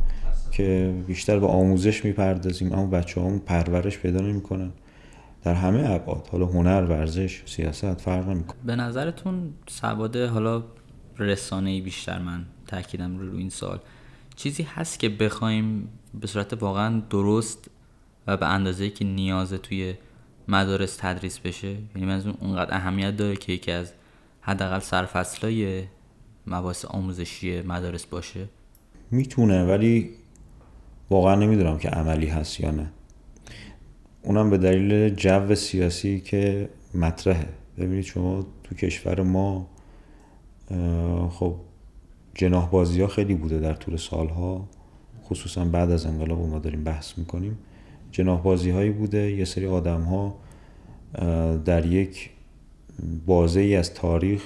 که 0.52 0.94
بیشتر 1.08 1.40
به 1.40 1.48
آموزش 1.48 2.06
می‌پردازیم 2.06 2.74
اما 2.74 2.86
بچه 2.86 3.22
هم 3.22 3.40
پرورش 3.40 3.98
پیدا 3.98 4.22
نمی‌کنن. 4.22 4.72
در 5.44 5.54
همه 5.54 5.90
ابعاد 5.90 6.28
حالا 6.32 6.46
هنر 6.46 6.86
ورزش 6.90 7.42
سیاست 7.46 8.02
فرق 8.02 8.30
نمی‌کنه. 8.30 8.58
به 8.66 8.76
نظرتون 8.76 9.50
سواد 9.68 10.16
حالا 10.18 10.64
رسانه 11.20 11.82
بیشتر 11.82 12.20
من 12.20 12.46
تاکیدم 12.68 13.18
رو, 13.18 13.32
رو 13.32 13.38
این 13.38 13.50
سال 13.50 13.80
چیزی 14.36 14.64
هست 14.64 15.00
که 15.00 15.10
بخوایم 15.10 15.90
به 16.22 16.28
صورت 16.28 16.54
واقعا 16.54 17.02
درست 17.10 17.70
و 18.28 18.38
به 18.38 18.46
اندازه 18.46 18.90
که 18.90 19.06
نیازه 19.06 19.58
توی 19.58 19.96
مدارس 20.48 20.98
تدریس 20.98 21.40
بشه 21.40 21.68
یعنی 21.68 22.08
منظور 22.08 22.34
اونقدر 22.40 22.76
اهمیت 22.76 23.18
داره 23.18 23.36
که 23.36 23.52
یکی 23.52 23.72
از 23.72 23.94
حداقل 24.42 24.80
سرفصلای 24.80 25.84
مباحث 26.48 26.86
آموزشی 26.86 27.62
مدارس 27.62 28.06
باشه. 28.06 28.46
می‌تونه 29.12 29.66
ولی 29.66 30.10
واقعا 31.10 31.36
نمی‌دونم 31.36 31.78
که 31.78 31.90
عملی 31.90 32.28
هست 32.28 32.60
یا 32.60 32.72
نه. 32.72 32.92
اونم 34.22 34.50
به 34.50 34.58
دلیل 34.58 35.10
جو 35.10 35.56
سیاسی 35.56 36.20
که 36.20 36.70
مطرحه. 36.94 37.50
ببینید 37.78 38.04
شما 38.04 38.46
تو 38.64 38.76
کشور 38.76 39.22
ما 39.22 39.70
خب 41.30 41.56
جناح 42.36 42.70
بازی 42.70 43.02
ها 43.02 43.08
خیلی 43.08 43.36
بوده 43.36 43.60
در 43.60 43.74
طول 43.74 43.98
سالها 43.98 44.68
خصوصا 45.24 45.66
بعد 45.66 45.92
از 45.92 46.06
انقلاب 46.06 46.40
ما 46.40 46.60
داریم 46.60 46.84
بحث 46.84 47.18
می‌کنیم. 47.18 47.58
جناح 48.12 48.42
بازی 48.42 48.70
هایی 48.70 48.90
بوده 48.90 49.32
یه 49.32 49.46
سری 49.46 49.68
آدم 49.68 50.02
ها 50.02 50.36
در 51.66 51.86
یک 51.86 52.30
بازه 53.26 53.60
ای 53.60 53.76
از 53.76 53.94
تاریخ 53.94 54.44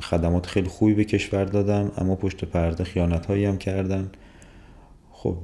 خدمات 0.00 0.46
خیلی 0.46 0.68
خوبی 0.68 0.94
به 0.94 1.04
کشور 1.04 1.44
دادن 1.44 1.90
اما 1.96 2.14
پشت 2.14 2.44
پرده 2.44 2.84
خیانت 2.84 3.26
هایی 3.26 3.44
هم 3.44 3.58
کردن. 3.58 4.10
خب 5.12 5.36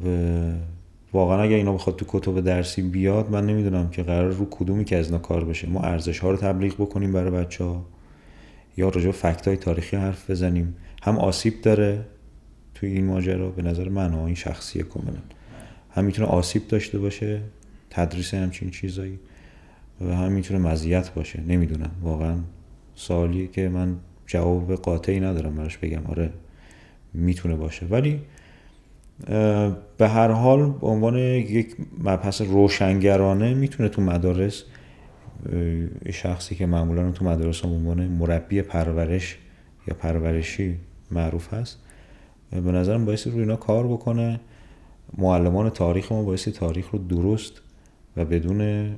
واقعا 1.13 1.43
اگر 1.43 1.57
اینا 1.57 1.73
بخواد 1.73 1.97
تو 1.97 2.05
کتب 2.09 2.41
درسی 2.41 2.83
بیاد 2.83 3.31
من 3.31 3.47
نمی‌دونم 3.47 3.91
که 3.91 4.03
قرار 4.03 4.31
رو 4.31 4.47
کدومی 4.51 4.85
که 4.85 4.97
از 4.97 5.07
اینا 5.07 5.19
کار 5.19 5.45
بشه. 5.45 5.69
ما 5.69 5.81
ارزش 5.81 6.19
ها 6.19 6.31
رو 6.31 6.37
تبلیغ 6.37 6.75
بکنیم 6.75 7.13
برای 7.13 7.31
بچه 7.31 7.65
ها 7.65 7.85
یا 8.79 8.89
راجع 8.89 9.11
فکت 9.11 9.49
های 9.49 9.57
تاریخی 9.57 9.97
حرف 9.97 10.31
بزنیم. 10.31 10.75
هم 11.03 11.19
آسیب 11.19 11.61
داره 11.63 12.05
توی 12.75 12.91
این 12.91 13.07
ماجرا 13.07 13.51
به 13.51 13.63
نظر 13.63 13.89
من 13.89 14.15
این 14.15 14.35
شخصیه 14.35 14.83
کاملا. 14.83 15.19
هم 15.91 16.05
می‌تونه 16.05 16.29
آسیب 16.29 16.69
داشته 16.69 16.99
باشه 16.99 17.41
تدریس 17.91 18.35
همچین 18.35 18.71
چیزایی 18.71 19.19
و 20.01 20.17
هم 20.17 20.33
می‌تونه 20.33 20.61
مزیت 20.61 21.15
باشه. 21.15 21.41
نمی‌دونم 21.49 21.91
واقعا 22.03 22.37
سوالیه 22.95 23.47
که 23.47 23.69
من 23.69 23.97
جواب 24.27 24.75
قاطعی 24.75 25.21
ندارم 25.21 25.55
براش 25.55 25.79
بگم. 25.79 26.07
آره 26.07 26.31
می‌تونه 27.15 27.55
باشه. 27.55 27.87
ولی 27.87 28.21
به 29.99 30.09
هر 30.09 30.31
حال 30.31 30.71
به 30.71 30.87
عنوان 30.87 31.17
یک 31.19 31.77
مبحث 31.99 32.41
روشنگرانه 32.41 33.55
می‌تونه 33.55 33.89
تو 33.89 34.03
مدارس 34.03 34.65
شخصی 36.13 36.55
که 36.55 36.67
معمولا 36.67 37.11
تو 37.13 37.25
مدارس 37.25 37.61
به 37.61 37.69
عنوان 37.69 38.07
مربی 38.07 38.63
پرورش 38.63 39.39
یا 39.89 39.95
پرورشی 39.95 40.77
معروف 41.11 41.55
هست 41.55 41.79
به 42.51 42.73
نظرم 42.73 43.05
باعث 43.05 43.27
روی 43.27 43.41
اینا 43.41 43.57
کار 43.57 43.87
بکنه. 43.87 44.41
معلمان 45.19 45.71
تاریخ 45.71 46.13
ما 46.13 46.23
باعث 46.23 46.49
تاریخ 46.49 46.91
رو 46.91 46.99
درست 46.99 47.53
و 48.17 48.25
بدون 48.25 48.91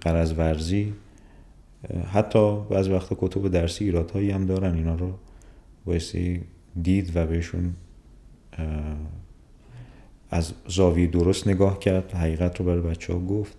قرض 0.00 0.32
ورزی 0.38 0.92
حتی 2.12 2.60
بعضی 2.70 2.90
وقت 2.90 3.08
کتب 3.18 3.48
درسی 3.48 3.84
ایرادهایی 3.84 4.30
هم 4.30 4.46
دارن. 4.46 4.74
اینا 4.74 4.94
رو 4.94 5.12
بایستی 5.84 6.42
دید 6.82 7.16
و 7.16 7.26
بهشون 7.26 7.72
از 10.30 10.52
زاویه 10.68 11.06
درست 11.06 11.48
نگاه 11.48 11.78
کرد 11.78 12.12
حقیقت 12.12 12.60
رو 12.60 12.66
برای 12.66 12.80
بچه 12.80 13.12
ها 13.12 13.18
گفت. 13.18 13.56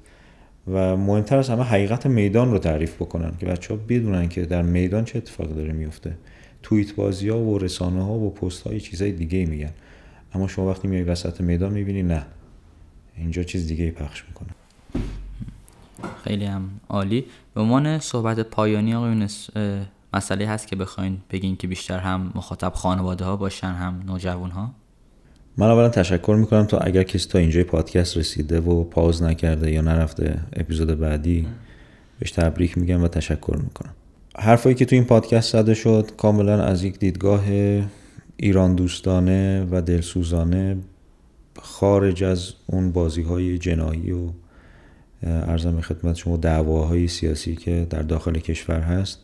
و 0.67 0.97
مهمتر 0.97 1.37
از 1.37 1.49
همه 1.49 1.63
حقیقت 1.63 2.05
میدان 2.05 2.51
رو 2.51 2.57
تعریف 2.57 2.95
بکنن 2.95 3.31
که 3.39 3.45
بچه 3.45 3.73
ها 3.73 3.79
بدونن 3.89 4.29
که 4.29 4.45
در 4.45 4.61
میدان 4.61 5.05
چه 5.05 5.17
اتفاقی 5.17 5.53
داره 5.53 5.73
میفته. 5.73 6.17
توییت 6.63 6.95
بازی 6.95 7.29
ها 7.29 7.39
و 7.39 7.57
رسانه 7.57 8.03
ها 8.03 8.13
و 8.13 8.33
پست 8.33 8.67
های 8.67 8.79
چیزای 8.79 9.11
دیگه 9.11 9.45
میگن. 9.45 9.71
اما 10.33 10.47
شما 10.47 10.69
وقتی 10.69 10.87
میای 10.87 11.03
وسط 11.03 11.41
میدان 11.41 11.71
می‌بینی 11.71 12.03
نه. 12.03 12.25
اینجا 13.17 13.43
چیز 13.43 13.67
دیگه 13.67 13.91
پخش 13.91 14.23
می‌کنه. 14.27 14.49
خیلی 16.23 16.45
هم 16.45 16.69
عالی. 16.89 17.25
به 17.53 17.61
عنوان 17.61 17.99
صحبت 17.99 18.39
پایانی 18.39 18.95
آقای 18.95 19.27
مسئله 20.13 20.47
هست 20.47 20.67
که 20.67 20.75
بخواین 20.75 21.17
بگین 21.31 21.55
که 21.55 21.67
بیشتر 21.67 21.99
هم 21.99 22.31
مخاطب 22.35 22.73
خانواده 22.73 23.25
ها 23.25 23.35
باشن 23.35 23.71
هم 23.71 24.03
نوجوان 24.07 24.51
ها 24.51 24.71
من 25.57 25.67
اولا 25.67 25.89
تشکر 25.89 26.35
می‌کنم 26.39 26.65
تا 26.65 26.77
اگر 26.77 27.03
کسی 27.03 27.29
تا 27.29 27.39
اینجای 27.39 27.63
پادکست 27.63 28.17
رسیده 28.17 28.59
و 28.59 28.83
پاوز 28.83 29.23
نکرده 29.23 29.71
یا 29.71 29.81
نرفته 29.81 30.39
اپیزود 30.53 30.99
بعدی 30.99 31.47
بهش 32.19 32.31
تبریک 32.31 32.77
میگم 32.77 33.03
و 33.03 33.07
تشکر 33.07 33.57
می‌کنم. 33.63 33.93
حرفایی 34.37 34.75
که 34.75 34.85
تو 34.85 34.95
این 34.95 35.05
پادکست 35.05 35.51
زده 35.53 35.73
شد 35.73 36.09
کاملا 36.17 36.63
از 36.63 36.83
یک 36.83 36.99
دیدگاه 36.99 37.43
ایران 38.37 38.75
دوستانه 38.75 39.67
و 39.71 39.81
دلسوزانه 39.81 40.77
خارج 41.61 42.23
از 42.23 42.53
اون 42.65 42.91
بازی 42.91 43.21
های 43.21 43.57
جنایی 43.57 44.11
و 44.11 44.29
ارزم 45.23 45.81
خدمت 45.81 46.15
شما 46.15 46.37
دعواهای 46.37 47.07
سیاسی 47.07 47.55
که 47.55 47.87
در 47.89 48.01
داخل 48.01 48.39
کشور 48.39 48.79
هست. 48.79 49.19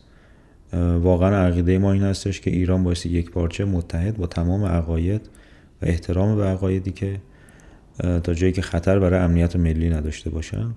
واقعا 1.02 1.46
عقیده 1.46 1.78
ما 1.78 1.92
این 1.92 2.02
هستش 2.02 2.40
که 2.40 2.50
ایران 2.50 2.84
باید 2.84 3.06
یک 3.06 3.30
پارچه 3.30 3.64
متحد 3.64 4.16
با 4.16 4.26
تمام 4.26 4.64
عقاید 4.64 5.28
و 5.82 5.86
احترام 5.86 6.36
به 6.36 6.44
عقایدی 6.44 6.90
که 6.90 7.20
تا 8.24 8.34
جایی 8.34 8.52
که 8.52 8.62
خطر 8.62 8.98
برای 8.98 9.20
امنیت 9.20 9.56
ملی 9.56 9.90
نداشته 9.90 10.30
باشن 10.30 10.74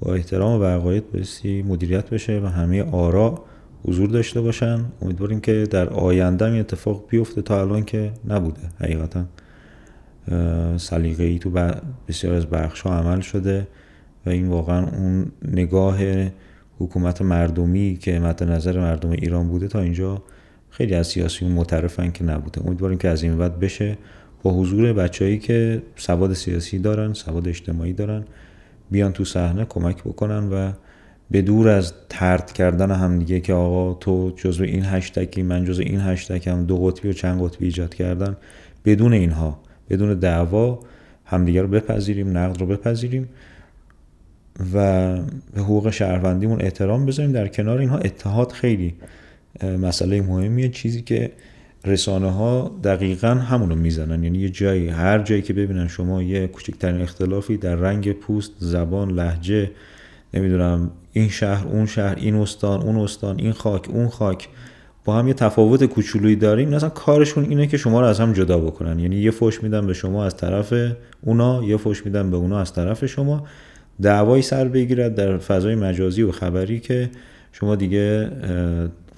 با 0.00 0.14
احترام 0.14 0.58
به 0.58 0.66
عقاید 0.66 1.12
بایستی 1.12 1.62
مدیریت 1.62 2.10
بشه 2.10 2.40
و 2.40 2.46
همه 2.46 2.82
آرا 2.82 3.44
حضور 3.84 4.08
داشته 4.08 4.40
باشن. 4.40 4.84
امیدواریم 5.02 5.40
که 5.40 5.66
در 5.70 5.88
آینده 5.88 6.44
این 6.44 6.60
اتفاق 6.60 7.04
بیفته. 7.08 7.42
تا 7.42 7.60
الان 7.60 7.84
که 7.84 8.12
نبوده 8.28 8.60
حقیقتا. 8.80 9.24
سلیقه 10.76 11.24
ای 11.24 11.38
تو 11.38 11.50
بسیار 12.08 12.34
از 12.34 12.46
بخش 12.46 12.80
ها 12.80 12.98
عمل 12.98 13.20
شده 13.20 13.66
و 14.26 14.30
این 14.30 14.48
واقعا 14.48 14.86
اون 14.86 15.32
نگاه 15.48 15.98
حکومت 16.78 17.22
مردمی 17.22 17.98
که 18.00 18.18
مد 18.18 18.44
نظر 18.44 18.80
مردم 18.80 19.10
ایران 19.10 19.48
بوده 19.48 19.68
تا 19.68 19.80
اینجا 19.80 20.22
خیلی 20.70 20.94
از 20.94 21.06
سیاسیون 21.06 21.52
معترفن 21.52 22.10
که 22.10 22.24
نبوده. 22.24 22.66
امیدواریم 22.66 22.98
که 22.98 23.08
از 23.08 23.22
این 23.22 23.38
بعد 23.38 23.60
بشه. 23.60 23.98
با 24.42 24.50
حضور 24.50 24.92
بچههایی 24.92 25.38
که 25.38 25.82
سواد 25.96 26.32
سیاسی 26.32 26.78
دارن 26.78 27.12
سواد 27.12 27.48
اجتماعی 27.48 27.92
دارن 27.92 28.24
بیان 28.90 29.12
تو 29.12 29.24
صحنه 29.24 29.64
کمک 29.64 30.04
بکنن 30.04 30.48
و 30.52 30.72
به 31.30 31.42
دور 31.42 31.68
از 31.68 31.92
ترد 32.08 32.52
کردن 32.52 32.90
همدیگه 32.90 33.40
که 33.40 33.52
آقا 33.54 33.94
تو 33.94 34.32
جزو 34.36 34.64
این 34.64 34.84
هشتکی 34.84 35.42
من 35.42 35.64
جزو 35.64 35.82
این 35.82 36.00
هشتکم 36.00 36.64
دو 36.64 36.78
قطبی 36.86 37.08
و 37.08 37.12
چند 37.12 37.42
قطبی 37.42 37.64
ایجاد 37.64 37.94
کردن 37.94 38.36
بدون 38.84 39.12
اینها 39.12 39.60
بدون 39.90 40.14
دعوا 40.14 40.80
همدیگه 41.24 41.62
رو 41.62 41.68
بپذیریم 41.68 42.38
نقد 42.38 42.60
رو 42.60 42.66
بپذیریم 42.66 43.28
و 44.74 45.16
به 45.54 45.60
حقوق 45.60 45.90
شهروندیمون 45.90 46.62
احترام 46.62 47.06
بذاریم. 47.06 47.32
در 47.32 47.48
کنار 47.48 47.78
اینها 47.78 47.98
اتحاد 47.98 48.52
خیلی 48.52 48.94
مسئله 49.62 50.22
مهمیه 50.22 50.68
چیزی 50.68 51.02
که 51.02 51.32
رسانه 51.84 52.30
ها 52.30 52.80
دقیقا 52.84 53.28
همونو 53.28 53.74
می‌زنن. 53.74 54.24
یعنی 54.24 54.38
یه 54.38 54.48
جایی 54.48 54.88
هر 54.88 55.18
جایی 55.18 55.42
که 55.42 55.52
ببینن 55.52 55.88
شما 55.88 56.22
یه 56.22 56.46
کوچکترین 56.46 57.02
اختلافی 57.02 57.56
در 57.56 57.74
رنگ 57.74 58.12
پوست 58.12 58.52
زبان 58.58 59.10
لحجه 59.10 59.70
نمی‌دونم 60.34 60.90
این 61.12 61.28
شهر 61.28 61.66
اون 61.66 61.86
شهر 61.86 62.14
این 62.14 62.34
استان 62.34 62.80
اون 62.80 62.96
استان 62.96 63.38
این 63.38 63.52
خاک 63.52 63.88
اون 63.90 64.08
خاک 64.08 64.48
با 65.04 65.18
هم 65.18 65.28
یه 65.28 65.34
تفاوت 65.34 65.84
کوچولویی 65.84 66.36
داریم. 66.36 66.68
مثلا 66.68 66.88
کارشون 66.88 67.44
اینه 67.44 67.66
که 67.66 67.76
شما 67.76 68.00
رو 68.00 68.06
از 68.06 68.20
هم 68.20 68.32
جدا 68.32 68.58
بکنن. 68.58 68.98
یعنی 68.98 69.16
یه 69.16 69.30
فوش 69.30 69.62
میدن 69.62 69.86
به 69.86 69.92
شما 69.92 70.24
از 70.24 70.36
طرف 70.36 70.74
اونا 71.20 71.64
یه 71.64 71.76
فوش 71.76 72.06
میدن 72.06 72.30
به 72.30 72.36
اونا 72.36 72.60
از 72.60 72.72
طرف 72.72 73.06
شما. 73.06 73.46
دعوایی 74.02 74.42
سر 74.42 74.68
بگیرد 74.68 75.14
در 75.14 75.38
فضای 75.38 75.74
مجازی 75.74 76.22
و 76.22 76.32
خبری 76.32 76.80
که 76.80 77.10
شما 77.52 77.76
دیگه 77.76 78.30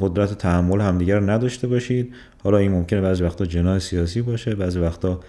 قدرت 0.01 0.39
تحمل 0.39 0.81
همدیگر 0.81 1.19
رو 1.19 1.31
نداشته 1.31 1.67
باشید. 1.67 2.15
حالا 2.45 2.59
این 2.59 2.71
ممکنه 2.71 3.01
بعضی 3.01 3.25
وقتا 3.25 3.47
جناه 3.47 3.79
سیاسی 3.79 4.23
باشه 4.23 4.55
بعضی 4.55 4.79
وقتا 4.79 5.21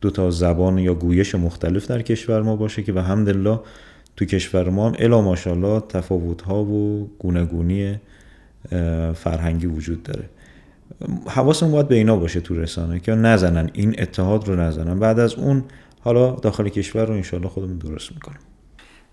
دو 0.00 0.10
تا 0.10 0.30
زبان 0.30 0.78
یا 0.78 0.94
گویش 0.94 1.34
مختلف 1.34 1.86
در 1.86 2.02
کشور 2.02 2.42
ما 2.42 2.56
باشه 2.56 2.82
که 2.82 2.92
به 2.92 3.02
همدلله 3.02 3.60
تو 4.16 4.24
کشور 4.24 4.70
ما 4.70 4.88
هم 4.88 4.96
الا 4.98 5.20
ماشاءالله 5.20 5.80
تفاوت 5.80 6.42
ها 6.42 6.64
و 6.64 7.10
گونگونی 7.18 8.00
فرهنگی 9.14 9.66
وجود 9.66 10.02
داره. 10.02 10.24
حواسمون 11.26 11.72
باید 11.72 11.88
به 11.88 11.94
اینا 11.94 12.16
باشه 12.16 12.40
تو 12.40 12.54
رسانه 12.54 13.00
که 13.00 13.12
نزنن 13.12 13.70
این 13.72 13.94
اتحاد 13.98 14.48
رو 14.48 14.56
نزنن. 14.56 14.98
بعد 14.98 15.18
از 15.18 15.34
اون 15.34 15.64
حالا 16.00 16.30
داخل 16.30 16.68
کشور 16.68 17.04
رو 17.04 17.14
انشالله 17.14 17.48
خودمون 17.48 17.78
درست 17.78 18.12
می‌کنیم. 18.12 18.38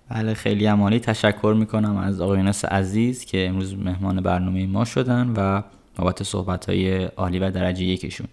بله 0.09 0.33
خیلی 0.33 0.65
عمالی 0.65 0.99
تشکر 0.99 1.55
می‌کنم 1.59 1.97
از 1.97 2.21
آقای 2.21 2.51
عزیز 2.71 3.25
که 3.25 3.47
امروز 3.47 3.75
مهمان 3.77 4.21
برنامه 4.21 4.67
ما 4.67 4.85
شدن 4.85 5.33
و 5.37 5.61
بابت 5.95 6.23
صحبت 6.23 6.69
های 6.69 7.03
عالی 7.03 7.39
و 7.39 7.51
درجه 7.51 7.83
یکشون. 7.83 8.27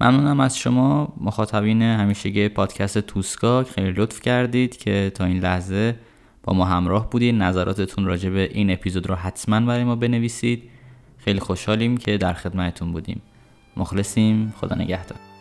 ممنونم 0.00 0.40
از 0.40 0.58
شما. 0.58 1.12
مخاطبین 1.20 1.82
همیشگی 1.82 2.48
پادکست 2.48 2.98
توسکا 2.98 3.64
خیلی 3.64 3.92
لطف 3.92 4.20
کردید 4.20 4.76
که 4.76 5.12
تا 5.14 5.24
این 5.24 5.38
لحظه 5.38 5.96
با 6.42 6.54
ما 6.54 6.64
همراه 6.64 7.10
بودید 7.10 7.34
نظراتتون 7.34 8.04
راجع 8.04 8.30
به 8.30 8.50
این 8.52 8.70
اپیزود 8.70 9.06
رو 9.06 9.14
حتما 9.14 9.60
برای 9.60 9.84
ما 9.84 9.96
بنویسید. 9.96 10.62
خیلی 11.18 11.40
خوشحالیم 11.40 11.96
که 11.96 12.18
در 12.18 12.32
خدمتتون 12.32 12.92
بودیم. 12.92 13.22
مخلصیم. 13.76 14.54
خدا 14.56 14.76
نگهدار. 14.76 15.33